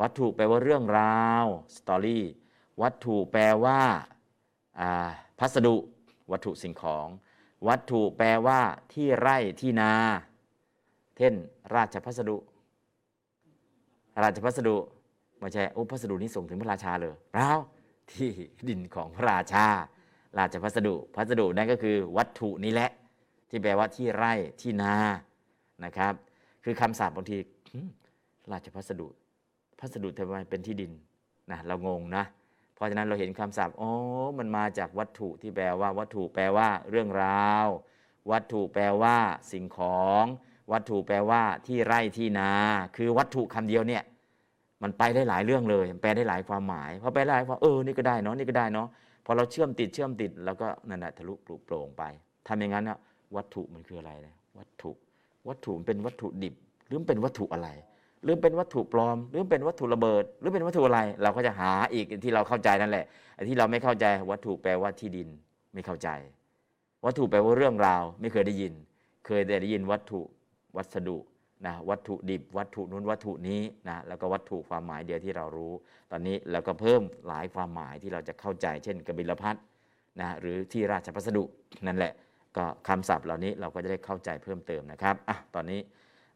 [0.00, 1.44] วัตถุแปลว่าเรื่องราว
[1.76, 2.24] story
[2.82, 3.80] วัตถุแปลว่า
[4.80, 5.08] อ่า
[5.38, 5.76] พัสดุ
[6.32, 7.06] วัตถุสิ่งของ
[7.68, 8.60] วัตถุแปลว่า
[8.92, 9.92] ที่ไร่ที่นา
[11.16, 11.34] เช่น
[11.74, 12.36] ราชพัสดุ
[14.22, 14.76] ราชพัสดุ
[15.38, 17.50] ไม่ใช่โอ้พัสดุนี้ส่งถึงพระราชาเลยเปล่า
[18.10, 18.28] ที่
[18.68, 19.66] ดินของพระราชา
[20.38, 22.90] ราชพัสดุพัสดุนั่นก็คือ วัตถุนี้แหละ
[23.48, 24.94] ที่แปลว่าที่ไร่ที่นา
[25.84, 26.12] นะครับ
[26.64, 27.38] คือคำศัพท์บางที
[28.52, 29.06] ราชพัสดุ
[29.80, 30.92] พัสดุทำไมเป็นที่ดิน
[31.50, 32.24] นะเรางงนะ
[32.80, 33.90] ราะฉะนั้นเราเห็นคำศัพท์อ๋อ
[34.38, 37.66] มันมาจากวัตถุที่แปลว่า วัตถุแปลว่า เรื่องราว
[38.32, 39.16] วัตถุแปลว่า
[39.52, 40.24] สิ่งของ
[40.72, 42.50] วัตถุแปลว่าที่ไร่ที่นา
[42.96, 44.02] คือวัตถุคำเดียวเนี่ย
[44.82, 48.88] มันไปได้หลายเรื่องเลยแปลได้หลายความหมายพอแปลได้หลายความเออนี่ก็ได้เนาะนี่ก็ได้เนาะ
[49.24, 52.02] พอเราเชื่อมติดเชื่อมติดแล้วก็นั่นแหะทะลุปลุโปร่งไป
[52.48, 52.98] ทำอย่างนั้นนะ
[53.36, 54.90] วัตถุมันคืออะไรนะวัตถุ
[55.48, 56.54] วัตถุมันเป็นวัตถุดิบ
[56.86, 57.68] หรือมันเป็นวัตถุอะไร
[58.22, 65.28] หรือเป็นวัตถุปลอม หรือเป็นวัตถุระเบิด หรือเป็นวัตถุอะไร เราก็จะหาอีกที่เราเข้าใจนั่นแหละไอ้ที่เราไม่เข้าใจวัตถุแปลว่าที่ดิน
[65.74, 66.08] ไม่เข้าใจ
[67.04, 68.72] วัตถุแปลว่าเรื่องราว ไม่เคยได้ยิน
[69.26, 70.20] เคยแต่ได้ยินวัตถุ
[70.76, 71.18] วัสดุ
[71.66, 75.72] นะวัตถุดิบวัตถุนู้นวัตถุนี้นะแล้วก็วัตถุความหมายเดียวที่เรารู้
[76.10, 79.56] ตอนนี้แล้วก็เพิ่มหลายความหมายที่เราจะเข้าใจ เช่นกบิลพัท
[80.20, 81.44] นะหรือที่ราชพัสดุ
[81.86, 82.12] นั่นแหละ
[82.56, 85.80] ก็คำศัพท์เหล่านี้เราก็จะได้เข้าใจเพิ่มเติมนะครับอะตอนนี้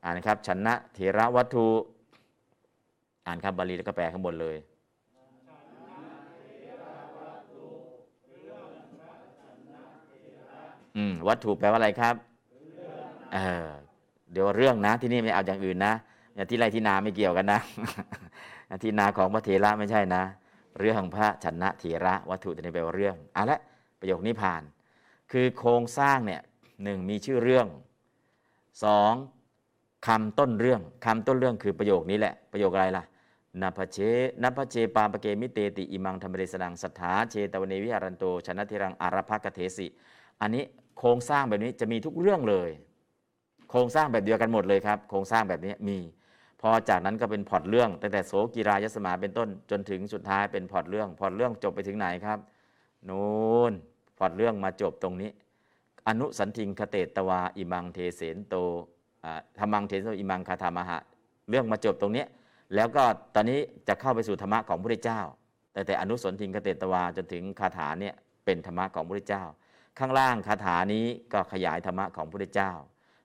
[0.04, 1.66] อ่านครับชนะเถระวัตถุ
[3.26, 4.56] อ่านครับบาลีแล้วก็แปลข้างบนเลย
[10.96, 12.14] อืมวัตถุแปลว่าอะไรครับ
[13.34, 13.68] เออ
[14.32, 15.94] เดี๋ยวเรื่องนะที่นี่ไม่เอาอย่างอื่นนะ
[16.34, 17.60] อย่างที่ไรที่นาไม่เกี่ยวกันนะ
[18.82, 20.22] ที่นาของพระเถระไม่ใช่นะ
[20.78, 23.58] เรื่องของพระชนะเถระ วัตถุตัวนี้แปลว่าเรื่องอะละ
[24.00, 24.62] ประโยคนี้ผ่าน
[25.32, 26.42] คือโครงสร้างเนี่ย
[26.84, 27.66] หนึ่งมีชื่อเรื่อง
[28.84, 29.12] สอง
[30.06, 33.04] คำต้นเรื่องคำต้นเรื่องคือประโยคนี้แหละ ประโยคอะไรล่ะ
[33.62, 33.98] นัพเช
[34.42, 39.86] นัพเชปาปเกมิเตติอิมังธรรมเดสนังสัทธาเชตวเนวิหารันโตชนะเทรังอารภกเทสิ
[40.40, 40.64] อันนี้
[40.98, 42.70] โครงสร้างแบบนี้จะมีทุกเรื่องเลย
[43.70, 45.98] โครงสร้างแบบเดียวกันหมดเลยครับ โครงสร้างแบบนี้มี
[46.60, 52.38] พอจากนั้นก็เป็นพล็อตเรื่องตั้งแต่โสกีรายสมาเป็นต้นจนถึงสุดท้ายเป็นพล็อตเรื่องพล็อตเรื่องจบไปถึงไหนครับ
[53.08, 53.24] นู
[53.70, 53.72] น
[54.18, 55.30] พล็อตเรื่องมาจบตรงนี้
[56.08, 58.56] อนุสันทิงคเตตวาอิมังเทเสนโต
[59.58, 60.98] ธรรมังเทเสอิมังคาธามหะ
[61.48, 62.24] เรื่องมาจบตรงนี้
[62.74, 63.02] แล้วก็
[63.34, 65.20] ตอนนี้จะเข้าไปสู่ธรรมะของพระเจ้า
[65.72, 68.14] แต่แต่อนุสนทิงคเตตวาจนถึงคาถาเนี่ย
[68.44, 69.44] เป็นธรรมะของพระเจ้า
[69.98, 72.72] ข้างล่างคาถานี้ก็ขยายธรรมะของพระเจ้า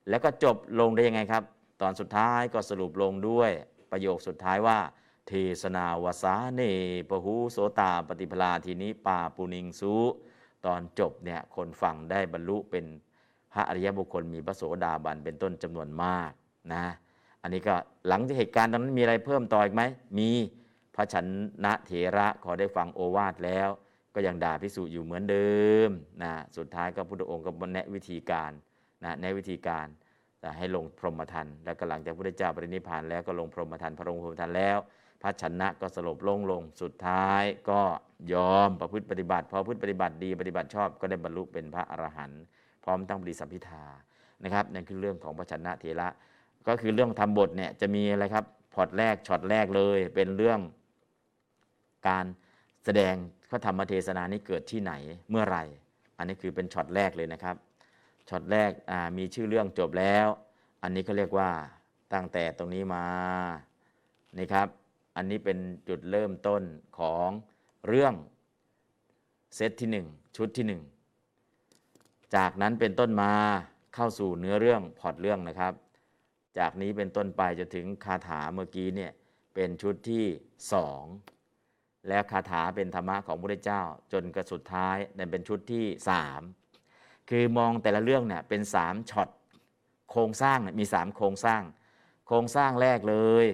[0.09, 1.43] แล้วก็จบลงได้ยังไงครับ
[1.81, 3.51] ตอนสุดท้ายก็สรุปลงด้วย
[3.91, 4.80] ประโยคสุดท้ายว่า
[5.27, 5.31] เท
[5.61, 6.61] ศนาวสาเน
[7.09, 9.95] ปหูโสตาปฏิพลาทีนี้ปาปุนิงสุ
[10.65, 12.85] ตอนจบเนี่ยคนฟังได้บรรลุเป็น
[13.53, 16.31] พระอริยบุคคลมีพระโสดาบันเป็นต้นจำนวนมาก
[16.73, 16.84] นะ
[17.41, 17.76] อันนี้ก็
[18.07, 19.84] หลังจากเหตุการณ์ตอนนั้นมีอะไรเพิ่มต่ออีกไหม
[20.19, 20.30] มี
[20.95, 21.26] พระชัน
[21.65, 23.69] นะเถระขอได้ฟังโอวาทแล้ว
[24.15, 25.89] ก็ยังด่าพิสูจอยู่เหมือนเดิม
[26.23, 28.51] นะสุดท้ายก็พุทธองค์ก็แนะวิธีการ
[29.03, 29.88] นะแนะวิธีการ
[30.57, 34.77] ให้ลงพรหมทันแล้วก็หลังจากพุทธเจ้าปรินิพานแล้วก็ลงพรหมทันพระองค์พรหมทันแล้ว
[35.21, 37.81] พระชนะก็สลบลงลงสุดท้ายก็
[38.34, 42.41] ยอมประพฤติปฏิบัติพอประพฤติปฏิบัติดีปฏิบัติชอบก็ได้บรรลุเป็นพระอรหันต์
[42.84, 43.84] พร้อมทั้งปฏิสัมพิทา
[44.43, 46.07] นะครับนั่นคือเรื่องของพระฉันนเถระ
[46.68, 50.60] ก็คือเรื่องธรรมบทเนี่ยจะมีอะไรครับพอร์ตแรกช็อตแรกเลยเป็นเรื่อง
[52.07, 52.26] การ
[52.85, 53.15] แสดง
[53.49, 54.93] พระธรรมเทศนานี้เกิดที่ไหน
[55.30, 55.64] เมื่อไหร่
[56.18, 57.56] อันนี้คือเป็นช็อตแรกเลยนะครับ
[58.30, 58.72] ช็อตแรก
[59.18, 60.27] มีชื่อเรื่องจบแล้ว
[60.84, 61.49] อันนี้เขาเรียกว่า
[62.14, 63.06] ตั้งแต่ตรงนี้มา
[64.38, 64.68] นี่ครับ
[65.15, 65.57] อันนี้เป็น
[65.89, 66.64] จุดเริ่มต้น
[66.99, 67.30] ของ
[67.88, 68.14] เรื่อง
[69.56, 70.98] เซตที่ 1 ชุดที่ 1
[72.35, 73.31] จากนั้นเป็นต้นมา
[73.95, 75.73] เข้าสู่เนื้อเรื่องพอร์ตเรื่องนะครับ
[76.57, 79.11] จากนี้เป็นต้นไปจนถึงคาถาเมื่อกี้เนี่ย
[79.56, 80.26] เป็นชุดที่
[80.73, 81.03] สอง
[82.10, 83.81] แล้วคาถาเป็นธรรมะของพระเจ้า
[84.14, 86.41] จนกระสุดท้ายนั่นเป็นชุดที่สาม
[87.30, 89.30] คือมองแต่ละเรื่องเนี่ยเป็นสามช็อต
[90.11, 91.61] โครงสร้างมีสามโครงสร้าง
[92.27, 93.45] โครงสร้างแรกเลย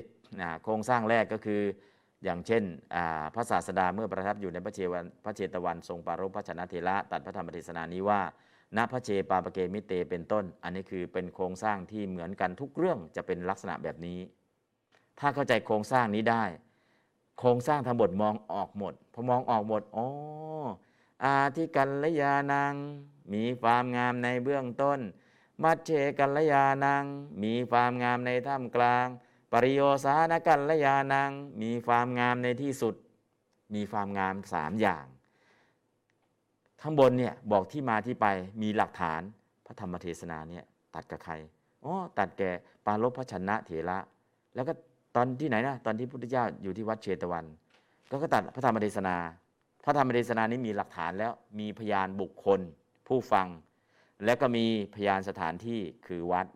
[0.42, 1.62] นะโครงสร้างแรกก็คือ
[2.24, 2.64] อย่างเช่น
[3.34, 8.22] พระศาสดาเมื่อประทับอยู่ในพระเชวันพระเชตวันทรงปารภพระชนะเทระตัดพระธรรมเทศนานี้ว่า
[8.78, 14.20] ณพระเจปาปเกมิเตเป็นต้น อันนี้คือเป็นโครงสร้างที่เหมือนกันทุกเรื่องจะเป็นลักษณะแบบนี้
[15.20, 16.44] ถ้าเข้าใจโครงสร้างนี้ได้
[17.40, 20.08] โครงสร้างทั้งหมดมองออกหมดพอมองออกหมดอ๋อ
[21.24, 22.74] อาทิกัลยานัง
[23.34, 25.00] มีความงามในเบื้องต้น
[25.64, 25.90] มัชเช
[26.20, 27.04] กัลยานัง
[27.44, 29.08] มีความงามในท่ามกลาง
[29.52, 31.32] ปริโยสานกัลยานัง
[31.62, 32.96] มีความงามในที่สุด
[33.74, 35.06] มีความงามสามอย่าง
[36.88, 38.28] ข้างบนเนี่ยบอกที่มาที่ไป
[38.62, 39.22] มีหลักฐาน
[39.66, 40.64] พระธรรมเทศนาเนี่ย
[40.96, 41.34] ตัดกับใคร
[41.84, 42.52] อ๋อตัดแก่
[42.86, 43.98] ปาลบพระชนะเถระ
[44.56, 44.74] แล้วก็
[45.16, 47.46] ตอนที่ไหนนะตอนที่พุทธเจ้าอยู่ที่วัดเชตวัน
[48.10, 49.16] ก็ก็ตัดพระธรรมเทศนา
[49.86, 52.60] พระธรรมเทศนานี้มีหลักฐานแล้วมีพยานบุคคล
[53.08, 53.48] ผู้ฟัง
[54.26, 56.48] แล้วก็มีพยานสถานที่คือวัด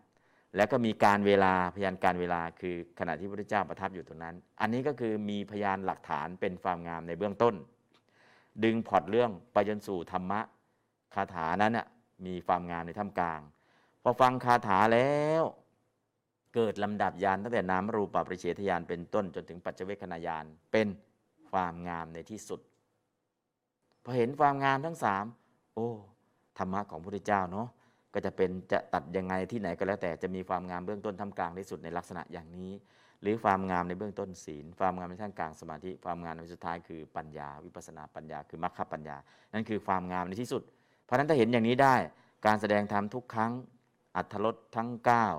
[0.56, 7.54] แล้วก็มีการเวลาพยานการเวลาคือขณะที่พระพุทธเจ้าประทับอยู่ตรงนั้น อันนี้ก็คือมีพยานหลักฐานเป็นความงามในเบื้องต้น
[8.64, 10.40] ดึงพอร์ตเรื่องไปจนสู่ธรรมะ
[11.14, 11.86] คาถานั้นน่ะ
[12.26, 13.40] มีความงามในท่ามกลาง
[14.02, 15.44] พอฟังคาถาแล้ว
[16.54, 20.88] เกิดลำดับยานตั้งแต่นามรูปปริเฉทยานเป็นต้นจนถึงปัจเจเวคขณายานเป็น
[21.50, 22.60] ความงามในที่สุด
[24.04, 25.24] พอเห็นความงามทั้งสาม
[25.74, 25.88] โอ้
[26.58, 27.68] ธรรมะของพระพุทธเจ้าเนาะ
[28.14, 32.72] ก็จะเป็นจะตัดยังไงที่ไหนก็แล้วแต่จะมีความงามเบื้องต้นทำกลางที่สุดในลักษณะอย่างนี้
[33.22, 39.16] หรือความงามในเบื้องต้นศีล ความงามในท่ามกลางสมาธิ ความงามในสุดท้ายคือปัญญา วิปัสสนาปัญญา คือมรรคปัญญา
[39.52, 40.62] นั่นคือความงามในที่สุด
[41.04, 41.94] เพราะนั้นถ้าเห็นอย่างนี้ได้
[42.46, 43.52] การแสดงธรรมทุกครั้ง
[44.16, 44.88] อัธรสทั้ง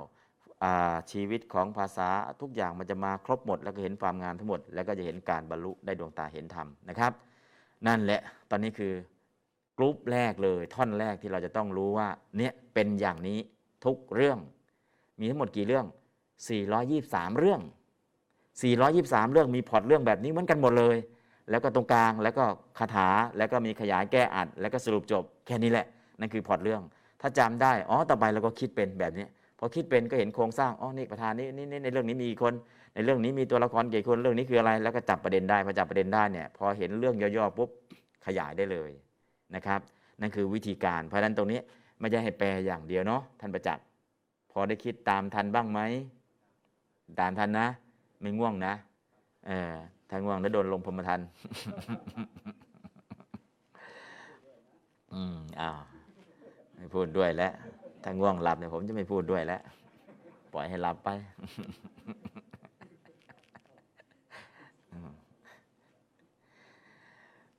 [0.08, 2.10] 9อ่าชีวิตของภาษา
[2.42, 7.12] ทุกอย่างมันจะมาครบหมด แล้วก็เห็นความงามทั้งหมด แล้วก็จะเห็นการบรรลุได้ดวงตาเห็นธรรมนะครับ
[7.88, 8.94] นั่นแหละ ตอนนี้คือ
[9.78, 13.40] กรุ๊ปแรกเลย ท่อนแรกที่เราจะต้องรู้ว่าเนี่ยเป็นอย่างนี้
[13.86, 14.40] ทุกเรื่อง
[15.20, 15.86] มีทั้งหมดกี่เรื่อง
[16.50, 17.62] 423 เรื่อง
[18.52, 20.98] 423 เรื่องมีพล็อตเรื่องแบบนี้เหมือนกันหมดเลย
[21.50, 22.44] แล้วก็ตรงกลางแล้วก็
[22.78, 23.08] คาถา
[23.38, 25.86] แล้วก็มีขยายแก้อัด แล้วก็สรุปจบแค่นี้แหละ
[26.20, 26.82] นั่นคือพล็อตเรื่อง
[27.22, 29.26] ถ้าจำได้อ๋อต่อไปเราก็คิดเป็นแบบนี้
[29.60, 32.54] พอคิดเป็นก็เห็นโครงสร้างอ๋อนี่ประธานนี่นี่ในเรื่องนี้มีคน
[32.96, 37.70] ในเรื่องนี้มีตัวละครกี่คนเรื่องนี้คืออะไร แล้วก็จับประเด็นได้พอจับประเด็นได้เนี่ยพอเห็นเรื่องย่อๆปุ๊บ
[38.26, 38.92] ขยายได้เลย
[39.56, 39.80] นะครับ
[40.22, 41.60] นั่นคือวิธีการ เพราะฉะนั้นตรงนี้
[42.00, 43.84] ไม่ใช่ให้แปลอย่างเดียวเนาะท่านประจักษ์
[44.52, 45.80] พอได้คิดตามทันบ้างไหม
[47.20, 47.68] ตามทันนะ
[48.22, 48.74] ไม่ง่วงนะ
[49.48, 49.74] เออ
[50.10, 51.20] ถ้าง่วงแล้วโดนลงพรมทัน
[55.14, 55.78] อืมอ้าว
[56.76, 57.54] ไม่พูดด้วยแล้ว
[58.04, 59.62] ถ้าง่วงหลับเนี่ยผมจะไม่พูดด้วยแล้ว
[60.54, 61.10] ปล่อยให้หลับไป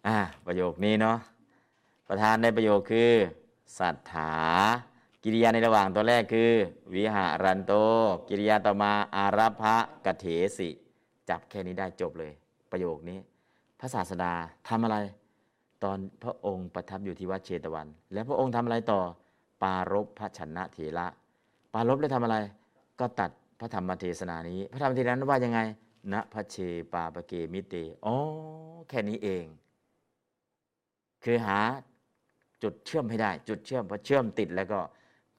[0.06, 0.16] อ่า
[0.46, 1.16] ประโยคนี้เนาะ
[2.08, 3.10] ประธานในประโยคคือ
[3.78, 4.32] สัทธา
[5.24, 6.50] กิริยาในระหว่างตัวแรกคือ
[6.94, 7.72] วิหารันโต
[8.28, 10.26] กิริยาต่อมาอารัพะกะเถ
[10.58, 10.68] สิ
[11.28, 12.32] จับแค่นี้ได้จบเลย
[12.70, 13.18] ประโยคนี้
[13.80, 14.32] พระศาสดา
[14.68, 14.96] ทำอะไร
[15.84, 19.00] ตอนพระองค์ประทับอยู่ที่วัดเชตวัน แล้วพระองค์ทำอะไรต่อ
[19.62, 21.06] ปารบพระชนะเถระ
[21.72, 22.36] ปารบแล้วทำอะไร
[23.00, 23.30] ก็ตัด
[23.60, 25.60] พระธรรมเทศนานี้ พระธรรมเทศนานั้นว่ายังไง
[26.12, 26.56] ณพระเช
[26.92, 27.74] ปาปเกมิเต
[28.06, 28.14] อ๋อ
[28.88, 29.44] แค่นี้เอง
[31.24, 31.58] คือหา
[32.62, 34.80] จุดเชื่อมให้ได้ จุดเชื่อมพอเชื่อมติดแล้วก็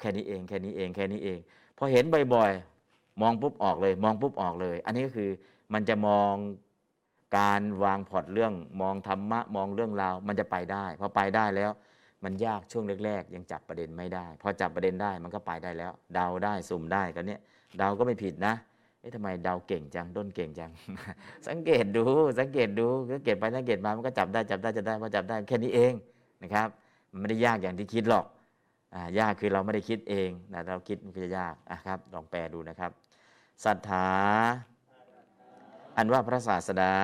[0.04, 1.40] ค่นี้เอง แค่นี้เอง แค่นี้เอง
[1.78, 5.30] พอเห็นบ่อยๆ มองปุ๊บออกเลย มองปุ๊บออกเลย อันนี้ก็คือ
[5.74, 6.34] มันจะมอง
[7.38, 11.72] การวางพล็อตเรื่องมองธรรมะมองเรื่องราวมันจะไปได้ พอไปได้แล้ว
[12.24, 17.42] มันยากช่วงแรก ๆ ยังจับประเด็นไม่ได้ พอจับประเด็นได้มันก็ไปได้แล้ว เดาได้สุ่มได้กันเนี้ย
[17.78, 18.54] เดาก็ไม่ผิดนะ
[19.00, 20.72] เอ๊ะทำไมเดาเก่งจังด้นเก่งจัง
[21.48, 22.04] สังเกตดู
[22.40, 25.94] สังเกตดู สังเกตไปสังเกตมา มันก็จับได้ จับได้จับได้พอจับได้แค่นี้เอง
[26.44, 26.68] นะครับ
[27.12, 28.26] มันไม่ได้ยากอย่างที่คิดหรอก
[29.20, 32.92] ยากคือเราไม่ได้คิดเองนะเราคิดมันก็จะยากอะครับ ลองแปลดูนะครับ
[33.66, 34.10] ศรัทธา
[35.98, 36.96] อันว่าพระศาสดา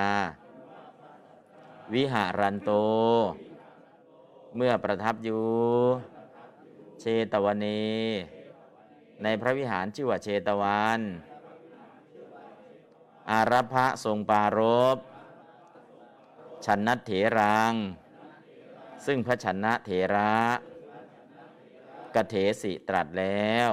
[1.94, 2.70] วิหารันโต
[4.56, 5.44] เมื่อประทับอยู่
[7.00, 7.90] เชตวันนี
[9.22, 11.00] ในพระวิหารชื่อว่าเชตวัน
[13.30, 14.60] อารัพะทรงปาร
[14.94, 14.98] บ
[16.64, 17.74] ชันนัตเถรัง
[19.06, 20.32] ซึ่งพระชันนะเถระ
[22.14, 23.70] กเถสิตรัสแล้ว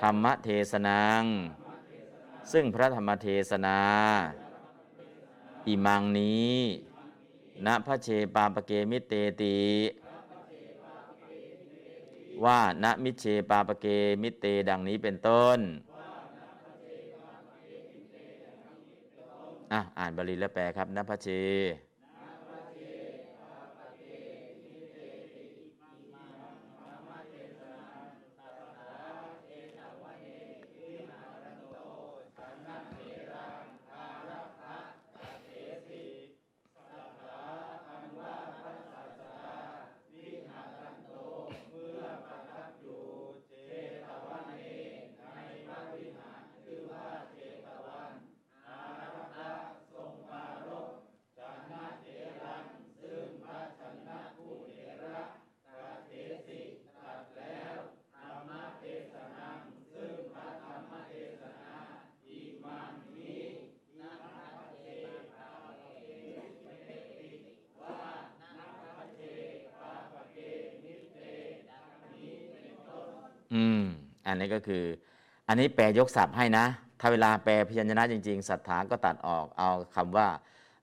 [0.00, 1.22] ธรรมเทศนัง
[2.52, 3.78] ซึ่งพระธรรมเทศนา
[5.66, 6.56] อิมังนี้
[7.66, 9.58] ณพระเชปาปเกมิเตติ
[12.44, 13.86] ว่าณมิเชปาปเก
[14.22, 15.58] มิเตดังนี้เป็นต้น
[19.72, 21.28] อะ อ่านบาลีแล้วแปลครับณพระเช
[74.26, 74.84] อันนี้ก็คือ
[75.48, 76.66] อันนี้แปลยกศัพท์ให้นะ
[77.00, 80.28] ถ้าเวลาแปลพยัญชนะจริงๆศรัทธาก็ตัดออกเอาคำว่า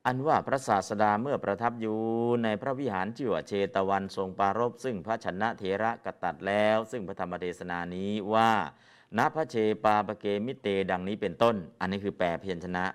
[0.05, 1.97] อันว่าพระศาสดาเมื่อประทับอยู่
[2.43, 8.51] ในพระวิหารชื่ว่าเชตวันทรงปรารบซึ่งพระชนะเถระกตัดแล้ว ซึ่งพระธรรมเทศนานี้ว่า
[9.17, 12.85] ณพระเชปาปเกมิเตดังนี้เป็นต้น อันนี้คือแปลพยัญชนะ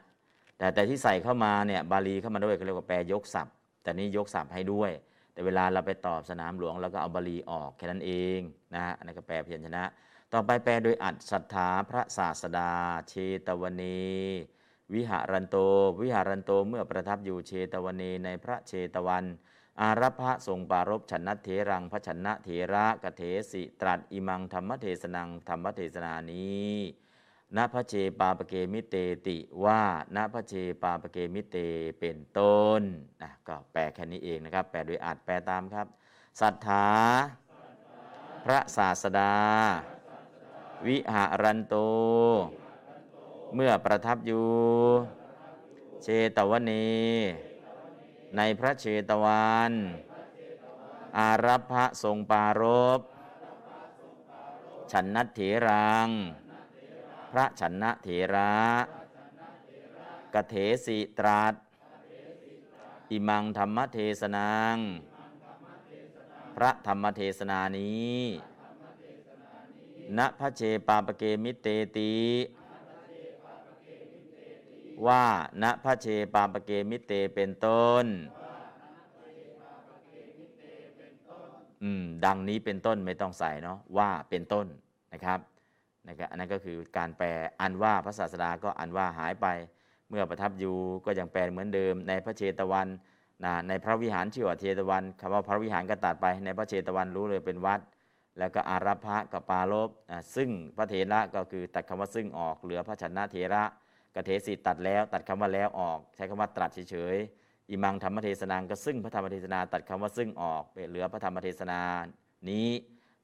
[0.58, 4.90] แต่แต่ที่ใส่เข้ามาเนี่ยบาลีเข้ามาด้วยก็เรียกว่าแปลยกศัพท์ แต่นี้ยกศัพท์ให้ด้วย
[5.32, 8.40] แต่เวลาเราไปตอบสนามหลวงเราก็เอาบาลีออกแค่นั้นเอง
[8.74, 9.82] นะฮะอันนั้ก็แปลพยัญชนะ
[10.32, 12.70] ต่อไปแปลโดยอัดศรัทธาพระศาสดา
[13.08, 13.14] เช
[13.46, 14.00] ตวนี
[14.94, 15.56] วิหารันโต
[16.02, 19.24] วิหารันโตเมื่อประทับอยู่เชตวนีในพระเชตวัน
[19.80, 26.72] อารัพะทรงปารบฉันนัเถรังพระฉันนะเถระกะเถสิตรัสอิมังธรรมเทศนังธรรมเทศนานี้
[27.56, 28.96] ณพระเชปาปเกมิเต
[29.26, 29.82] ติว่า
[30.16, 31.56] ณพระเชปาปเกมิเต
[32.00, 32.82] เป็นต้น
[33.22, 35.86] นะก็แปลแค่นี้เองนะครับ แปลโดยอัดแปลตามครับ
[36.40, 36.88] ศรัทธา
[38.44, 39.32] พระศาสดา
[40.86, 41.76] วิหารันโต
[43.54, 44.48] เมื่อประทับอยู่
[46.02, 46.06] เช
[46.36, 46.98] ตวนี
[48.36, 49.72] ในพระเชตวัน
[51.18, 52.62] อารัพะทรงปาร
[52.98, 53.00] บ
[54.92, 56.08] ฉันนัตเถรัง
[57.32, 58.56] พระฉันนะเถระ
[60.34, 61.54] กะเถสิตรัส
[63.10, 64.76] อิมังธรรมเทศนัง
[66.56, 68.18] พระธรรมเทศนานี้
[70.16, 71.66] ณพระเชปาปเกมิเต
[71.96, 72.12] ติ
[75.06, 75.24] ว่า
[75.62, 78.06] ณพระเชปาปเกมิเตเป็นต้น
[81.82, 84.66] อืม ดังนี้เป็นต้นไม่ต้องใส่เนาะว่าเป็นต้น
[85.12, 85.40] นะครับ
[86.08, 87.28] นะครับอันนั้นก็คือการแปล
[87.60, 89.46] อันว่าพระศาสดาก็อันว่าหายไป
[90.08, 92.88] เมื่อประทับอยู่ก็ยังแปลเหมือนเดิม ในพระเชตวัน
[93.44, 97.80] นะในพระวิหารชื่อว่าเชตวันคำว่าพระวิหารก็ตัดไปในพระเชตวันรู้เลยเป็นวัด
[98.38, 99.90] แล้วก็อารัพะกับปาลบ
[100.36, 103.62] ซึ่งพระเถระก็คือตัดคำว่าซึ่งออกเหลือพระชนะเถระ
[104.14, 111.80] กะเทสิตัดแล้วตัดคำว่าแล้วออก ใช้คำว่าตรัสเฉยๆอิมังธรรมเทศนางก็ซึ่งพระธรรมเทศนาตัดคำว่าซึ่งออกเหลือพระธรรมเทศนา
[112.50, 112.68] นี้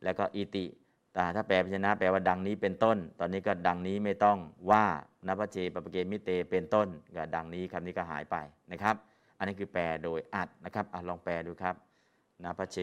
[0.04, 0.66] แล้วก็อิติ
[1.12, 4.38] แต่ถ้าแปลพยัญชนะแปลว่าดังนี้เป็นต้น ตอนนี้ก็ดังนี้ไม่ต้อง
[4.70, 4.86] ว่า
[5.26, 8.36] นพเจปปเกมิเตเป็นต้นก็ดังนี้คำนี้ก็หายไป
[8.72, 8.96] นะครับ
[9.38, 11.74] อันนี้คือแปลโดยอัดนะครับอลองแปลดูครับ
[12.42, 12.78] นพเจ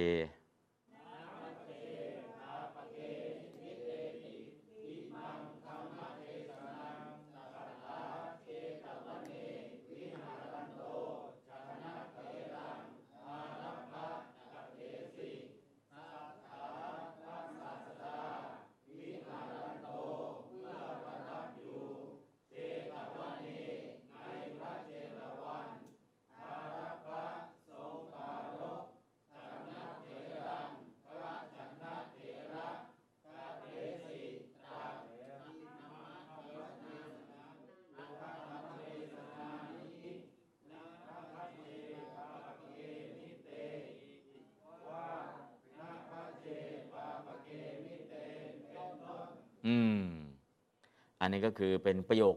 [51.22, 52.36] อันนี้ก็คือเป็นประโยค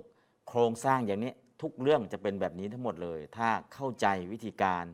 [0.49, 1.33] โครงสร้างอย่างนี้
[1.63, 4.85] ทุกเรื่องจะเป็นแบบนี้ทั้งหมดเลย ถ้าเข้าใจวิธีการ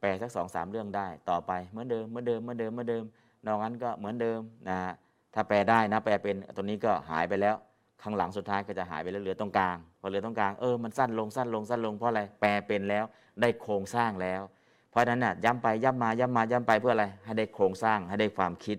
[0.00, 3.04] แปลสักสองสามเรื่องได้ ต่อไปเหมือนเดิมเหมือนเดิมเหมือนเดิมเหมือนเดิม
[3.46, 4.92] นอกนั้นก็เหมือนเดิมนะฮะ
[5.34, 7.56] ถ้าแปลได้นะแปลเป็นตัวนี้ก็หายไปแล้ว
[8.02, 13.04] ข้างหลังสุดท้ายก็จะหายไปแล้วเหลือตรงกลางพอเหลือตรงกลางเออมันสั้นลงสั้นลงสั้นลงเพราะอะไรแปลเป็นแล้ว
[13.40, 14.42] ได้โครงสร้างแล้ว
[14.90, 18.78] เพราะฉะนั้นน่ะย้ำไปย้ำมาย้ำมาย้ำไปเพื่ออะไรให้ได้โครงสร้างให้ได้ความคิด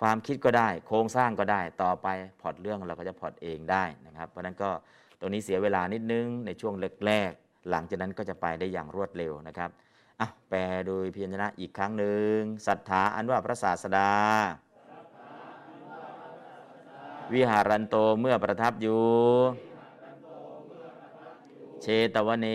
[0.00, 2.08] ความคิดก็ได้ โครงสร้างก็ได้ต่อไป
[2.40, 4.70] พอร์ตเรื่องเราก็จะพอร์ตเองได้นะครับเพราะนั้นก็
[5.20, 6.74] ตรงนี้เสียเวลานิดนึงในช่วง
[7.06, 9.70] แรกๆหลังจากนั้นก็จะไปได้อย่างรวดเร็วนะครับ
[10.20, 14.10] อะแปลโดยพยัญชนะอีกครั้งหนึ่งสัตถาอันว่าพระศาสดา
[17.34, 19.02] วิหรันโตเมื่อประทับอยู่
[21.82, 22.48] เชตวเน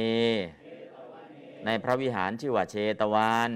[1.65, 3.51] ในพระวิหารชื่อว่าเชตวัน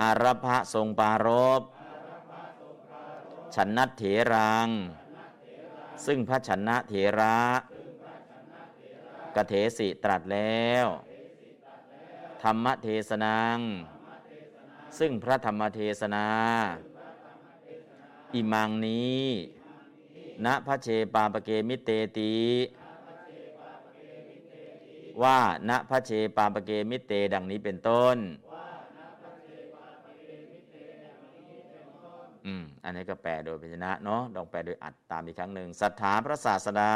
[0.00, 1.28] อารัพะทรงปาร
[1.60, 1.62] บ
[3.54, 4.02] ฉันนัตเถ
[4.32, 4.68] รัง
[6.06, 7.38] ซึ่งพระฉันนะเถระ
[9.36, 10.86] กะเถสิตรัสแล้ว
[12.42, 13.58] ธรรมเทศนัง
[14.98, 16.26] ซึ่งพระธรรมเทศนา
[18.34, 19.24] อิมังนี้
[20.44, 22.36] ณพระเชปาปเกมิเตติ
[25.22, 25.38] ว่า
[25.68, 28.16] ณพระเชปาปเกมิเตดังนี้เป็นต้น
[32.46, 36.94] อืมอันนี้ก็แปลโดยพยัญชนะเนาะลองแปลโดยอัดตามอีกครั้งหนึ่งศรัทธาพระศาสดา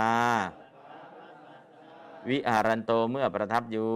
[2.28, 3.92] วิหารันโตเมื่อประทับอยู่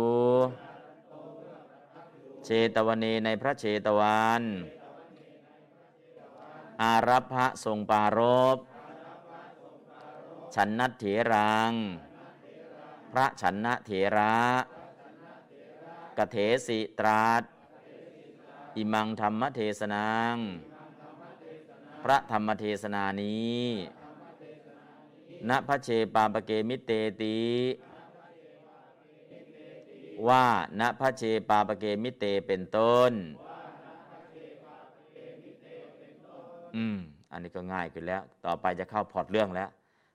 [2.44, 4.42] เชตวเนในพระเชตวัน
[6.82, 8.20] อารัพะทรงปาร
[8.56, 8.58] บ
[10.54, 11.72] ฉันนัตเถรัง
[13.12, 14.36] พระฉันนะเถระ
[16.18, 17.42] กะเถสิตรัส
[18.76, 20.36] อิมังธรรมเทศนัง
[22.02, 23.62] พระธรรมเทศนานี้
[25.48, 27.38] ณพระเชปาปเกมิเตติ
[30.28, 30.44] ว่า
[30.80, 33.12] ณพระเชปาปเกมิเตเป็นต้น
[36.76, 36.98] อืม
[37.32, 39.68] อันนี้ก็ง่ายขึ้นแล้ว ต่อไปจะเข้าพอร์ตเรื่องแล้ว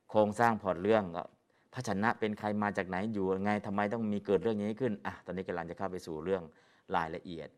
[0.09, 1.23] โครงสร้างพอร์ตเรื่องก็
[1.73, 6.43] พระฉันนะเป็นใครมาจากไหนอยู่ไงทำไมต้องมีเกิดเรื่องนี้ขึ้น อะ ตอนนี้กำลังจะเข้าไปสู่เรื่อง
[6.95, 7.49] รายละเอียด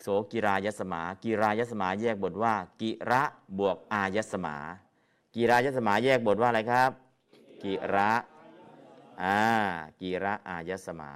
[0.00, 3.22] โสกิรายัสมา กิรายัสมาแยกบทว่า กิระ
[3.58, 4.56] บวกอายัสมา
[5.34, 6.90] กิรายัสมาแยกบทว่าอะไรครับ
[7.62, 8.12] กิระ
[9.22, 9.38] อ่า
[10.00, 11.12] กิระอายัสมา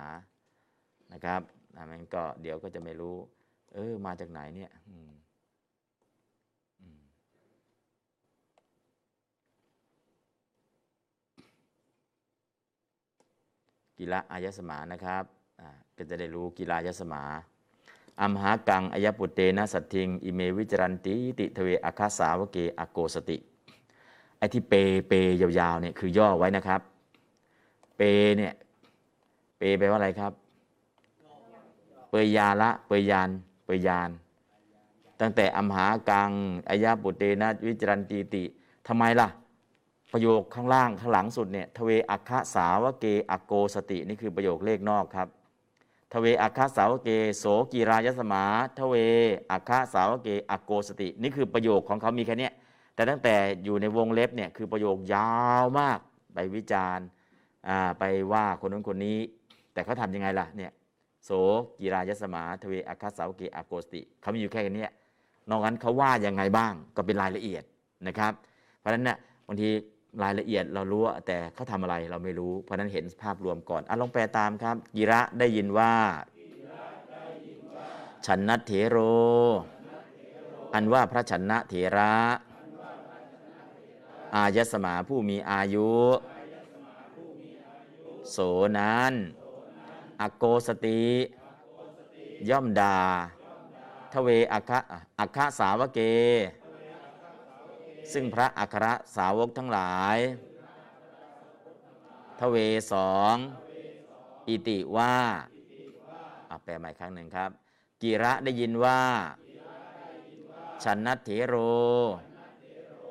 [1.12, 1.40] นะครับ
[1.76, 3.16] อ่ามันก็เดี๋ยวก็จะไม่รู้
[3.72, 4.70] เออ มาจากไหนเนี่ย
[13.98, 15.24] กีระอายสมานะครับ
[15.60, 17.22] อ่าก็จะได้รู้กีฬายสมา
[18.20, 23.36] อัมหากังอายปุเตนะสัตทิง อิเมวิจรันติติทเวอาคาสาวเกอโกสติ
[24.38, 24.74] ไอ้ที่เป
[25.08, 26.80] เปยาวๆเนี่ยคือย่อไว้นะครับ
[27.96, 28.00] เป
[28.36, 28.52] เนี่ย
[29.58, 30.32] เปแปลว่าอะไรครับ
[32.08, 33.30] เปยยาละ เปยยาล
[33.64, 34.10] เปยยาล
[35.20, 36.30] ตั้งแต่อัมหากัง
[36.68, 38.44] อัยยปุตเตนะวิจรันตีติ
[38.88, 39.28] ทำไมล่ะ
[40.12, 45.28] ประโยคข้างล่างข้างหลังสุดเนี่ยทเวอัคคสาวเก อักโกสติ นี่คือประโยคเลขนอกครับ
[46.12, 47.08] ทเวอัคคสาวเก
[47.38, 48.44] โสกิรายัสมา
[48.78, 48.94] ทเว
[49.50, 52.50] อัคคสาวเก อักโกสติ นี่คือประโยคของเขามีแค่นี้
[52.94, 55.32] แต่ตั้งแต่อยู่ในวงเล็บเนี่ยคือประโยคยา
[55.62, 55.98] วมาก
[56.34, 57.06] ไปวิจารณ์
[57.98, 59.18] ไปว่าคนนั้นคนนี้
[59.72, 60.72] แต่เขาทำยังไงล่ะเนี่ย
[61.24, 61.30] โส
[61.78, 64.86] กีรายสมาทเวอัคคสาวเกอโกสติเขามีอยู่แค่นี้
[65.50, 67.62] นอกนั้นเขาว่ายังไงบ้างก็เป็นรายละเอียด
[68.06, 68.32] นะครับ
[68.78, 69.16] เพราะฉะนั้นเนี่ย
[69.46, 69.68] บางที
[70.22, 75.94] รายละเอียดเรารู้แต่เขาทำอะไรเราไม่รู้ เพราะนั้นเห็นภาพรวมก่อนอะลองแปลตามครับกีระได้ยินว่า
[78.26, 78.96] ฉันนัทเถโร
[80.74, 82.12] อันว่าพระฉันนะเถระ
[84.34, 85.90] อายสมาผู้มีอายุ
[88.30, 88.36] โส
[88.78, 89.12] นั้น
[90.20, 91.02] อโกสติ
[92.48, 92.96] ย่อมดา
[94.12, 94.78] ทเวอัคะ
[95.18, 96.00] อัคะสาวเก
[98.12, 98.86] ซึ่งพระอัคร
[99.16, 100.18] สาวกทั้งหลาย
[102.38, 102.56] ทเว
[102.92, 103.34] สอง
[104.48, 105.16] อิติว่า
[106.50, 107.50] อะแปลใหม่ครั้งหนึ่งครับ
[108.02, 109.00] กิระได้ยินว่า
[110.84, 111.54] ฉันนัทเถโร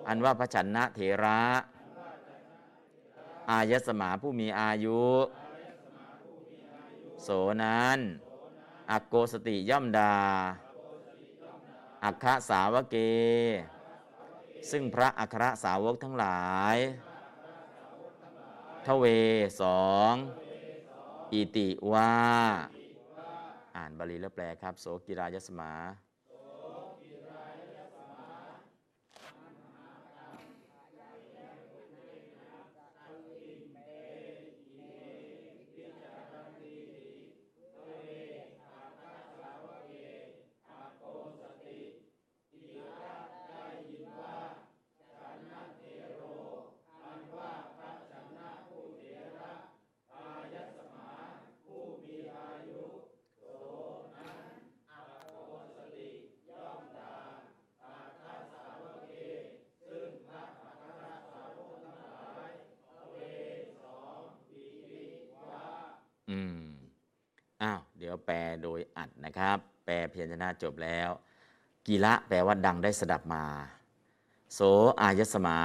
[0.08, 1.42] อันว่าพระฉันนะเถระ
[3.50, 5.04] อายสมาผู้มีอายุ
[7.22, 7.30] โส
[7.64, 8.00] นั้น
[8.92, 10.14] อักโกสติย่อมดา
[12.04, 12.96] อัคคะสาวเก
[14.72, 16.42] ซึ่งพระอัครสาวกทั้งหลา
[16.76, 16.78] ย
[18.86, 19.06] ทเว
[19.62, 20.14] สอง
[21.34, 22.14] อิติว่า
[23.76, 25.72] อ่านบาลีแล้วแปลครับ โสกิรายสมา
[68.18, 71.10] อ้าวเดี๋ยวแปลโดยอัดนะครับ แปลเพียรชนะจบแล้ว
[71.88, 73.46] กีระแปลว่าดังได้สดับมา
[74.54, 74.60] โส
[75.02, 75.58] อายสมา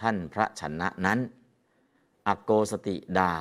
[0.00, 1.18] ท่านพระชนะนั้น
[2.26, 3.32] อโกสติดา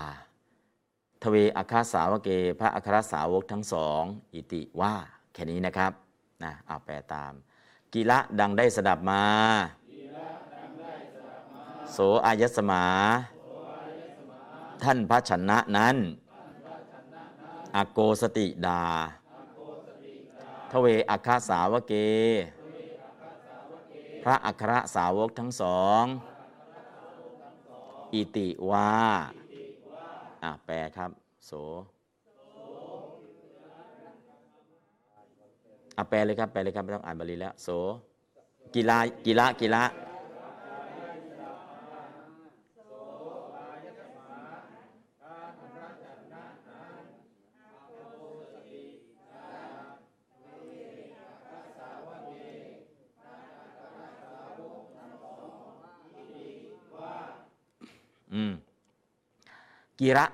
[1.22, 4.04] ทเวอัคาสาวเก พระอัครสาวกทั้งสอง
[4.34, 4.94] อิติว่า
[5.34, 5.92] แค่นี้นะครับ
[6.44, 7.34] นะเอาแปลตาม
[7.94, 9.24] กีระดังได้สดับมา
[11.92, 12.84] โสอายสมา
[14.84, 15.96] ท่านพระชนะนั้น
[17.76, 18.82] อโกสติดา
[20.72, 21.94] ทเวอัคคสาวเก
[24.24, 26.04] พระอัครสาวกทั้งสอง
[28.14, 28.90] อิติวา
[30.44, 31.12] อะแปลครับ
[31.46, 31.52] โส
[35.98, 37.68] อะแปลเลยครับ แปลเลยครับ ไม่ต้องอ่านบาลีแล้ว โส
[38.76, 39.82] กีฬากีฬากีฬา
[58.34, 58.54] อืม
[60.00, 60.26] กีระ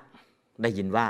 [0.62, 1.08] ได้ยินว่า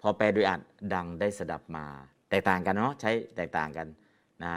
[0.00, 0.60] พอแปลโดยอัด
[0.94, 1.86] ดังได้สดับมา
[2.30, 3.88] แตกต่างกันเนาะใช้แตกต่างกัน
[4.44, 4.54] นะ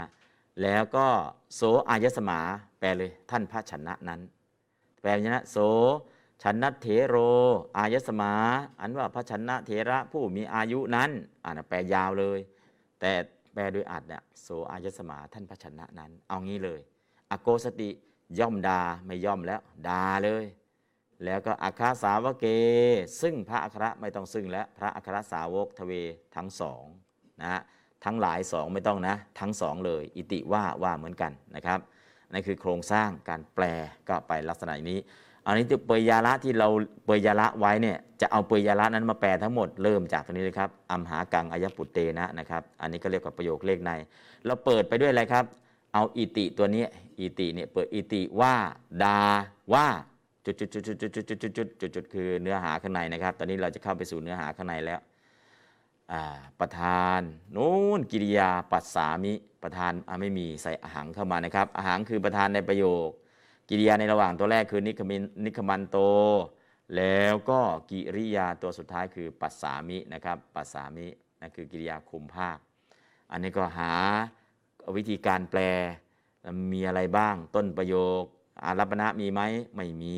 [0.61, 1.07] แล้วก็
[1.55, 2.39] โสอายสมา
[2.79, 4.21] แปลเลยท่านพระชนะนั้น
[5.01, 5.57] แปลอย่างนี้นะโส
[6.43, 7.15] ชนนัตเถโร
[7.77, 8.33] อายสมา
[8.79, 11.09] อันว่าพระชนนะเถระผู้มีอายุนั้น
[11.43, 12.39] อ่านแปลยาวเลย
[12.99, 13.11] แต่
[13.53, 16.79] แปลโดยอัดเนี่ยโสอายสมาท่านพระชนะนั้น เอางี้เลย
[17.31, 17.89] อโกสติ
[18.39, 20.45] ย่อมดาไม่ย่อมแล้วดาเลย
[21.25, 22.45] แล้วก็อัครสาวกเก
[23.21, 25.91] ซึ่งพระอัครไม่ต้องซึ่งและพระอัครสาวกทเว
[26.35, 26.83] ทั้งสอง
[27.41, 27.61] นะฮะ
[28.05, 31.79] ทั้งหลายสองไม่ต้องนะ ทั้งสองเลย อิติว่าว่าเหมือนกันนะครับ
[32.31, 33.65] นั่นคือโครงสร้างการแปล
[34.09, 34.99] ก็ไปลักษณะนี้
[35.45, 36.67] อันนี้เปยยาละที่เรา
[37.05, 43.91] เปยยาละไว้เนี่ยจะเอาเปยยาละนั้นมาแปลทั้งหมดเริ่มจากตรงนี้เลยครับอัมหากังอายปุตเตนะนะครับอันนี้ก็เรียกว่าประโยคเลขใน
[44.45, 45.45] เราเปิดไปด้วยอะไรครับ
[45.93, 46.83] เอาอิติตัวนี้
[47.19, 48.53] อิติเนี่ยเปิดอิติว่า
[49.03, 49.19] ดา
[49.73, 49.87] ว่า
[50.45, 54.99] จุดจุดจุดจุดจุดจุดจุดจุดจุดจุดจุดคือเนื้อหาข้างในนะครับ ตอนนี้เราจะเข้าไปสู่เนื้อหาข้างในแล้ว
[56.59, 57.19] ประธาน
[57.55, 63.09] นู้นกิริยาปัสสามิประธานไม่มีใส่อาหังเข้ามานะครับอาหังคือประธานในประโยค
[63.69, 65.97] กิริยาในระหว่างตัวแรกคือนิคมินนิคมันโต
[66.95, 67.59] แล้วก็
[67.91, 71.07] กิริยาตัวสุดท้ายคือปัสสามินะครับปัสสามิ
[71.41, 72.57] นั่นคือกิริยาคุมภาค
[73.31, 73.93] อันนี้ก็หา
[74.95, 75.59] วิธีการแปล
[76.73, 78.23] มีอะไรบ้างต้นประโยค
[78.65, 79.41] อารัปณะมีไหม
[79.75, 80.17] ไม่มี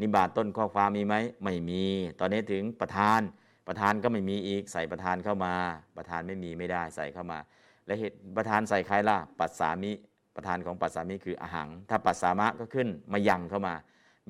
[0.00, 1.14] นิบาตต้นข้อความมีไหม
[1.44, 1.82] ไม่มี
[2.20, 3.20] ตอนนี้ถึงประธาน
[3.68, 5.54] ประธานก็ไม่มีอีกใส่ประธานเข้ามา
[5.96, 7.38] ประธานไม่มีไม่ได้ใส่เข้ามา
[7.86, 9.92] และเหตุประธานใส่ใครล่ะปัสสามิ
[10.36, 13.74] ประธานของปัสสามิคืออาหัง ถ้าปัสสามะก็ขึ้นมายังเข้ามา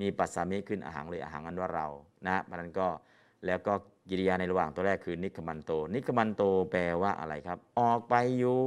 [0.01, 1.87] มีปัสสามิขึ้นอาหังเลยอาหังอันว่าเรา
[2.27, 2.87] นะเพราะนั้นก็
[3.45, 3.73] แล้วก็
[4.09, 8.61] กิริยาในระหว่างตัวแรกคือนิคมันโต นิคมันโตแปลว่าอะไรครับ ออกไปอยู่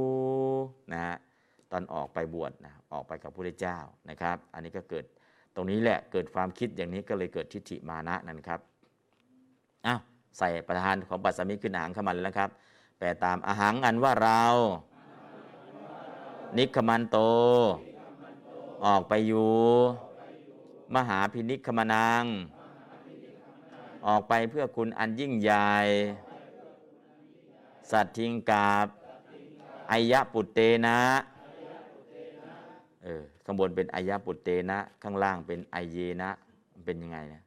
[0.93, 1.15] นะฮะ
[1.73, 3.77] ตอนออกไปบวชนะออกไปกับพระเจ้า
[4.09, 5.05] นะครับ อันนี้ก็เกิด
[5.55, 8.59] ตรงนี้แหละเกิดความคิดอย่างนี้ก็เลยเกิดทิฏฐิมานะนั่นครับ
[9.85, 9.99] อ้าว
[10.37, 12.49] ใส่ประธานของปัสสามิขึ้นอาหังเข้ามาแล้วนะครับ
[12.97, 14.43] แปลตามอาหังอันว่าเรา
[16.57, 17.17] นิคมันโต
[18.85, 19.51] ออกไปอยู่
[20.95, 22.23] มหาพินิคมนัง
[24.07, 25.73] ออกไปเพื่อคุณอันยิ่งใหญ่
[27.91, 28.87] สัตทิงกาบ
[29.91, 30.99] อายะปุตเตนะ
[33.03, 36.29] เออข้างบนเป็นอายะปุตเตนะ ข้างล่างเป็นไอเยนะ
[36.85, 37.41] เป็นยังไงนะ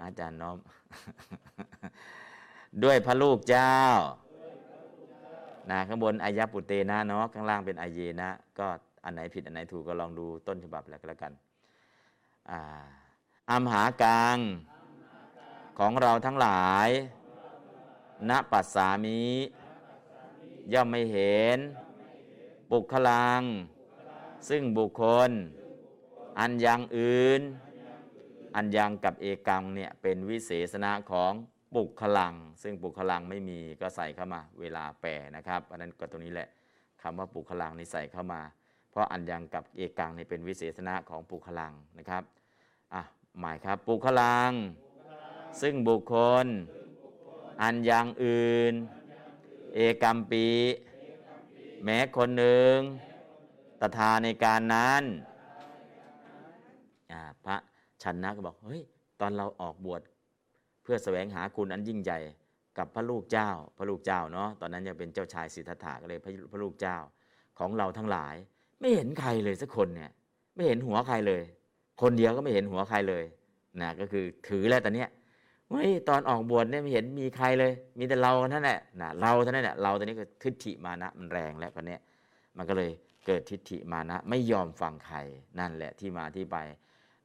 [0.00, 0.56] อาจารย์น้อม
[2.82, 3.76] ด้วยพระลูกเจ้า
[5.70, 8.66] นะข้างบนอายะปุตเตนะเนาะข้างล่างเป็นไอเยนะ ก็
[9.04, 11.32] อันไหนผิดอันไหนถูกก็ลองดูต้นฉบับแล้วก็แล้วกัน
[12.50, 12.60] อ่า
[13.50, 14.38] อัมหากัง
[15.78, 16.88] ของเราทั้งหลาย
[18.30, 19.20] ณปัสสามิ
[20.72, 21.58] ย่อมไม่เห็น
[22.70, 23.42] ปุคลัง
[24.48, 25.30] ซึ่งบุคคล
[26.38, 27.42] อันยังอื่น
[28.56, 31.32] อันยังกับเอกังเนี่ยเป็นวิเศษณะของ
[31.74, 36.48] ปุคลัง ซึ่งปุคลังไม่มีก็ใส่เข้ามาเวลาแปลนะครับอันนั้นก็ตรงนี้แหละ
[37.02, 38.42] คำว่าปุคลังนี่ใส่เข้ามา
[38.90, 42.22] เพราะอันยังกับเอกังนี่เป็นวิเศษณะของปุคลังนะครับ
[42.94, 43.02] อะ
[43.40, 44.52] หมายครับปุคลัง
[45.60, 46.14] ซึ่งบุคค
[46.44, 46.46] ล
[47.62, 48.74] อันยังอื่น
[49.74, 50.46] เอกัมปี
[51.84, 52.76] แม้คนหนึ่ง
[53.80, 55.02] ตถาในการนั้น
[57.44, 57.56] พระ
[58.02, 58.82] ชันนะก็บอกเฮ้ย
[59.20, 60.02] ตอนเราออกบวช
[60.82, 62.18] เพื่อแสวงหาคุณอันยิ่งใหญ่
[62.78, 66.96] กับพระลูกเจ้า พระลูกเจ้าเนาะตอนนั้นยังเป็นเจ้าชายสิทธัตถะก็เลยพระพระลูกเจ้า
[67.58, 68.34] ของเราทั้งหลาย
[68.80, 70.10] ไม่เห็นใครเลยสักคนเนี่ย
[70.54, 71.42] ไม่เห็นหัวใครเลย
[72.02, 73.24] คนเดียวก็ไม่เห็นหัวใครเลย
[73.80, 75.08] นะก็คือถือแล้วตอนเนี้ย
[75.70, 82.00] เฮ้ยตอนออกบวชเนี่ยไม่เห็นมีใครเลย มีแต่เราเท่านั้นแหละนะเราเท่านั้นแหละเราตอนนี้ก็ทิฏฐิมานะมันแรงแล้วคนเนี้ย
[82.56, 82.90] มันก็เลย
[83.26, 85.18] เกิดทิฏฐิมานะไม่ยอมฟังใคร
[85.58, 86.56] นั่นแหละที่มาที่ไป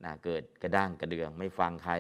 [0.04, 1.94] นะเกิดกระด้างกระเดืองไม่ฟังใคร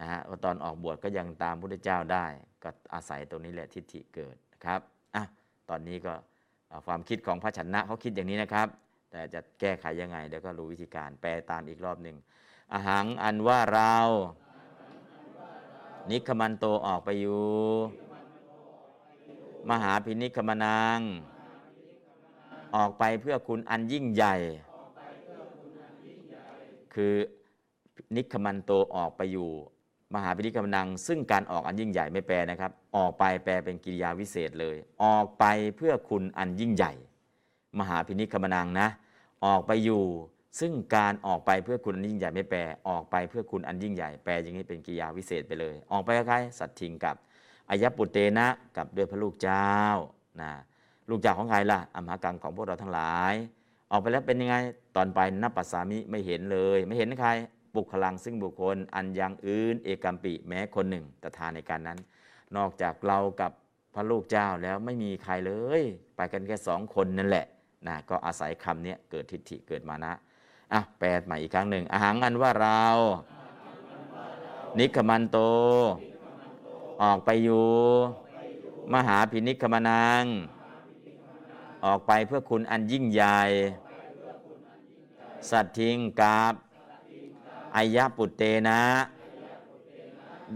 [0.00, 2.26] นะฮะตอนออกบวชก็ยังตามพุทธเจ้าได้
[2.62, 4.80] ก็อาศัยตรงนี้แหละทิฏฐิเกิดนะครับ
[5.14, 5.24] อะ
[5.70, 6.14] ตอนนี้ก็
[6.86, 8.68] ความคิดของพระชนะเขาคิดอย่างนี้นะครับ
[9.10, 12.16] แต่จะแก้ไขยังไงเดี๋ยวก็รู้วิธีการแปลตามอีกรอบหนึ่ง
[12.72, 13.96] อาหังอันว่าเรา
[16.10, 17.42] นิคมันโตออกไปอยู่
[19.70, 21.00] มหาพินิคมนัง
[22.76, 24.34] ออกไปเพื่อคุณอันยิ่งใหญ่
[26.94, 27.14] คือ
[28.16, 29.48] นิคมันโตออกไปอยู่
[30.14, 35.44] มหาพินิคมนัง ซึ่งการออกอันยิ่งใหญ่ไม่แปลนะครับ ออกไปแปลเป็นกิริยาวิเศษเลย ออกไป
[35.76, 36.92] เพื่อคุณอันยิ่งใหญ่
[37.78, 38.88] มหาพินิคมนังนะ
[39.44, 40.02] ออกไปอยู่
[40.60, 47.16] ซึ่งการออกไปเพื่อคุณอันยิ่งใหญ่ไม่แปล ออกไปเพื่อคุณอันยิ่งใหญ่แปลอย่างนี้เป็นกิริยาวิเศษไปเลย ออกไปกับใครสัตทิงกับ
[47.70, 49.72] อายปุตเตนะกับด้วยพระลูกเจ้า
[50.40, 50.52] นะ
[51.10, 53.34] ลูกเจ้าของใครล่ะอมหากังของพวกเราทั้งหลาย
[53.90, 54.56] ออกไปแล้วเป็นยังไง
[54.96, 57.30] ตอนไปนับปัสสามิไม่เห็นเลย ไม่เห็นใคร
[57.74, 61.98] บุคลังซึ่งบุคคล อันยังอื่น เอกัมปิแม้คนหนึ่งตถาในการนั้น
[62.56, 63.52] นอกจากเรากับ
[63.94, 65.82] พระลูกเจ้าแล้วไม่มีใครเลย
[66.16, 67.46] ไปกันแค่สองคนนั่นแหละ
[67.86, 70.12] นะก็อาศัยคำนี้เกิดทิฏฐิเกิดมานะ
[70.72, 72.84] อะแปลใหม่อีกครั้งหนึ่งอาหังอันว่าเรา
[74.78, 75.38] นิคมันโต
[77.02, 77.66] ออกไปอยู่
[78.94, 80.24] มหาพินิคมนัง
[81.86, 83.40] ออกไปเพื่อคุณอันยิ่งใหญ่
[85.50, 86.54] สัตทิงกับ
[87.76, 88.82] อายะปุตเตนะ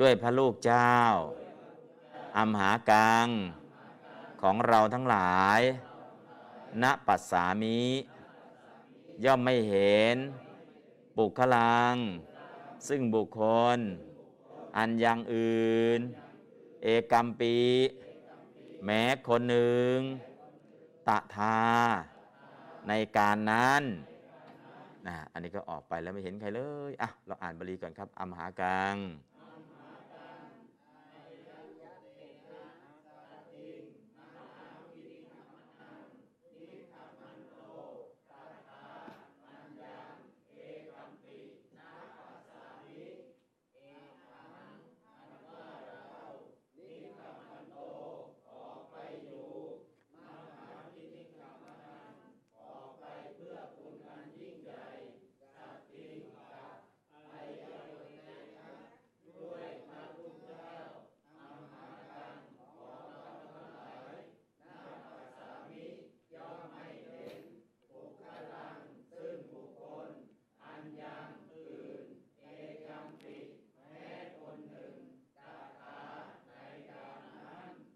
[0.01, 0.95] ด้วยพระลูกเจ้า
[2.37, 3.27] อัมหากัง
[4.43, 5.61] ของเราทั้งหลาย
[6.83, 7.81] ณ ปัสสามิ
[9.25, 10.17] ย่อมไม่เห็น
[11.17, 11.95] ปุคลัง
[12.89, 13.43] ซึ่งบุคค
[13.77, 13.79] ล
[14.77, 16.01] อันยังอื่น
[16.83, 17.57] เอกัมปี
[18.85, 19.97] แม้คนหนึ่ง
[21.09, 21.57] ตะทา
[22.89, 23.83] ในการนั้น
[25.07, 26.61] นะอันนี้ก็ออกไปแล้วไม่เห็นใครเล
[26.91, 28.97] ยอะเราอ่านบาลีก่อนครับอัมหากัง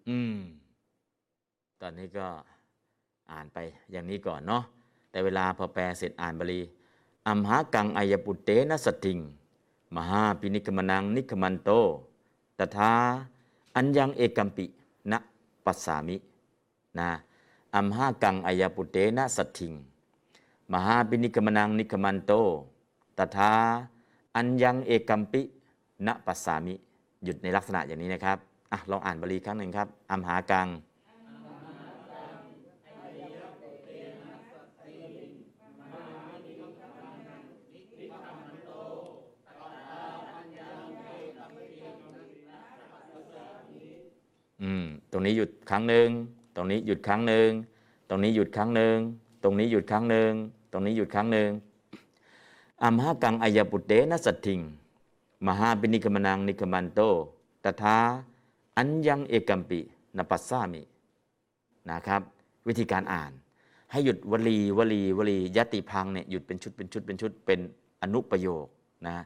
[0.08, 0.34] อืม
[1.86, 2.26] ตอนนี้ก็
[3.32, 3.58] อ่านไป
[3.92, 4.62] อย่างนี้ก่อนเนาะ
[5.10, 6.60] แต่เวลาพอแปลเสร็จอ่านบาลี
[7.28, 9.18] อัมหากังอายปุตเตนะสติง
[9.96, 11.70] มหาปินิกมนังนิกมันโต
[12.58, 12.92] ตถา
[13.76, 14.66] อัญญังเอกัมปิ
[15.12, 15.18] นะ
[15.64, 16.16] ปัสสามิ
[16.98, 17.08] นะ
[17.74, 19.72] อัมหากังอายปุตเตนะสติง
[20.72, 22.32] มหาปินิกมนังนิกมันโต
[23.18, 23.52] ตถา
[24.36, 25.42] อัญญังเอกัมปิ
[26.06, 26.74] นะปัสสามิ
[27.24, 28.38] หยุดในลักษณะอย่างนี้นะครับ
[28.72, 30.68] อะลองอ่านบาลีครั้งหนึ่งครับอัมหากัง
[44.64, 46.08] อืมตรงนี้หยุดครั้งหนึ่ง
[46.56, 47.48] ตรงนี้หยุดครั้งหนึ่ง
[48.08, 48.96] ตรงนี้หยุดครั้งหนึ่ง
[49.42, 50.32] ตรงนี้หยุดครั้งหนึ่ง
[50.72, 51.50] ตรงนี้หยุดครั้งหนึ่ง
[52.82, 54.60] อัมหากังอายปุตเตนะสัตถิง
[55.46, 57.00] มหาปินิกมนังนิกมันโต
[57.64, 57.96] ตถา
[58.76, 59.80] อัญญังเอกัมปิ
[60.16, 60.82] นปัสสามิ
[61.90, 62.20] นะครับ
[62.66, 63.32] วิธีการอ่าน
[63.90, 67.60] ให้หยุดวลีวลีวลียติพังเนี่ยหยุดเป็นชุดเป็นชุดเป็นชุดเป็น
[68.02, 68.66] อนุประโยค
[69.06, 69.16] นะ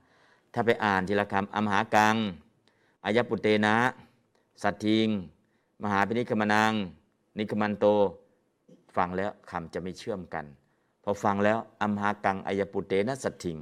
[0.52, 2.16] ถ้าไปอ่านทีละคำอัมหากัง
[3.05, 3.77] อายปุตเตนะ
[4.63, 5.09] สัตทิง
[5.83, 6.73] มหาพินิคมนัง
[7.39, 7.87] นิคมันโต
[8.97, 10.45] ฟังแล้วคำจะไม่เชื่อมกัน
[11.03, 13.59] พอฟังแล้วอัมหากังอายปุเตนะสัตทิง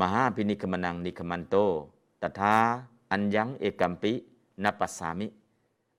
[0.00, 1.56] มหาพินิคมนัง นิคมันโต
[2.22, 2.54] ตถา
[3.10, 4.12] อัญญังเอกัมปิ
[4.64, 5.26] นปัสสามิ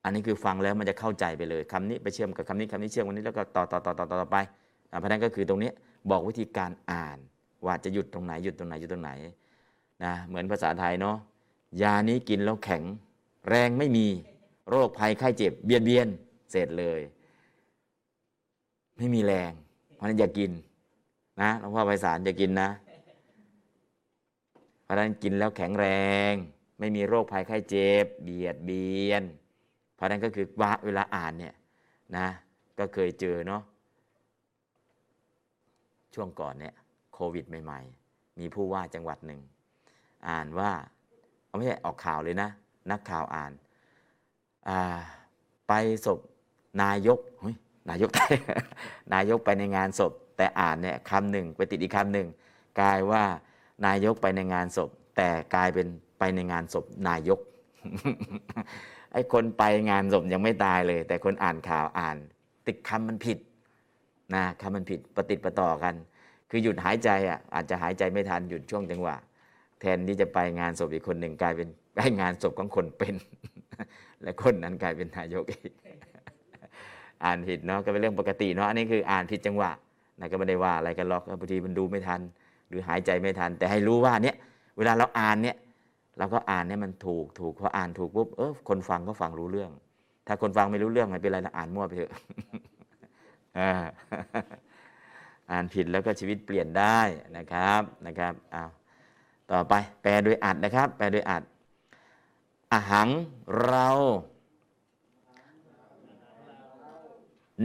[0.04, 4.38] อันนี้คือฟังแล้วมันจะเข้าใจไปเลยคำนี้ไปเชื่อมกับคำนี้คำนี้เชื่อมกันนี้แล้วก็ต่อต่อต่อต่อต่อไป
[5.00, 5.72] เพราะนั้นก็คือตรงนี้
[6.10, 7.18] บอกวิธีการอ่าน
[7.66, 9.12] ว่าจะหยุดตรงไหนหยุดตรงไหนหยุดตรงไหน
[10.04, 11.16] นะเหมือนภาษาไทยเนาะ
[11.82, 12.84] ยานี้กินแล้วแข็ง
[13.50, 14.06] แรงไม่มี
[14.70, 16.08] โรคภัยไข้เจ็บ เบียดเบียน
[16.52, 17.02] เสร็จเลย
[18.98, 19.52] ไม่มีแรง
[19.94, 20.52] เพราะนั้นอย่ากิน
[21.42, 22.70] นะหลวงพ่อไพศาลอย่ากินนะ
[24.84, 25.86] เพราะนั้นกินแล้วแข็งแร
[26.32, 26.34] ง
[26.80, 29.24] ไม่มีโรคภัยไข้เจ็บ เบียดเบียน
[29.96, 31.56] เพราะนั้นก็คือว่าเวลาอ่านเนี่ย
[32.18, 32.28] นะ
[32.80, 33.62] ก็เคยเจอเนาะ
[36.14, 36.74] ช่วงก่อนเนี่ย
[37.14, 39.42] โควิดใหม่ ๆ มีผู้ว่าจังหวัดหนึ่ง
[40.28, 40.72] อ่านว่า
[41.46, 42.50] เอาไม่ใช่ออกข่าวเลยนะ
[42.91, 43.52] นักข่าวอ่าน
[44.70, 44.80] อา
[45.68, 45.74] ไป
[46.06, 46.20] ศพ
[46.84, 47.56] นายกเฮ้ย
[47.90, 48.10] นายก
[49.14, 52.28] นายกไปในงานศพ แต่อ่านเนี่ยคำหนึ่งไปติดอีกคำหนึ่ง
[52.80, 53.24] กลายว่า
[53.86, 55.88] นายกไปในงานศพ แต่กลายเป็น
[56.20, 57.40] ไปในงานศพนายก
[59.14, 62.18] ไอ้คนไปงานศพยังไม่ตายเลย แต่คนอ่านข่าวอ่าน
[62.68, 63.40] ติดคำมันผิด
[64.36, 65.95] นะคำมันผิดประติดประต่อกัน
[66.49, 69.16] คือหยุดหายใจอะอาจจะหายใจไม่ทันหยุดช่วงจังหวะ
[69.82, 73.16] แทนที่จะไปงานศพอีกคนหนึ่งกลายเป็นไปงานศพของคนเป็น
[74.22, 75.72] และคนนั้นกลายเป็นนายกอีก
[77.24, 79.72] อ่านผิดเนาะก็เป็นเรื่องปกติเนาะอันนี้คืออ่านผิดจังหวะ
[80.20, 82.22] นะก็ไม่ได้ว่าอะไรกันหรอกบางทีมันดูไม่ทัน
[82.70, 84.36] หรือหายใจไม่ทัน แต่ให้รู้ว่าเนี่ย
[84.78, 85.56] เวลาเราอ่านเนี่ย
[86.18, 89.72] เราก็อ่านเนี่ยมันถูกถูกพออ่านถูกปุ๊บเออคนฟังก็ฟังรู้เรื่อง
[90.28, 92.12] ถ้าคนฟังไม่รู้เรื่องไม่เป็นไรนะอ่านมั่วไปเถอะ
[93.60, 93.72] อ่า
[95.52, 97.00] อ่านผิดแล้วก็ชีวิตเปลี่ยนได้
[97.38, 98.70] นะครับนะครับอ้าว
[99.52, 101.44] ต่อไปแปลโดยอัดนะครับ แปลโดยอัด
[102.72, 103.10] อหัง
[103.64, 103.88] เรา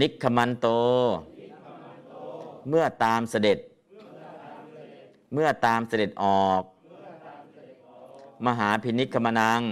[0.00, 0.68] นิคมันโต
[2.68, 3.58] เมื่อตามเสด็จ
[5.32, 6.62] เมื่อตามเสด็จออก
[8.46, 9.62] มหาพินิคมนัง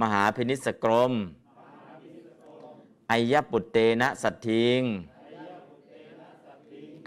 [0.00, 1.12] มหาพินิสกรม
[3.08, 4.80] ไอยปุตเตนะสัตทิง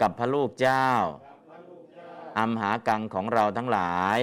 [0.00, 0.86] กับพระลูกเจ้า
[2.38, 4.18] อัมหากังของเราทั้งหลาย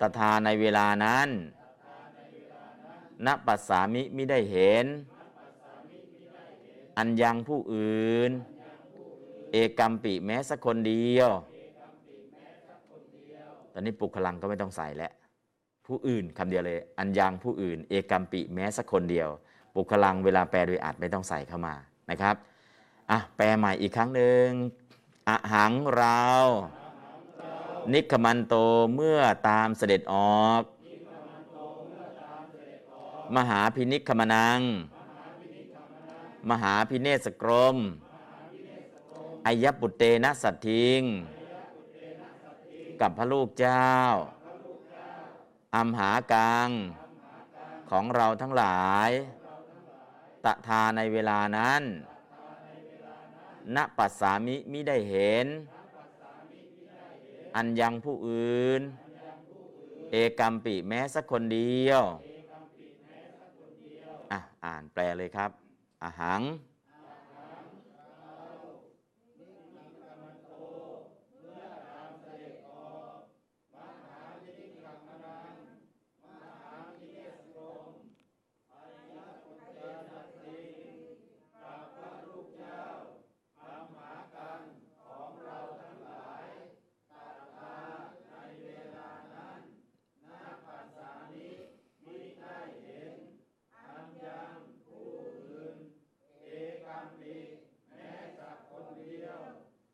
[0.00, 1.28] ตถาในเวลานั้น
[3.26, 4.86] ณปัสสามิไมิได้เห็น
[6.96, 8.30] อันยังผู้อื่น
[9.52, 11.28] เอกัมปิแม้สักคนเดียว
[13.72, 15.12] ตอนนี้ปุคลังก็ไม่ต้องใส่แล้ว
[15.86, 19.28] ผู้อื่นคำเดียวเลย อันยังผู้อื่น เอกัมปิแม้สักคนเดียว
[19.74, 21.74] ปุคลังเวลาแปลโดยอัดไม่ต้องใส่เข้ามา
[22.10, 22.34] นะครับ
[23.10, 24.48] อะ แปลใหม่อีกครั้งหนึ่ง
[25.28, 26.22] อหังเรา
[27.92, 28.54] นิคมันโต
[28.94, 30.62] เมื่อตามเสด็จออก
[33.36, 34.60] มหาพินิคมนัง
[36.50, 37.76] มหาพิเนศกรม
[39.46, 41.02] อายปุตเตนะสัตทิง
[43.00, 43.92] กับพระลูกเจ้า
[45.74, 46.68] อัมหากัง
[47.90, 49.10] ของเราทั้งหลาย
[50.44, 51.82] ตะทาในเวลานั้น
[53.74, 55.46] ณปัสสามิมิได้เห็น
[57.54, 58.82] อันยังผู้อื่น
[60.10, 62.02] เอกัมปิแม้สักคนเดียว
[64.30, 65.50] อะอ่านแปลเลยครับ
[66.02, 66.42] อาหัง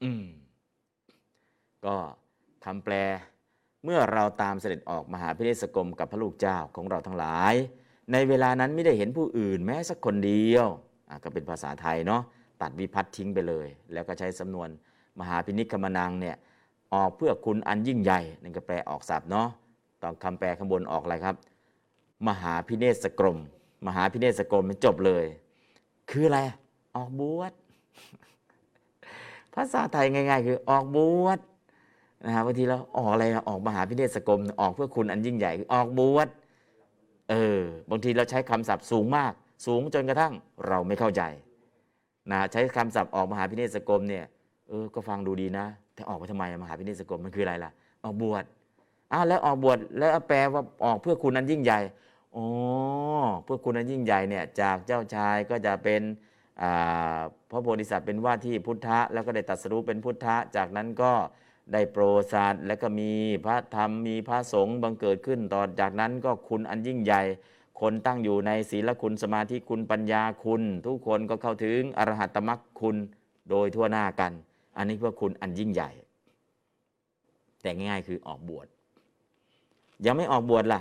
[0.02, 0.24] อืม
[1.84, 1.96] ก็
[2.74, 2.98] คำแปล
[3.84, 7.54] เมื่อเราตามเสด็จออกมหาพิเรศกรมกับพระลูกเจ้าของเราทั้งหลาย
[8.12, 10.66] ในเวลานั้นไม่ได้เห็นผู้อื่นแม้สักคนเดียว
[11.08, 12.22] อะก็เป็นภาษาไทยเนาะ
[12.62, 14.68] ตัดวิพัฒน์ทิ้งไปเลย แล้วก็ใช้สำนวน
[15.20, 16.36] มหาพินิคมนังเนี่ย
[16.94, 19.48] ออกเพื่อคุณอันยิ่งใหญ่นั่นก็แปลออกศัพท์เนาะ
[20.02, 21.36] ตอนคำแปลข้างบนออกอะไรครับ
[22.28, 23.38] มหาพิเนศกรม
[23.86, 25.24] มหาพิเนศกรมมันจบเลย
[26.10, 26.40] คืออะไร
[26.96, 27.52] ออกบวช
[29.54, 31.38] ภาษาไทยง่าย ๆ คือออกบวช
[32.24, 36.28] นะฮะบางทีเราออกอะไรออกมหาพิเนศกรมออกเพื่อคุณอันยิ่งใหญ่ออกบวช
[37.30, 37.60] เออ
[37.90, 39.32] บางทีเราใช้คำศัพท์สูงมาก
[39.66, 40.32] สูงจนกระทั่ง
[40.68, 41.22] เราไม่เข้าใจ
[42.30, 44.24] นะใช้คำศัพท์ออกมหาพิเนศกรมเนี่ย
[44.68, 47.70] เออก็ฟังดูดีนะ แต่ออกไปทำไมมหาพิเนศกรมมันคืออะไรล่ะ
[48.04, 48.44] ออกบวช
[49.12, 51.80] อ้าวแล้วออกบวชแล้วแปลว่าออกเพื่อคุณอันยิ่งใหญ่
[52.36, 52.46] อ๋อ
[53.44, 56.02] เพื่อคุณอันยิ่งใหญ่เนี่ยจากเจ้าชายก็จะเป็น
[57.50, 61.12] พระโพธิสัตว์เป็นว่าที่พุทธะแล้วก็ได้ตรัสรู้เป็นพุทธะจากนั้นก็
[61.72, 63.10] ได้โปรดสัตว์แล้วก็มี
[63.44, 67.22] พระธรรมมีพระสงฆ์บังเกิดขึ้น ต่อจากนั้นก็คุณอันยิ่งใหญ่
[67.80, 72.96] คนตั้งอยู่ในศีลคุณสมาธิคุณปัญญาคุณ ทุกคนก็เข้าถึงอรหัตมรรคคุณ
[73.50, 74.32] โดยทั่วหน้ากัน
[74.76, 75.90] อันนี้เพื่อคุณอันยิ่งใหญ่
[77.62, 78.66] แต่ง่ายๆคือออกบวช
[80.06, 80.80] ยังไม่ออกบวชล่ะ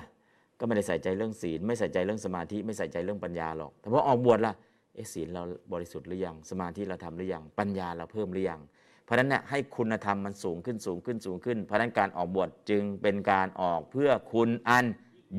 [0.60, 4.54] ก็ไม่ได้ใส่ใจเรื่องศีล ไม่ใส่ใจเรื่องสมาธิ ไม่ใส่ใจเรื่องปัญญาหรอกแต่พอออกบวชล่ะ
[4.96, 5.42] เอศีลเรา
[5.74, 8.62] บริสุทธิ์หรือยังสมาธิเราทำหรือยังปัญญาเราเพิ่มหรือยัง
[9.04, 14.86] เพราะฉะนั้นเนี่ยให้คุณธรรมมันสูงขึ้นสูงขึ้นสูงขึ้น เพราะฉะนั้นการออกบวชจึงเป็นการออกเพื่อคุณอัน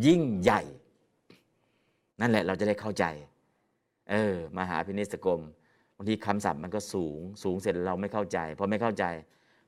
[0.07, 0.63] ยิ่งใหญ่
[2.21, 3.05] นั่นแหละเราจะได้เข้าใจ
[4.11, 5.43] เออมหาพินิสกรม
[5.97, 9.05] บางทีคำศัพท์มันก็สูงสูงเสร็จเราไม่เข้าใจพอไม่เข้าใจ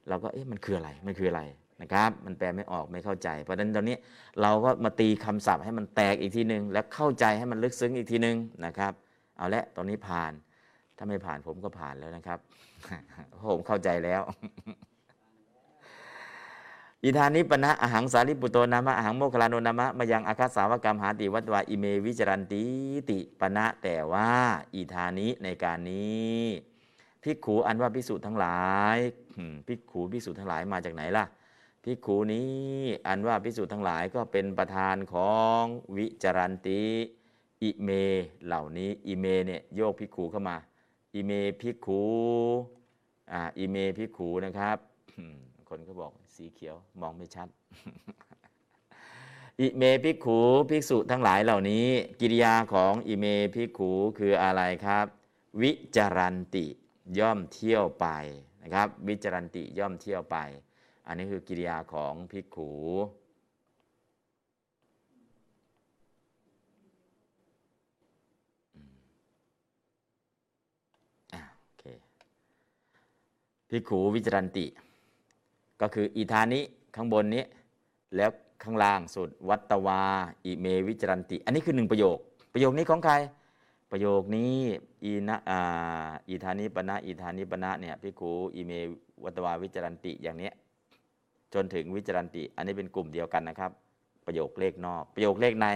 [0.09, 1.43] เราก็เอ๊ะมันคืออะไรมันคืออะไร
[1.83, 3.97] นะครับ มันแปลไม่ออกไม่เข้าใจ เพราะฉะนั้นตอนนี้
[4.43, 8.37] เราก็มาตีคำศัพท์ให้มันแตกอีกทีหนึ่งแล้วเข้าใจให้มันลึกซึ้งอีกทีหนึ่ง
[8.67, 8.93] นะครับ
[9.37, 10.33] เอาละตอนนี้ผ่าน
[10.97, 12.39] ถ้าไม่ผ่านผมก็ผ่านแล้วนะครับ
[13.51, 14.23] ผมเข้าใจแล้ว
[17.03, 22.65] อิธานิปนะอหังสาริปุโตนามะอหังโมคลานนนามะมายังอาคาสาวกรรมหาติวัตวาอิเมวิจรันติ
[23.11, 24.31] ติปณะแต่ว่า
[24.75, 26.41] อิธานิในการนี้
[27.23, 28.61] ภิกขูอันว่าภิกษุทั้งหลา
[28.95, 28.97] ย
[29.67, 31.25] ภิกขู ภิกษุทั้งหลายมาจากไหนล่ะ
[31.85, 35.63] ภิกขูนี้อันว่าภิกษุทั้งหลายก็เป็นประธานของ
[35.97, 36.83] วิจรันติ
[37.63, 37.91] อิเม
[38.47, 40.57] เหล่านี้อิเมเนี่ยโยก ภิกขูเข้ามา
[41.17, 42.03] อิเม ภิกขู
[43.33, 44.79] อ่าอิเม ภิกขูนะครับ
[45.69, 47.49] คนก็บอกสีเขียวมองไม่ชัด
[49.61, 50.39] อิเม ภิกขู
[50.71, 51.87] ภิกษุทั้งหลายเหล่านี้
[52.21, 55.07] กิริยาของอิเมพิกขูคืออะไรครับ
[55.63, 56.67] วิจารันติ
[57.19, 58.07] ย่อมเที่ยวไป
[58.63, 60.37] นะครับ วิจารันติย่อมเที่ยวไป
[61.07, 62.71] อันนี้คือกิริยาของพิกขู
[73.71, 74.67] พิขูวิจรันติ
[75.81, 76.61] ก็คืออีธานิ
[76.97, 77.45] ข้างบนนี้
[78.17, 78.31] แล้ว
[78.63, 80.03] ข้างล่างสุด วัตวา
[80.45, 82.19] อิเมวิจรันติ อันนี้คือหนึ่งประโยค
[82.53, 83.15] ประโยคนี้ของใคร
[83.91, 84.53] ประโยคนี้
[85.05, 85.61] อีนะอ่า
[86.29, 88.73] อีธานิปนะอีธานิปนะเนี่ยพิคูอิเม
[89.25, 90.51] วัตวาวิจรันติอย่างนี้
[91.55, 93.71] จนถึงวิจรันติ อันนี้เป็นกลุ่มเดียวกันนะครับ
[94.27, 95.67] ประโยคเลขนอก ประโยคเลขใน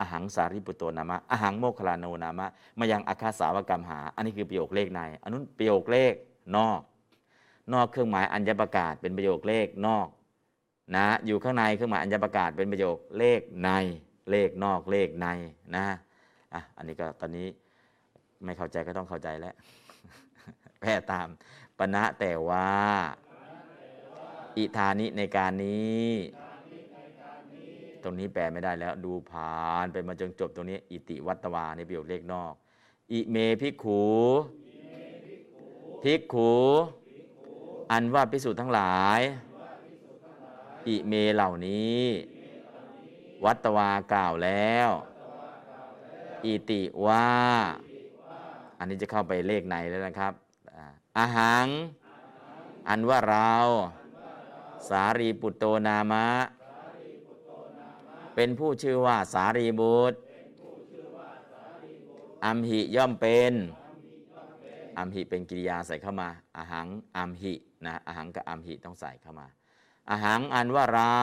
[0.00, 2.46] อหังสาริปุตโตนามะอหังโมคคลาโนนามะ
[2.78, 6.12] มายังอาคาสาวกรรมหา อันนี้คือประโยคเลขใน อันนู้นประโยคเลข
[6.56, 6.80] นอก
[7.72, 10.08] นอกเครื่องหมายอัญญประกาศเป็นประโยคเลขนอก
[10.96, 13.70] นะอยู่ข้างในเครื่องหมายอัญญประกาศเป็นประโยคเลขใน
[14.30, 15.26] เลขนอกเลขใน
[15.76, 15.86] นะ
[16.54, 17.48] อะอันนี้ก็ตอนนี้
[18.44, 19.54] ไม่เข้าใจก็ต้องเข้าใจแล้ว
[20.80, 21.28] แพ้ตาม
[21.78, 22.68] ปณะแต่ว่า
[24.56, 26.08] อิธานิในการนี้
[28.02, 32.54] ตรงนี้แปลไม่ได้แล้วดูผ่านไปมาจนจบตรงนี้ อิติวัตวาในประโยคเลขนอก
[33.12, 34.02] อิเมพิกขู
[36.02, 36.52] พิกขู
[37.90, 39.20] อันว่าพิสูจน์ทั้งหลาย
[40.88, 42.00] อิเมเหล่านี้
[43.44, 44.90] วัตวากล่าวแล้ว
[46.44, 47.28] อิติว่า
[48.78, 50.32] อันนี้จะเข้าไปเลขในแล้วนะครับ
[50.74, 50.84] อ่า
[51.16, 51.66] อาหัง
[52.88, 53.54] อันว่าเรา
[54.88, 56.26] สารีปุตโตนามะ
[58.34, 60.18] เป็นผู้ชื่อว่าสารีบุตร
[62.44, 63.52] อัมหิย่อมเป็น
[64.98, 66.86] อัมหิเป็นกิริยาใส่เข้ามาอาหัง
[67.16, 67.54] อัมหิ
[67.86, 69.46] นะอาหังกับอัมหิต้องใส่เข้ามา
[70.10, 71.18] อาหังอันว่าเรา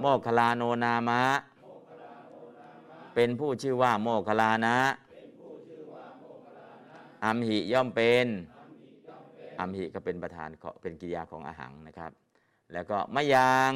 [0.00, 1.22] โมคลาโนนามะ
[3.14, 4.76] เป็นผู้ชื่อว่าโมคลานะ
[7.24, 8.26] อัมหิย่อมเป็น
[9.60, 10.48] อัมหิก็เป็นประธาน
[10.82, 12.12] เป็นกิริยาของอาหังนะครับ
[12.72, 13.72] แล้วก็มะยัง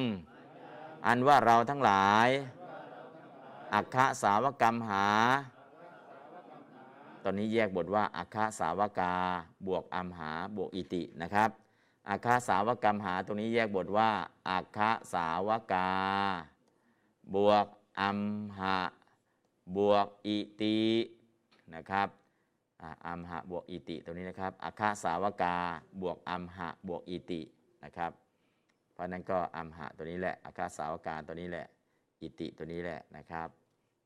[1.06, 2.28] อันว่าเราทั้งหลาย
[3.74, 5.06] อัคคะสาวกรรมหา
[7.24, 9.12] ตอนนี้แยกบทว่าอัคคะสาวกา
[9.66, 11.50] บวกอัมหาบวกอิตินะครับ
[12.08, 14.10] อัคคะสาวกรรมหาตรงนี้แยกบทว่า
[14.48, 15.88] อัคคะสาวกา
[17.34, 17.66] บวก
[18.00, 18.20] อัม
[18.58, 18.78] หะ
[19.76, 20.78] บวกอิติ
[21.74, 22.08] นะครับ
[23.06, 25.56] อัมหะบวกอิติตรงนี้นะครับอัคคะสาวกา
[26.02, 27.40] บวกอัมหะบวกอิติ
[27.84, 28.12] นะครับ
[28.92, 31.66] เพราะนั้นก็อัมหะตัวนี้แหละอาคาสาวกาตัวนี้แหละ
[32.22, 33.48] อิติตัวนี้แหละนะครับ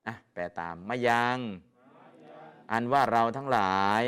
[0.07, 1.39] อะแปลตามมะยัง
[2.73, 4.03] อันว่าเราทั้งหลาย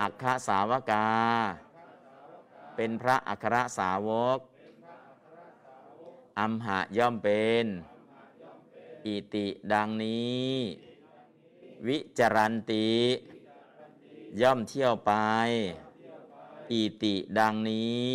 [0.00, 1.08] อัคคสาวกา
[2.76, 4.38] เป็นพระอัครสาวก
[6.38, 7.64] อัมหะย่อมเป็น
[9.06, 10.52] อิติดังนี้
[11.86, 12.90] วิจารันติ
[14.42, 15.12] ย่อมเที่ยวไป
[16.72, 18.12] อิติดังนี้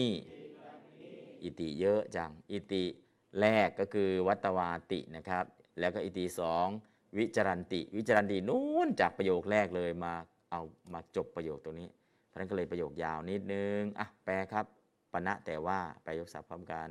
[1.42, 2.84] อิติเยอะจัง อิติ
[3.40, 5.46] แรกก็คือวัตวาตินะครับ
[5.80, 6.68] แล้วก็อิติสอง
[7.18, 10.14] วิจารันติ วิจารันตินู้นจากประโยคแรกเลยมา
[10.52, 10.62] เอา
[10.94, 11.90] มาจบประโยคตรงนี้
[12.28, 14.66] เพราะฉะนั้นก็เลยประโยคยาวนิดนึงอะแปลครับ
[15.12, 16.90] ปณะแต่ว่าแปลยกศัพท์พร้อมกัน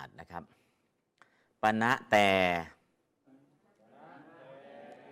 [0.00, 0.44] อัดนะครับ
[1.62, 2.28] ปณะแต่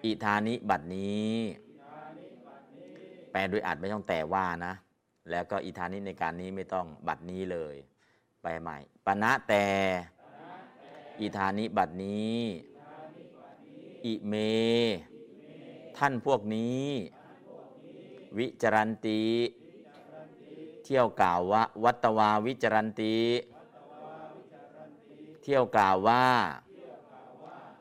[0.05, 1.33] อิธานิบัดนี้
[3.31, 4.75] แปลโดยอัดไม่ต้องแต่ว่านะ
[5.31, 7.77] แล้วก็อิธานิในการนี้ไม่ต้องบัดนี้เลย
[8.43, 9.65] แปลใหม่ปณะแต่
[11.21, 12.39] อิธานิบัดนี้
[14.07, 14.35] อิเม
[15.99, 16.85] ท่านพวกนี้
[18.39, 19.23] วิจารันติ
[20.85, 23.17] เที่ยวกล่าวว่าวัตวาวิจารันติ
[25.49, 26.27] ที่ยวกล่าวว่า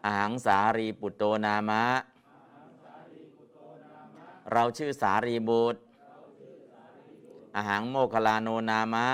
[0.05, 1.83] อาหังสารีปุตโตนามะ
[4.53, 5.79] เราชื่อสารีบุตร
[7.55, 9.07] อาหังโมคลาโนนามะ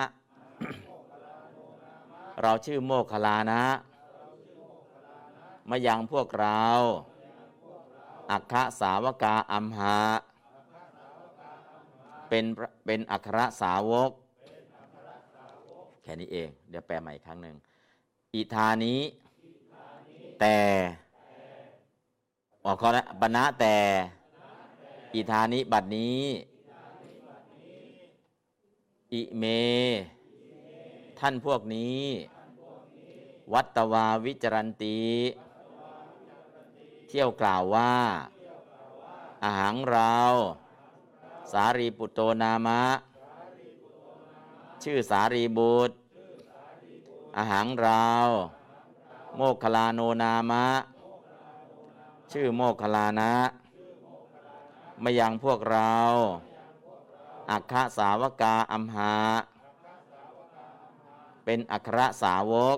[2.42, 3.64] เราชื่อโมคลานะ
[5.70, 6.64] มายังพวกเรา
[8.32, 10.00] อัคคะสาวกาอัมหะ
[12.30, 12.46] เป็น
[12.86, 14.12] เป็นอัครสาวก
[16.04, 17.58] แค่นี้เอง เดี๋ยวแปลใหม่อีกครั้งหนึ่ง
[18.36, 19.02] อิธานี้
[20.40, 20.58] แต่
[22.66, 23.76] ออกข้อนะบรรณะแต่
[25.16, 26.22] อิธานิบัดนี้
[29.14, 29.44] อิเม
[31.20, 32.02] ท่านพวกนี้
[33.54, 35.04] วัตวาวิจรันติ
[37.08, 37.94] เที่ยวกล่าวว่า
[39.44, 40.18] อาหังเรา
[41.52, 42.84] สารีปุตโตนามะ
[44.84, 45.96] ชื่อสารีบุตร
[47.38, 48.06] อาหังเรา
[49.36, 50.66] โมคคลาโนนามะ
[52.32, 53.34] ชื่อโมคคลานะ
[55.04, 55.96] มายังพวกเรา
[57.52, 59.14] อัคคสาวกาอัมหา
[61.46, 62.78] เป็นอัครสาวก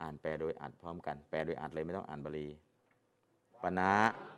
[0.00, 2.48] อ่านแปลโดยอัดพร้อมกัน แปลโดยอัดเลยไม่ต้องอ่านบาลี
[3.62, 4.37] ปณะอื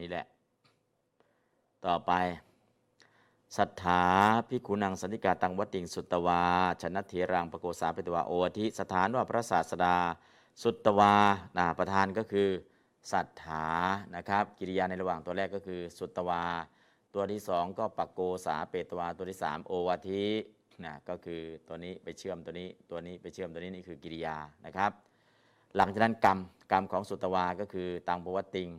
[0.00, 0.24] นี้แหละ
[1.86, 2.12] ต่อไป
[3.56, 4.02] สัทธา
[4.48, 6.42] พิกุนังสันติกาตังวัติงสุตตวา
[6.82, 9.96] ชนะเถรังปโกสาเปตวาโอทิสถานว่าพระศาสดา
[10.62, 11.14] สุตตวา
[11.56, 12.48] นะประธานก็คือ
[13.12, 13.66] สัทธา
[14.14, 16.42] นะครับ กิริยาในระหว่างตัวแรกก็คือ สุตตวา
[17.14, 20.24] ตัวที่สองก็ปโกสาเปตวา ตัวที่สามโอวาทิ
[20.84, 24.90] นะก็คือตัวนี้ไปเชื่อมตัวนี้ตัวนี้ไปเชื่อมตัวนี้นี่คือกิริยานะครับ
[25.76, 26.38] หลังจากนั้นกรรม
[26.72, 28.70] กรรมของสุตตวาก็คือตังปวัตติง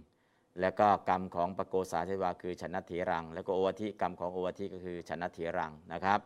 [0.62, 6.20] แล้วก็กรรมของปโกสาเทวาคือชนะเถรัง แล้วก็โอวทิกรรมของโอวทิก็คือชนะเถรังนะครับ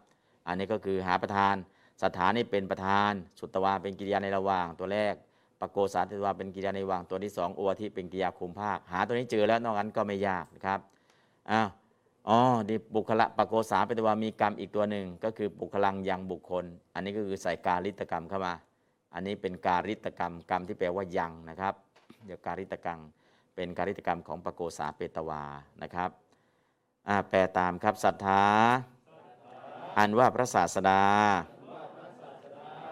[0.48, 1.56] อันนี้ก็คือหาประธาน
[2.04, 5.16] สถานนี่เป็นประธาน สุตตวาเป็นกิริยาในระหว่างตัวแรก
[5.62, 10.80] ปโกสาเทวาเป็นกิริยาในระหว่างตัวที่สองโอวทิเป็นกิริยาคุมภาค หาตัวนี้เจอแล้วนอกนั้นก็ไม่ยากนะครับ
[11.52, 11.70] อ้าว
[12.30, 12.40] อ๋อ
[12.70, 18.54] ดิบุคละปโกสาเปตวามีกรรมอีกตัวหนึ่งก็คือบุคลังยังบุคคล อันนี้ก็คือใส่การิตกรรมเข้ามา
[19.14, 21.74] อันนี้เป็นการิตกรรมกรรมที่แปลว่ายังนะครับ
[22.26, 23.00] เดี๋ยวการิตกรรม
[23.56, 25.44] เป็นการิตกรรมของปโกสาเปตวา
[25.82, 26.10] นะครับ
[27.30, 28.46] แปลตามครับศรัทธา
[29.98, 31.04] อันว่าพระศาสดา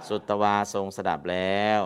[0.08, 1.82] สุตวาทรงสดับแล้ว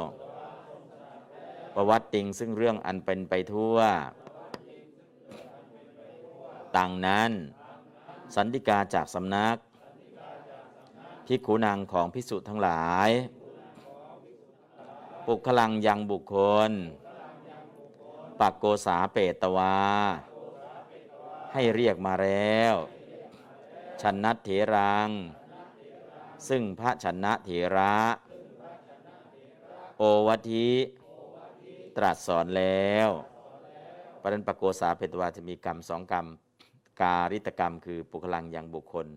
[1.76, 3.78] ประวัติติงซึ่งเรื่องอันเป็นไปทั่ว
[6.76, 7.32] ต่างนั้น
[8.36, 9.58] สันติกาจากสำนัก
[11.26, 13.10] พิขุนังของพิสุทั้งหลาย
[15.26, 16.38] ปุคลังยังบุคค
[16.70, 16.72] ล
[18.40, 19.76] ปักโกษาเปตวา
[21.54, 22.76] ให้เรียกมาแล้ว
[24.02, 25.10] ชันนัตเถรัง
[26.48, 27.96] ซึ่งพระชนะเถระ
[29.98, 30.70] โอวัทิ
[31.98, 33.10] ตรัสสอนแล้ว
[34.22, 36.26] ประเด็นปกโกษาเปตวาจะมีกรรมสองกรรม
[37.02, 39.08] การิตกรรมคือปุคลังยังบุคคล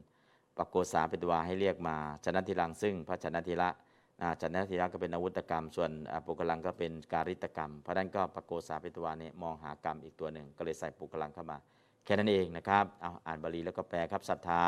[0.56, 3.68] ปกโกษาเปตวาให้เรียกมา ชนะทิรังซึ่งพระชนะทิระ
[4.40, 5.90] จันททีระก็เป็นอาวุธกรรม ส่วน
[6.26, 11.58] ปุกลังก็เป็นการิตกรรม เพราะนั้นก็ปโกสาปิตวาเนี่ยมองหากรรมอีกตัวหนึ่ง ก็เลยใส่ปุกลังเข้ามา
[12.04, 14.64] แค่นั้นเองนะครับ เอาอ่านบาลีแล้วก็แปลครับศรัทธา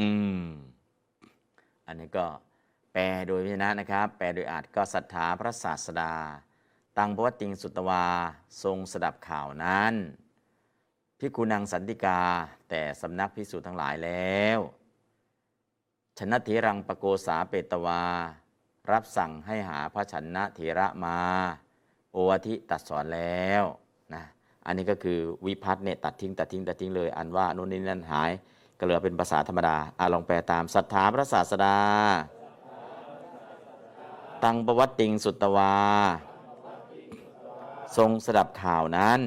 [0.00, 0.40] อืม
[1.86, 2.26] อันนี้ก็
[2.92, 6.14] แปลโดยพิจ นะนะครับ แปลโดยอาจก็ศรัทธาพระศาสดา
[6.98, 8.06] ตังพวติงสุตวา
[8.62, 9.94] ทรงสดับข่าวนั้น
[11.18, 12.20] พิกุนังสันติกา
[12.68, 14.58] แต่สำนักพิสูจน์ทั้งหลายแล้ว
[16.18, 18.02] ชนะเถรังปโกษาเปตวา
[18.92, 21.18] รับสั่งให้หาพระชนะเถระมา
[22.12, 23.62] โอวทิตัดสอนแล้ว
[24.14, 24.22] นะ
[24.66, 28.30] อันนี้ก็คือวิพัฒน์เนี่ยตัดทิ้งตัดทิ้งตัดทิ้งเลย อันว่านู่นนี่นั่นหาย
[28.78, 31.76] ก็เหลือเป็นภาษาธรรมดาอาลองแปลตามศรัทธาพระศาสดา
[34.44, 35.74] ตังประวัติติงสุตตวา
[37.96, 39.20] ทรงสดับข่าวนั้น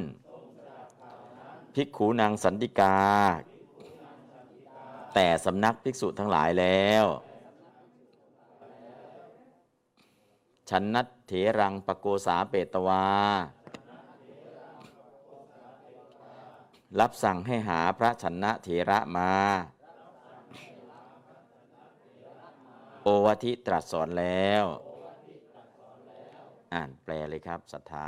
[1.74, 2.98] ภิกขุนางสันติกา
[5.14, 7.06] แต่สำนักภิกษุทั้งหลายแล้ว
[10.70, 13.06] ชันนัตเถรังปโกสาเปตวา
[17.00, 19.32] รับสั่งให้หาพระชนะเถระมา
[23.04, 24.66] โอวทิตรัสสอนแล้ว
[26.74, 28.08] อ่านแปลเลยครับศรัทธา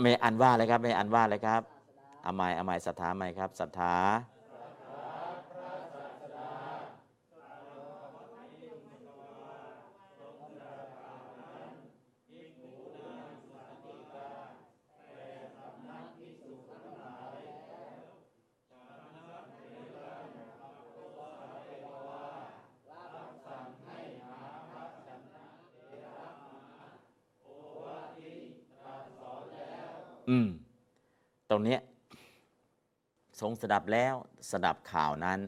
[0.00, 1.62] ไม่อันว่าเลยครับไม่อันว่าเลยครับ
[2.26, 3.94] อามายอามายศรัทธาไหมครับศรัทธา
[31.50, 31.78] ตรงนี้
[33.40, 34.14] ทรงสดับแล้ว
[34.50, 35.38] สดับข่าวนั้น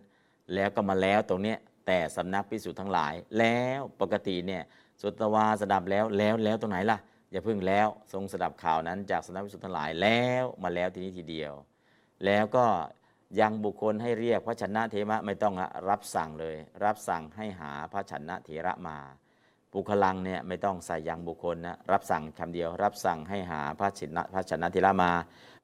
[0.55, 1.55] แล้วก็มาแล้วตรงนี้
[1.87, 4.63] แต่สำนักพิสุทธ์ทั้งหลาย แล้วปกติเนี่ย
[5.03, 6.99] สุตวาสดับแล้วแล้วแล้วตรงไหนล่ะ
[7.33, 11.53] อย่าเพิ่งแล้วทรงสดับข่าวนั้น จากสำนักพิสุทธ์ทั้งหลายแล้วมาแล้วทีนี้ทีเดียว
[12.25, 12.67] แล้วก็
[13.41, 15.55] ยังบุคคลให้เรียกพระชนะเทมะไม่ต้อง
[15.89, 18.99] รับสั่งเลย รับสั่งให้หาพระชนะเถระมา
[19.75, 25.13] บุคลังเนี่ยไม่ต้องใส่ยังบุคคลนะรับสั่งคำเดียว รับสั่งให้หาพระชินพระชนะเทระมา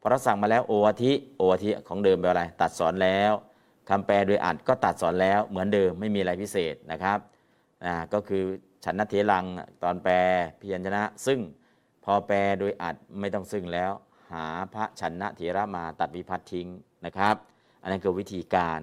[0.01, 3.33] พอรับสั่งมาแล้วโอวทิโอวทิของเดิมเป็นอะไร ตัดสอนแล้ว
[3.89, 7.19] คำแปลโดยอัดก็ตัดสอนแล้วเหมือนเดิมไม่มีอะไรพิเศษนะครับ
[7.85, 8.45] อ่าก็คือ
[8.85, 9.45] ฉันนเทลัง
[9.83, 10.15] ตอนแปล
[10.61, 11.39] พยัญชนะ ซึ่ง
[12.05, 13.91] พอแปลโดยอัดไม่ต้องซึ่งแล้ว
[14.33, 16.69] หาพระชนะเถระมาตัดวิพัฒน์ทิ้ง
[17.05, 17.35] นะครับ
[17.83, 18.81] อันนั้นคือวิธีการ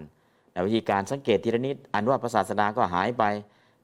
[0.51, 3.23] แต่วิธีการสังเกตทีละนิดอันว่าพระศาสดาก็หายไป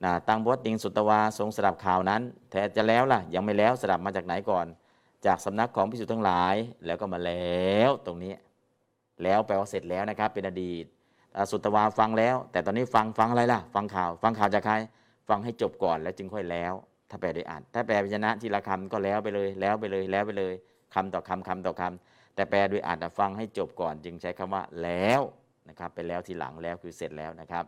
[0.03, 4.65] นะตังบดติงสุตวาทรงสดับข่าวนั้นแต่จะแล้วล่ะ ยังไม่แล้วสดับมาจากไหนก่อน
[5.25, 6.55] จากสำนักของพิสุทธ์ทั้งหลาย
[6.85, 8.33] แล้วก็มาแล้วตรงนี้
[9.23, 10.85] แล้วแปลว่าเสร็จแล้วนะครับ เป็นอดีต
[11.51, 14.75] สุตวาฟังแล้ว แต่ตอนนี้ฟังฟังอะไรล่ะ ฟังข่าว ฟังข่าวจากใคร
[15.29, 16.73] ฟังให้จบก่อนแล้วจึงค่อยแล้ว
[17.09, 20.53] ถ้าแปลโดยอ่านถ้าแปลพยัญชนะทีละคำก็แล้วไปเลยแล้วไปเลยแล้วไปเลย
[20.93, 25.21] คำต่อคำคำต่อคำแต่แปลโดยอ่านน่ฟังให้จบก่อน จึงใช้คำว่าแล้ว
[25.69, 27.65] นะครับไปแล้วทีหลังแล้วคือเสร็จแล้วนะครับ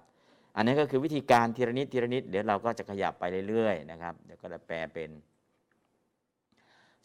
[0.56, 5.10] อันนี้ก็คือวิธีการทีละนิดทีละนิดเดี๋ยวเราก็จะขยับไปเรื่อยๆนะครับเดี๋ยวก็จะแปลเป็น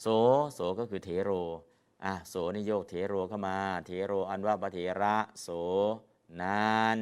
[0.01, 0.07] โส
[0.53, 1.31] โสก็คือเทโร
[2.05, 5.49] อะโสนิโยกเทโรเข้ามา เทโรอันว่าปะเถระ โส
[6.43, 6.99] นั้น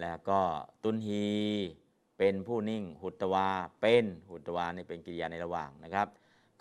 [0.00, 0.40] แล้วก็
[0.82, 1.26] ตุนฮี
[2.18, 3.48] เป็นผู้นิ่ง หุตวา
[3.80, 6.08] เป็นหุตวานี่เป็นกิริยาในระหว่างนะครับ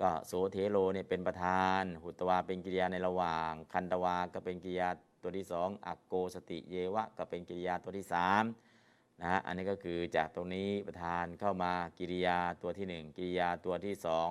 [0.01, 4.89] ก็โสเทโรเนี่ยเป็นประธาน หุตวาเป็นกิริยาในระหว่าง คันตวาก็เป็นกิริยา
[5.21, 8.43] ตัวที่สองอักโกสติเยวะ ก็เป็นกิริยาตัวที่สาม
[9.21, 14.29] นะฮะอันนี้ก็คือจากตรงนี้ประธานเข้ามากิริยาตัวที่หนึ่งกิริยาตัวที่สอง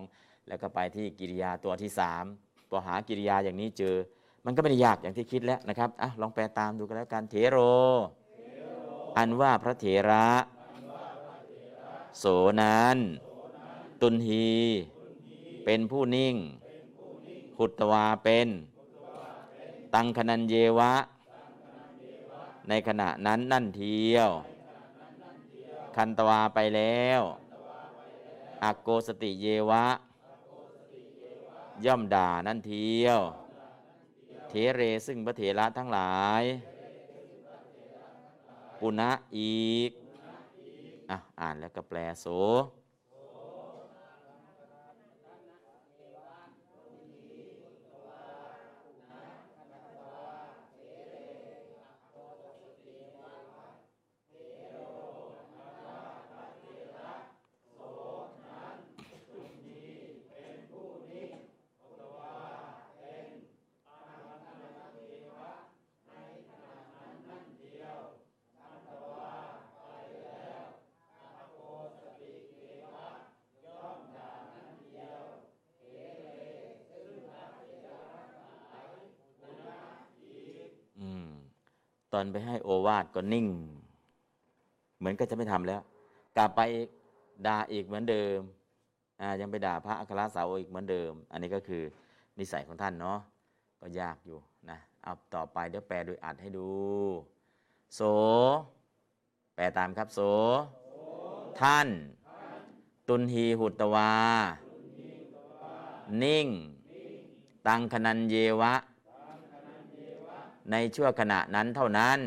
[0.48, 2.24] แล้วก็ไปที่กิริยาตัวที่สาม
[2.70, 3.96] พอหากิริยาอย่างนี้เจอ
[4.44, 7.58] มันก็ไม่ได้ยากอย่างที่คิดแล้วนะครับอะลองแปลตามดูกันแล้วกันเถโร
[9.16, 10.28] อันว่าพระเถระ
[12.18, 12.24] โส
[12.62, 12.96] นั้น
[14.00, 14.46] ตุนฮี
[15.64, 16.36] เป็นผู้นิ่ง
[17.58, 18.48] หุตวาเป็น
[19.94, 20.94] ตังคนันเยวะ
[22.68, 24.30] ในขณะนั้นนั่นเทียว
[25.96, 27.22] คันตวาไปแล้ว
[28.62, 29.84] อักโกสติเยวะ
[31.84, 33.20] ย่อมด่านั่นเทียว
[34.48, 36.42] เทเรซึ่งพระเถระทั้งหลาย
[38.78, 39.90] ปุณะอีก
[41.10, 42.26] อะอ่านแล้วก็แปลโส
[80.98, 81.24] อืม
[82.12, 83.46] ต อนไปให้โอวาทก็นิ่ง
[84.98, 85.82] เหมือนก็จะไม่ทำแล้ว
[86.36, 86.60] กลับไป
[87.46, 88.38] ด่าอีกเหมือนเดิม
[89.20, 91.82] อ่ายังไปด่าพระอัครสาวอีกเหมือนเดิม อันนี้ก็คือ
[92.38, 93.18] นิสัยของท่านเนาะ
[93.80, 94.38] ก็ยากอยู่
[94.70, 96.70] นะเอาต่อไปเดี๋ยวแปลโดยอัดให้ดู
[97.94, 98.00] โส
[99.54, 100.20] แปลตามครับโส
[101.60, 101.88] ท่าน
[103.08, 104.12] ตุนฮีหุตวา
[106.22, 106.46] นิ่ง
[107.66, 108.74] ตังคนันเยวะ
[110.70, 112.18] ในชั่วขณะนั้นเท่านั้น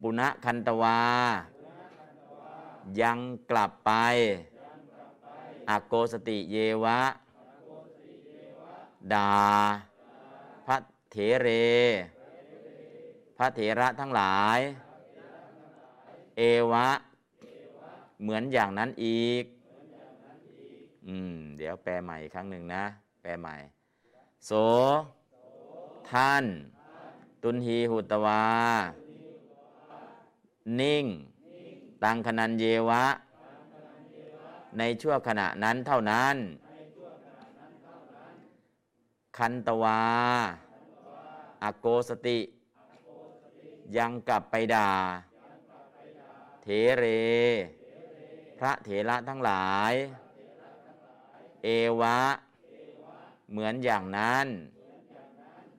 [0.00, 1.00] ปุณะคันตวา
[3.00, 3.18] ยัง
[3.50, 3.92] กลับไป
[5.68, 7.00] อโกสติเยวะ
[9.12, 9.32] ดา
[10.66, 10.76] พระ
[11.10, 11.48] เถเร
[13.36, 14.58] พระเถระทั้งหลาย
[16.36, 16.42] เอ
[16.72, 16.88] วะ
[18.22, 19.44] เหมือนอย่างนั้นอีก
[21.06, 22.84] อืม เดี๋ยวแปลใหม่อีกครั้งหนึ่งนะ
[23.22, 23.54] แปลใหม่
[24.46, 24.52] โส
[26.10, 26.44] ท่าน
[27.42, 28.44] ตุนหีหุตวา
[30.80, 31.04] นิ่ง
[32.02, 33.04] ตังคนันเยวะ
[34.78, 36.36] ในชั่วขณะนั้นเท่านั้น
[39.36, 40.02] คันตวา
[41.62, 42.38] อโกสติ
[43.96, 44.90] ยังกลับไปด่า
[46.62, 46.66] เถ
[46.98, 47.04] เร
[48.58, 49.94] พระเถระทั้งหลาย
[51.64, 51.68] เอ
[52.00, 52.18] วะ
[53.52, 54.46] เหมือนอย่างนั้น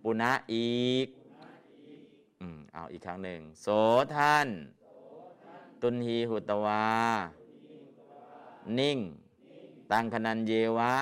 [0.03, 1.08] ปุณะอีก
[2.42, 3.68] อืมเอาอีกครั้งหนึ่งโส
[4.16, 4.48] ท่าน
[5.82, 6.85] ตุนหีหุตวา
[8.80, 9.00] นิ่ง
[9.92, 10.93] ตังคนันเยวะ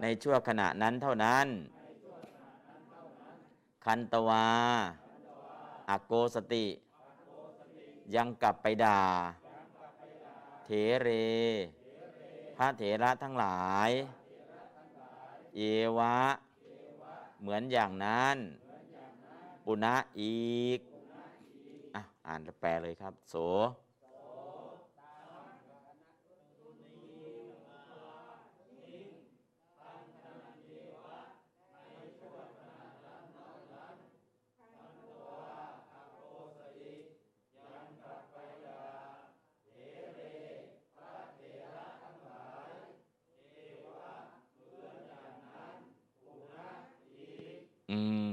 [0.00, 1.46] ในชั่วขณะนั้นเท่านั้น
[3.84, 4.46] คันตวา
[5.88, 6.66] อโกสติ
[8.14, 9.02] ยังกลับไปด่า
[10.64, 10.70] เถ
[11.02, 11.08] เร
[12.56, 13.90] พระเถระทั้งหลาย
[15.54, 15.58] เอ
[15.96, 16.14] วะ
[17.40, 18.36] เหมือนอย่างนั้น
[19.64, 20.34] ปุณะอี
[20.78, 20.80] ก
[21.94, 23.34] อะอ่านแปลเลยครับ โส
[47.88, 47.98] อื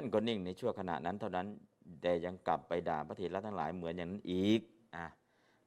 [0.00, 1.46] ท่านก็นิ่งในชั่วขณะนั้นเท่านั้น
[2.02, 4.60] แต่ยังกลับไปด่าพระเถระทั้งหลายเหมือนอย่างนั้นอีก
[4.96, 5.06] อะ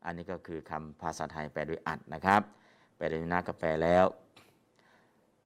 [0.05, 2.41] อันนี้ก็คือคำภาษาไทยแปลโดยอัดนะครับ
[2.97, 4.05] แปลโดยนาก็แปลแล้ว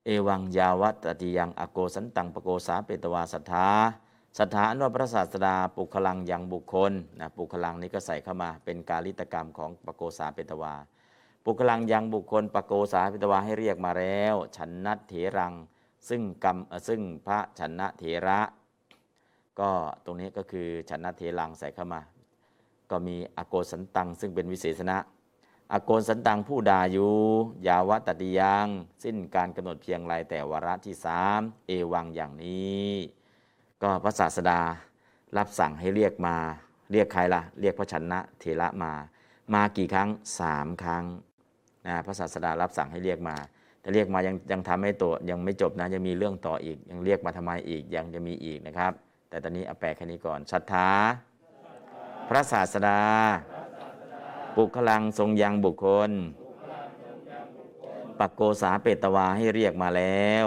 [0.05, 3.69] เอวังยาวัตติยังอโกสันตังปโกสาเปตวาสัทธา
[4.37, 10.73] สัทธานวพระศาสดาปุคลังยังบุคคลนะปุคลังนี้ก็ใส่เข้ามาเป็นกาลิตกรรมของปโกสาเปตวา
[11.43, 15.53] ปุคลังยังบุคคลปโกสาเปตวาให้เรียกมาแล้ว ฉันนัตเถรัง
[16.09, 16.57] ซึ่งกรรม
[16.87, 18.41] ซึ่งพระชนะเถระ
[19.59, 19.69] ก็
[20.05, 22.01] ตรงนี้ก็คือชนะเถรังใส่เข้ามา
[22.91, 24.97] ก็มีอโกสันตัง ซึ่งเป็นวิเศษณะ
[25.73, 27.11] อโกสันตังผู้ดาอยู่
[27.67, 28.67] ยาวตติยัง
[29.03, 32.89] สิ้นการกำหนดเพียงไรแต่วาระที่สามเอวังอย่างนี้
[33.81, 34.59] ก็พระศาสดา
[35.37, 36.35] รับสั่งให้เรียกมา
[36.91, 38.91] เรียกใครล่ะ เรียกพระชนะเถระมา
[39.53, 40.09] มากี่ครั้ง
[40.39, 41.05] สามครั้ง
[41.85, 43.35] นะพระศาสดารับสั่งให้เรียกมา
[43.81, 48.93] แต่เรียกมายังยังทำให้ตัวยังไม่จบนะยังมีเรื่องต่ออีกยังเรียกมาทำไมอีกยังจะมีอีกนะครับ
[49.29, 50.89] แต่ตอนนี้เอาแปลแค่นี้ก่อนศรัทธา
[52.29, 53.01] พระศาสดา
[54.55, 56.11] ปุคลังทรงยังบุคคล
[58.19, 60.45] ปักโกสาเปตวาให้เรียกมาแล้ว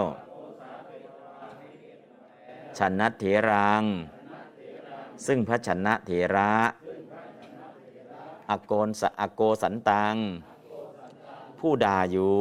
[2.77, 3.83] ชันนัตเถรัง
[5.25, 6.53] ซึ่งพระชนะเถระ
[8.49, 10.15] อโกนสะอโกสันตัง
[11.59, 12.39] ผู้ด่าอยู่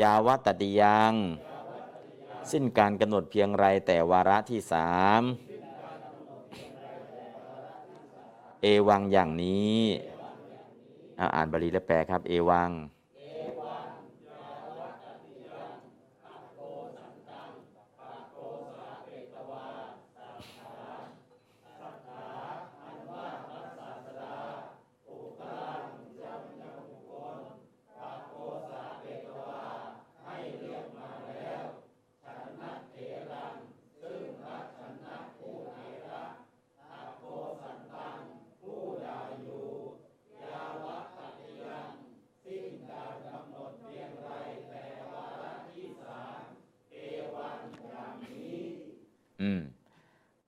[0.00, 1.14] ยาวัตติยัง
[2.52, 4.90] สิ้นการกำหนดเพียงไรแต่วาระที่สา
[5.20, 5.22] ม
[8.62, 9.78] เอวังอย่างนี้
[11.34, 12.70] อ่านบาลีและแปลครับ เอวัง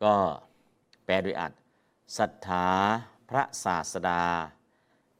[0.02, 0.14] ก็
[1.04, 1.52] แปลโดยอัด
[2.18, 2.68] ศรัทธา
[3.28, 4.22] พระศาสดา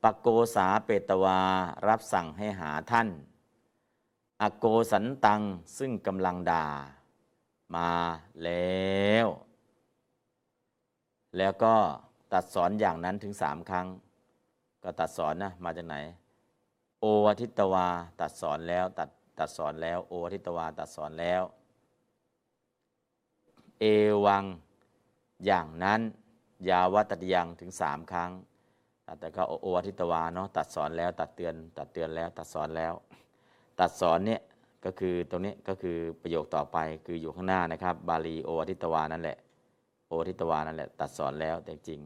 [0.03, 1.41] ปโกสาเปตวา
[1.89, 3.09] รับสั่งให้หาท่าน
[4.43, 5.41] อโกสันตัง
[5.79, 6.67] ซึ่งกำลังด่า
[7.75, 7.91] มา
[8.45, 9.27] แล้ว
[11.37, 11.75] แล้วก็
[12.33, 13.87] ตัดสอนอย่างนั้นถึงสามครั้ง
[14.83, 15.97] ก็ตัดสอนนะมาจากไหน
[17.01, 17.89] โอวทิตวา
[18.21, 21.43] ตัดสอนแล้วตัดตัดสอนแล้ว โอวทิตวาตัดสอนแล้ว
[23.81, 23.85] เอ
[24.27, 24.45] วัง
[25.45, 26.01] อย่างนั้น
[26.69, 28.31] ยาวัตติยังถึงสามครั้ง
[29.21, 32.93] แต่ก็โอวทิตวาเนาะตัดสอนแล้วตัดเตือน ตัดเตือนแล้วตัดสอนแล้ว
[33.81, 34.41] ตัดสอนเนี่ย
[34.85, 39.39] ก็คือตรงนี้ก็คือประโยคต่อไปคืออยู่ข้างหน้านะครับ บาลีโอวทิตวานั่นแหละ
[40.07, 42.01] โอวทิตวานั่นแหละตัดสอนแล้วแต่จริง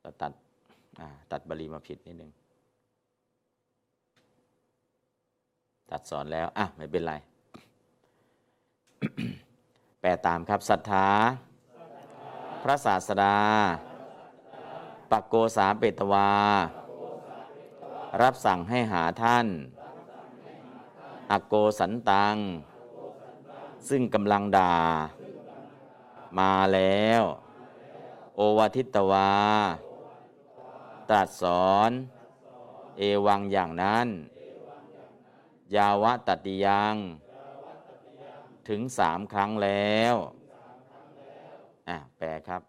[0.00, 0.32] เราตัด
[1.32, 2.30] ตัดบาลีมาผิดนิดนึง
[5.90, 7.14] ตัดสอนแล้วอะไม่เป็นไร
[10.00, 11.06] แปลตามครับศรัทธา
[12.68, 13.38] ระศาสดา
[15.10, 16.32] ปักโกสาเปตวา
[18.22, 19.46] รับสั่งให้หาท่าน
[21.30, 22.36] อโกสันตัง
[23.88, 24.76] ซึ่งกำลังด่า
[26.38, 27.22] มาแล้ว
[28.36, 29.32] โอวาทิตวา
[31.08, 31.90] ตรัสสอน
[32.98, 34.08] เอวังอย่างนั้น
[35.74, 36.96] ยาวะตติยัง
[38.68, 40.14] ถึงสามครั้งแล้ว
[41.88, 42.62] อะแปลครับ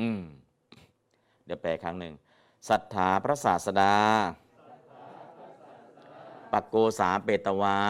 [0.00, 0.20] อืม
[1.46, 2.12] เดี๋ยวแปลครั้งหนึ่ง
[2.68, 3.96] ศรัทธาพระศาสดา
[6.52, 7.80] ปักโกสาเปตวา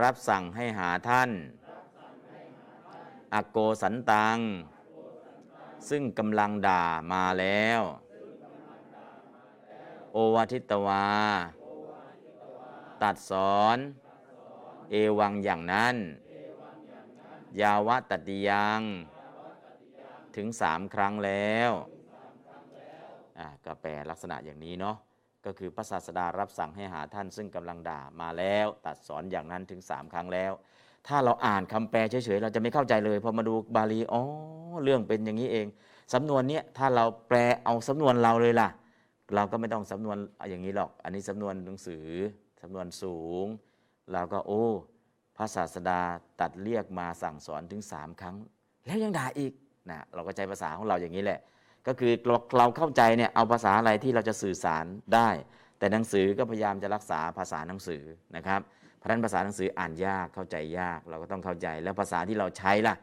[0.00, 1.30] รับสั่งให้หาท่าน
[3.34, 4.38] อโกสันตัง
[5.88, 7.80] ซึ่งกำลังด่ามาแล้ว
[10.12, 11.08] โอวาทิตวา
[13.02, 13.78] ตัดสอน
[14.90, 15.96] เอวังอย่างนั้น
[17.60, 18.82] ยาวะตติยัง
[20.36, 21.72] ถึงสามครั้งแล้ว
[23.38, 24.96] อ่าก็แปลลักษณะอย่างนี้เนาะ
[25.44, 30.52] ก็คือพระศาสดารับสั่งให้หาท่านซึ่งกำลังด่ามาแล้ว ตัดสอนอย่างนั้นถึงสามครั้งแล้ว
[31.06, 34.22] ถ้าเราอ่านคำแปลเฉยๆเราจะไม่เข้าใจเลยพอมาดูบาลีอ๋อ
[34.82, 35.66] เรื่องเป็นอย่างนี้เอง
[36.14, 38.68] สำนวนเนี้ยถ้าเราแปลเอาสำนวนเราเลยล่ะ
[39.34, 40.16] เราก็ไม่ต้องสำนวน
[40.50, 42.06] อย่างนี้หรอก อันนี้สำนวนหนังสือ
[42.62, 43.46] สำนวนสูง
[44.12, 44.64] เราก็โอ้
[45.36, 46.00] พระศาสดา
[46.40, 48.36] ตัดเรียกมาสั่งสอนถึงสามครั้ง
[48.86, 49.52] แล้วยังด่าอีก
[49.90, 51.40] นะเราก็ใช้ภาษาของเราอย่างนี้แหละ
[51.86, 55.28] ก็คือเราเราเข้าใจเนี่ยเอาภาษาอะไรที่เราจะสื่อสารได้
[55.78, 58.02] แต่หนังสือก็พยายามจะรักษาภาษาหนังสือ
[58.36, 58.60] นะครับ
[58.96, 62.94] เพราะนั้นภาษาหนังสืออ่านยากเข้าใจยากเราก็ต้องเข้าใจ แล้วภาษาที่เราใช้ล่ะ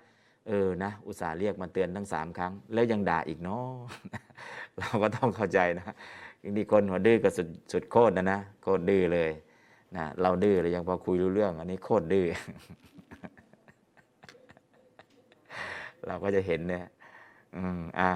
[0.48, 3.68] เออนะอุตส่าห์เรียกมาเตือนทั้งสามครั้ง แล้วยังด่าอีกเนาะ
[4.80, 5.96] เราก็ต้องเข้าใจนะ
[6.44, 9.32] บางทีคนหัวดื้อก็สุดสุดโคตรนะนะโคตรดื้อเลย
[9.98, 12.26] นะเราดื้อเลยยังพอคุยรู้เรื่อง อันนี้โคตรดื้อ
[16.08, 16.86] เราก็จะเห็นเนี่ย
[17.56, 18.12] อืมอะ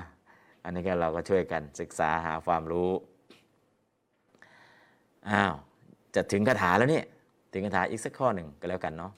[0.65, 2.91] อันนี้ก็เราก็ช่วยกันศึกษาหาความรู้
[5.29, 5.53] อ้าว
[6.15, 7.05] จะถึงคาถาแล้วเนี่ย
[7.53, 9.11] ถึงคาถาอีกสักข้อหนึ่งก็แล้วกันเนาะ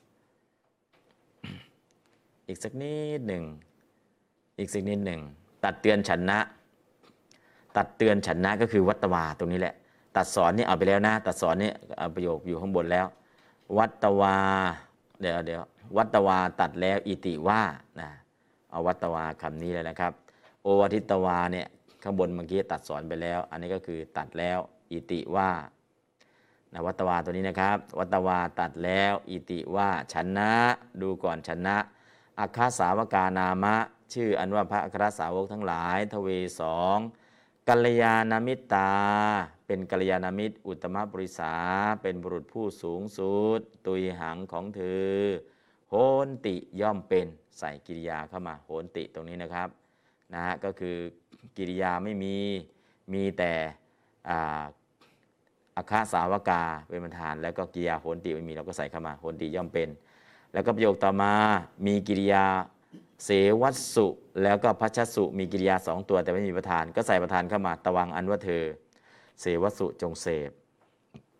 [2.47, 3.43] อีกสักนิดหนึ่ง
[4.59, 5.21] อีกสักนิดหนึ่ง
[5.63, 6.39] ตัดเตือนฉันนะ
[7.77, 9.75] ตัดเตือนฉันนะก็คือวัตวาตรงนี้แหละ
[10.15, 13.05] ตัดสอนนี่เอาไปแล้วนะ ตัดสอนนี่เอาประโยคอยู่ข้างบนแล้ว
[13.77, 14.35] วัตวา
[15.21, 15.61] เดี๋ยวเดี๋ยว
[15.97, 17.61] วัตวาตัดแล้วอิติว่า
[18.01, 18.09] นะ
[18.71, 20.13] เอาวัตวาคำนี้เลยนะครับ
[20.79, 21.67] วทิตวาเนี่ย
[22.03, 24.59] ข้างบนเมื่อกี้ตัดสอนไปแล้ว อันนี้ก็คือตัดแล้ว
[24.91, 25.51] อิติว่า
[26.73, 30.51] นะวัตวาตัวนี้นะครับ วัตวาตัดแล้วอิติว่าชนะ
[31.01, 31.77] ดูก่อนชนะ
[32.39, 33.75] อัคคสาวกานามะ
[34.13, 36.27] ชื่ออันว่าพระอัครสาวกทั้งหลาย ทเว
[36.61, 36.97] สอง
[37.67, 38.91] กัลยาณมิตตา
[39.67, 41.53] เป็นกัลยาณมิตร อุตตมบริษา
[42.01, 44.81] เป็นบุรุษผู้สูงสุด ตุยหังของเธ
[45.11, 45.15] อ
[45.89, 47.27] โหนติย่อมเป็น
[47.59, 49.69] ใส่กิริยาเข้ามา โหนติตรงนี้นะครับ
[50.33, 50.97] นะฮะก็คือ
[51.57, 52.35] กิริยาไม่มี
[53.13, 53.53] มีแต่
[54.29, 59.89] อาคาสาวกาเป็นประธาน แล้วก็กิริยาโหนติไม่มีเราก็ใส่เข้ามาโหนติย่อมเป็น
[60.53, 61.33] แล้วก็ประโยคต่อมา
[61.85, 62.45] มีกิริยา
[63.25, 63.29] เส
[63.61, 64.07] วัสุ
[64.43, 68.63] แล้วก็พัชสุมีกิริยาสองตัวแต่ไม่มีประธาน ก็ใส่ประธานเข้ามาตะวังอันว่าเธอ
[69.41, 70.49] เสวัสสุจงเสพ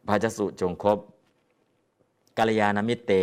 [0.08, 1.00] พัชสุจงคบ
[2.38, 3.14] กัลยาณมิตรเต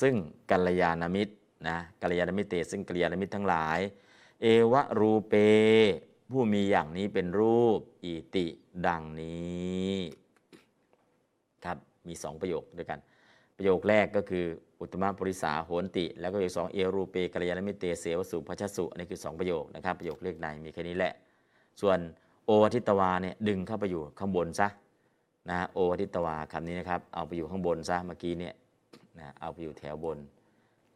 [0.00, 0.14] ซึ่ง
[0.50, 1.34] กัลยาณมิตร
[1.68, 3.78] นะกัลยาณมิตรเต ซึ่งกัลยาณมิตรทั้งหลาย
[4.46, 5.34] เอวะรูเป
[6.30, 8.46] ผู้มีอย่างนี้เป็นรูปอิติ
[8.86, 9.94] ดังนี้
[11.64, 12.98] ครับมีสองประโยคด้วยกัน
[13.56, 14.44] ประโยคแรกก็คือ
[14.80, 21.12] อุตตมปริสาโหนติ แล้วก็ประโยคสองเอรูเปกัลยาณมิเตเสวสุพัชสุอันนี้คือสองประโยคนะครับประโยคเลขในมีแค่นี้แหละ
[21.80, 21.98] ส่วน
[22.46, 24.68] โอวทิตวาเนี่ยดึงเข้าไปอยู่ข้างบนซะ
[25.50, 28.54] นะโอวทิตวาคำนี้นะครับเอาไปอยู่ข้างบนซะเมื่อกี้เนี่ย
[29.18, 30.18] นะเอาไปอยู่แถวบน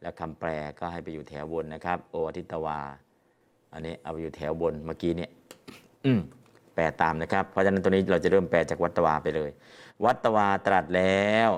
[0.01, 2.79] แล้วคำแปลก็ให้ไปอยู่แถวบนนะครับ โอวทิตวา
[3.73, 5.31] อันนี้เอาไปอยู่แถวบนเมื่อกี้เนี่ย
[6.05, 6.19] อืม
[6.75, 9.49] แปลตามนะครับ เพราะฉะนั้นตัวนี้เราจะเริ่มแปลจากวัตวาไปเลย
[10.05, 11.51] วัตวาตรัสแล้ว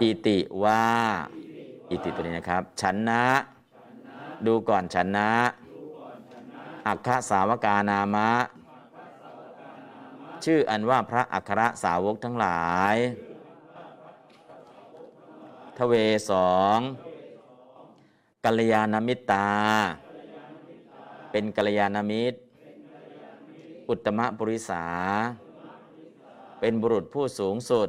[0.00, 0.84] อิติว่า
[1.90, 3.24] อิติตัวนี้นะครับฉันนะ
[4.46, 5.30] ดูก่อนฉันนะ
[6.86, 8.30] อัคคสาวกานามะ
[10.44, 12.64] ชื่ออันว่าพระอัครสาวกทั้งหลา
[12.94, 12.96] ย
[15.76, 15.94] ทเว
[16.30, 16.78] สอง
[18.44, 19.48] กัลยาณมิตรา
[21.38, 22.38] เป็นกัลยาณมิตร
[23.88, 24.84] อุตตมปุริสา
[26.60, 27.88] เป็นบุรุษผู้สูงสุด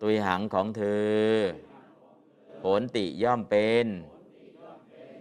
[0.00, 0.82] ตุยหังของเธ
[1.12, 1.18] อ
[2.60, 3.86] โหนติย่อมเป็น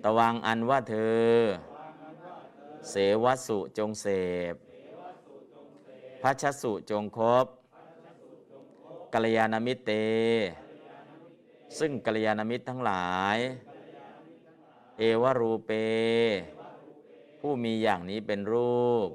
[0.03, 1.27] ตวังอันว่าเธอ
[2.89, 2.93] เส
[3.23, 4.07] วัสสุจงเส
[4.51, 4.55] พ
[6.21, 7.45] พัชสุจงคบ
[9.13, 9.91] กัลยาณมิตรเต
[11.79, 13.39] ซึ่งกัลยาณมิตรทั้งหลาย
[14.99, 15.71] เอวรูเป
[17.39, 19.09] ผู้มีอย่างนี้เป็นรูป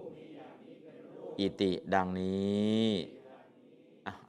[1.38, 2.88] อิติดังนี้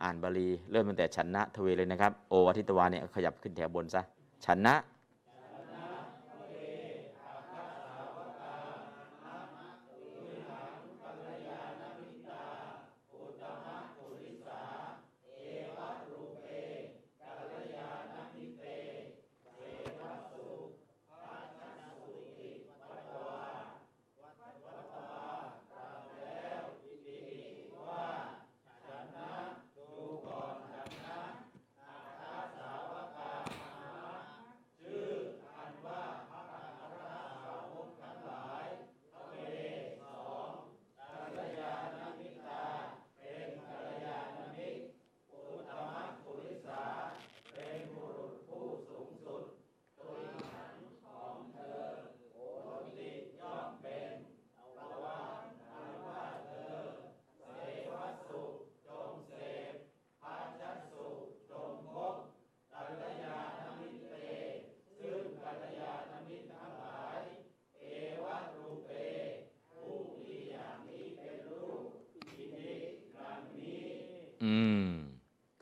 [0.03, 4.01] อ่านบาลีเริ่มตั้งแต่ชนะทเวเลยนะครับ โอวัทิตวาเนี่ยขยับขึ้นแถวบนซะ
[4.45, 4.73] ชนะ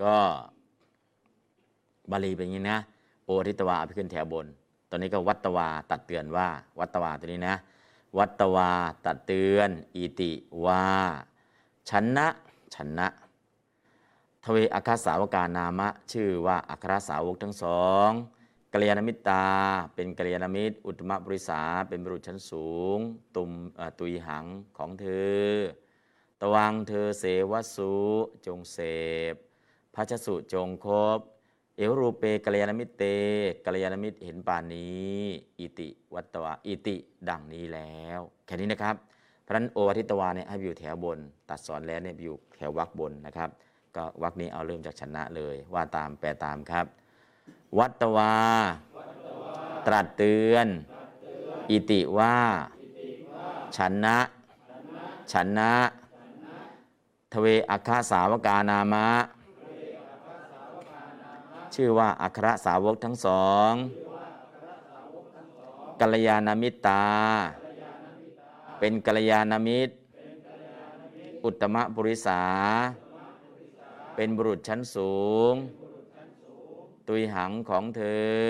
[0.03, 0.17] ก็
[2.11, 2.79] บาลีเป็นอย่างนี้นะ
[3.25, 4.45] โอริตวาเอาไปขึ้นแถวบน
[4.89, 6.47] ตอนนี้ก็วัตตวาตัดเตือนว่า
[6.79, 7.55] วัตตวาตัวนี้นะ
[8.17, 8.71] วัตตวา
[9.05, 10.31] ตัดเตือนอิติ
[10.65, 10.85] ว่า
[11.89, 12.27] ชนะ
[12.75, 13.07] ชนะ
[14.43, 18.09] ทเวอัคคสาวกานามะ ชื่อว่าอัครสาวกทั้งสอง
[18.73, 19.45] กัลยาณมิตตา
[19.95, 22.99] เป็นกัลยาณมิตร อุตมบริษาเป็นบุรุษชั้นสูง
[23.35, 23.51] ตุม
[23.99, 24.45] ตุยหัง
[24.77, 25.07] ของเธ
[25.45, 25.49] อ
[26.41, 27.93] ตวังเธอเสวสุ
[28.45, 28.77] จงเส
[29.33, 29.35] พ
[29.95, 30.87] พัชสุจงค
[31.17, 31.19] บ
[31.77, 33.03] เอวรูเปกัลยาณมิตรเต
[33.65, 35.19] กัลยาณมิตรเห็นป่านนี้
[35.59, 36.95] อิติวัตวาอิติ
[37.29, 38.95] ดังนี้แล้ว แค่นี้นะครับ
[39.43, 41.17] เพราะนั้นโอวัทิตวาเนี่ยให้อยู่แถวบน
[41.49, 43.49] ตัดสอนแล้วเนี่ยอยู่แถววรรคบนนะครับ
[43.95, 46.85] ก็วรรคนี้เอาเริ่มจากชนะเลย ว่าตามแปลตามครับ
[47.77, 48.33] วัตวา
[49.87, 50.67] ตรัสเตือน
[51.69, 52.35] อิติว่า
[53.77, 54.17] ชนะ
[55.33, 55.71] ชนะ
[57.33, 59.07] ทเวอัคคสาวกานามะ
[61.75, 63.73] ชื่อว่าอัครสาวกทั้งสอง
[65.99, 67.05] กัลยาณมิตรตา
[68.79, 69.93] เป็นกัลยาณมิตร
[71.43, 72.41] อุตมปุริสา
[74.15, 75.15] เป็นบุรุษชั้นสู
[75.51, 75.53] ง
[77.07, 78.01] ตุยหังของเธ
[78.39, 78.41] อ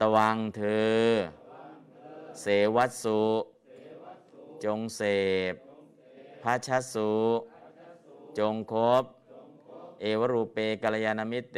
[0.00, 0.62] ตวังเธ
[1.00, 1.04] อ
[2.40, 2.44] เส
[2.76, 3.22] วัสสุ
[4.64, 5.00] จงเส
[5.52, 5.54] พ
[6.42, 7.12] พัชสุ
[8.38, 9.04] จงคบ
[10.00, 11.56] เอวรูเปกัลยาณมิตเต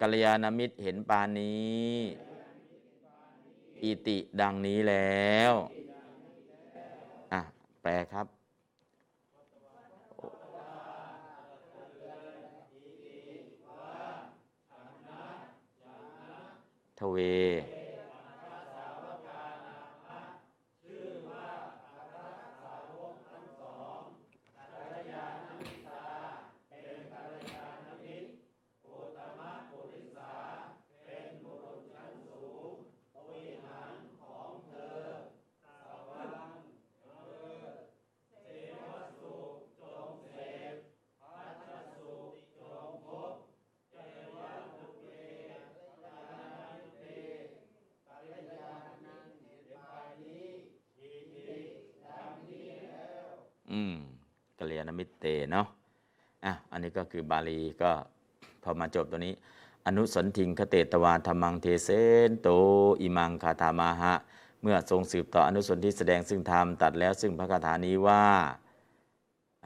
[0.00, 1.94] กัลยาณมิตรเห็นปานนี้
[3.82, 5.52] อิติดังนี้แล้ว
[7.32, 7.40] อะ
[7.82, 8.26] แปลครับ
[16.98, 17.16] ทเว
[53.70, 53.92] อืม
[54.58, 55.66] กัลยาณมิตร เตเนาะ
[56.44, 57.90] อะอันนี้ก็คือบาลีก็
[58.62, 59.34] พอมาจบตัวนี้
[59.86, 61.88] อนุสนทิงคเตตวาธรรมังเทเส
[62.28, 62.48] นโต
[63.00, 64.14] อิมังคาธามาหะ
[64.62, 68.24] เมื่อทรงสืบต่ออนุสนที่แสดงซึ่งธรรมตัดแล้วซึ่งพระคาถานี้ว่า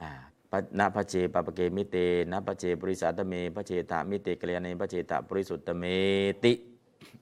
[0.01, 0.09] อ่า
[0.51, 1.97] ปะนะพระเจปปะเกมิเต
[2.31, 5.83] นะพระเจบริสัตเมพระเจตามิเตกัลยาณพระเจตบริสุทธเม
[6.43, 6.53] ติ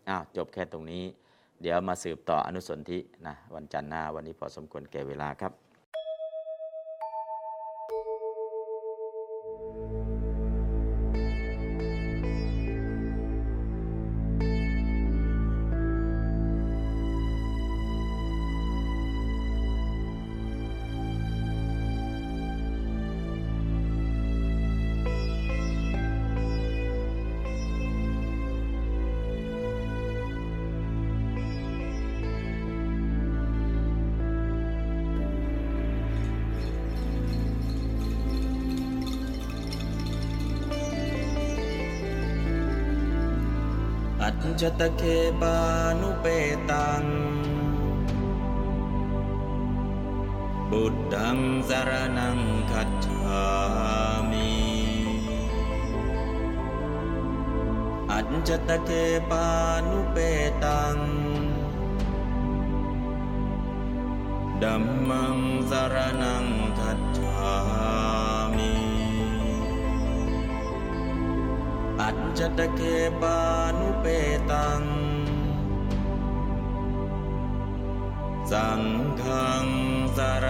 [0.09, 1.03] อ้าวจบแค่ตรงนี้
[1.61, 5.62] เดี๋ยวมาสืบต่ออนุสนธินะวันจันทร์หน้าวันนี้พอสมควรแก่เวลาครับ
[44.63, 45.03] จตเค
[45.41, 45.57] ปา
[46.01, 46.25] นุเป
[46.71, 47.03] ตัง
[50.71, 51.37] บุตตัง
[51.69, 52.39] สารนัง
[52.71, 53.43] คัจฉา
[54.31, 54.51] มิ
[58.11, 58.91] อัจจตเค
[59.29, 59.47] ปา
[59.89, 60.17] นุเป
[60.65, 60.97] ตัง
[64.63, 65.37] ดัมมัง
[65.69, 66.45] สารนัง
[72.39, 72.81] จจตเค
[73.21, 73.39] ปา
[73.77, 74.05] นุเป
[74.51, 74.81] ตัง
[78.51, 78.81] สัง
[79.21, 79.65] ฆัง
[80.17, 80.47] สาร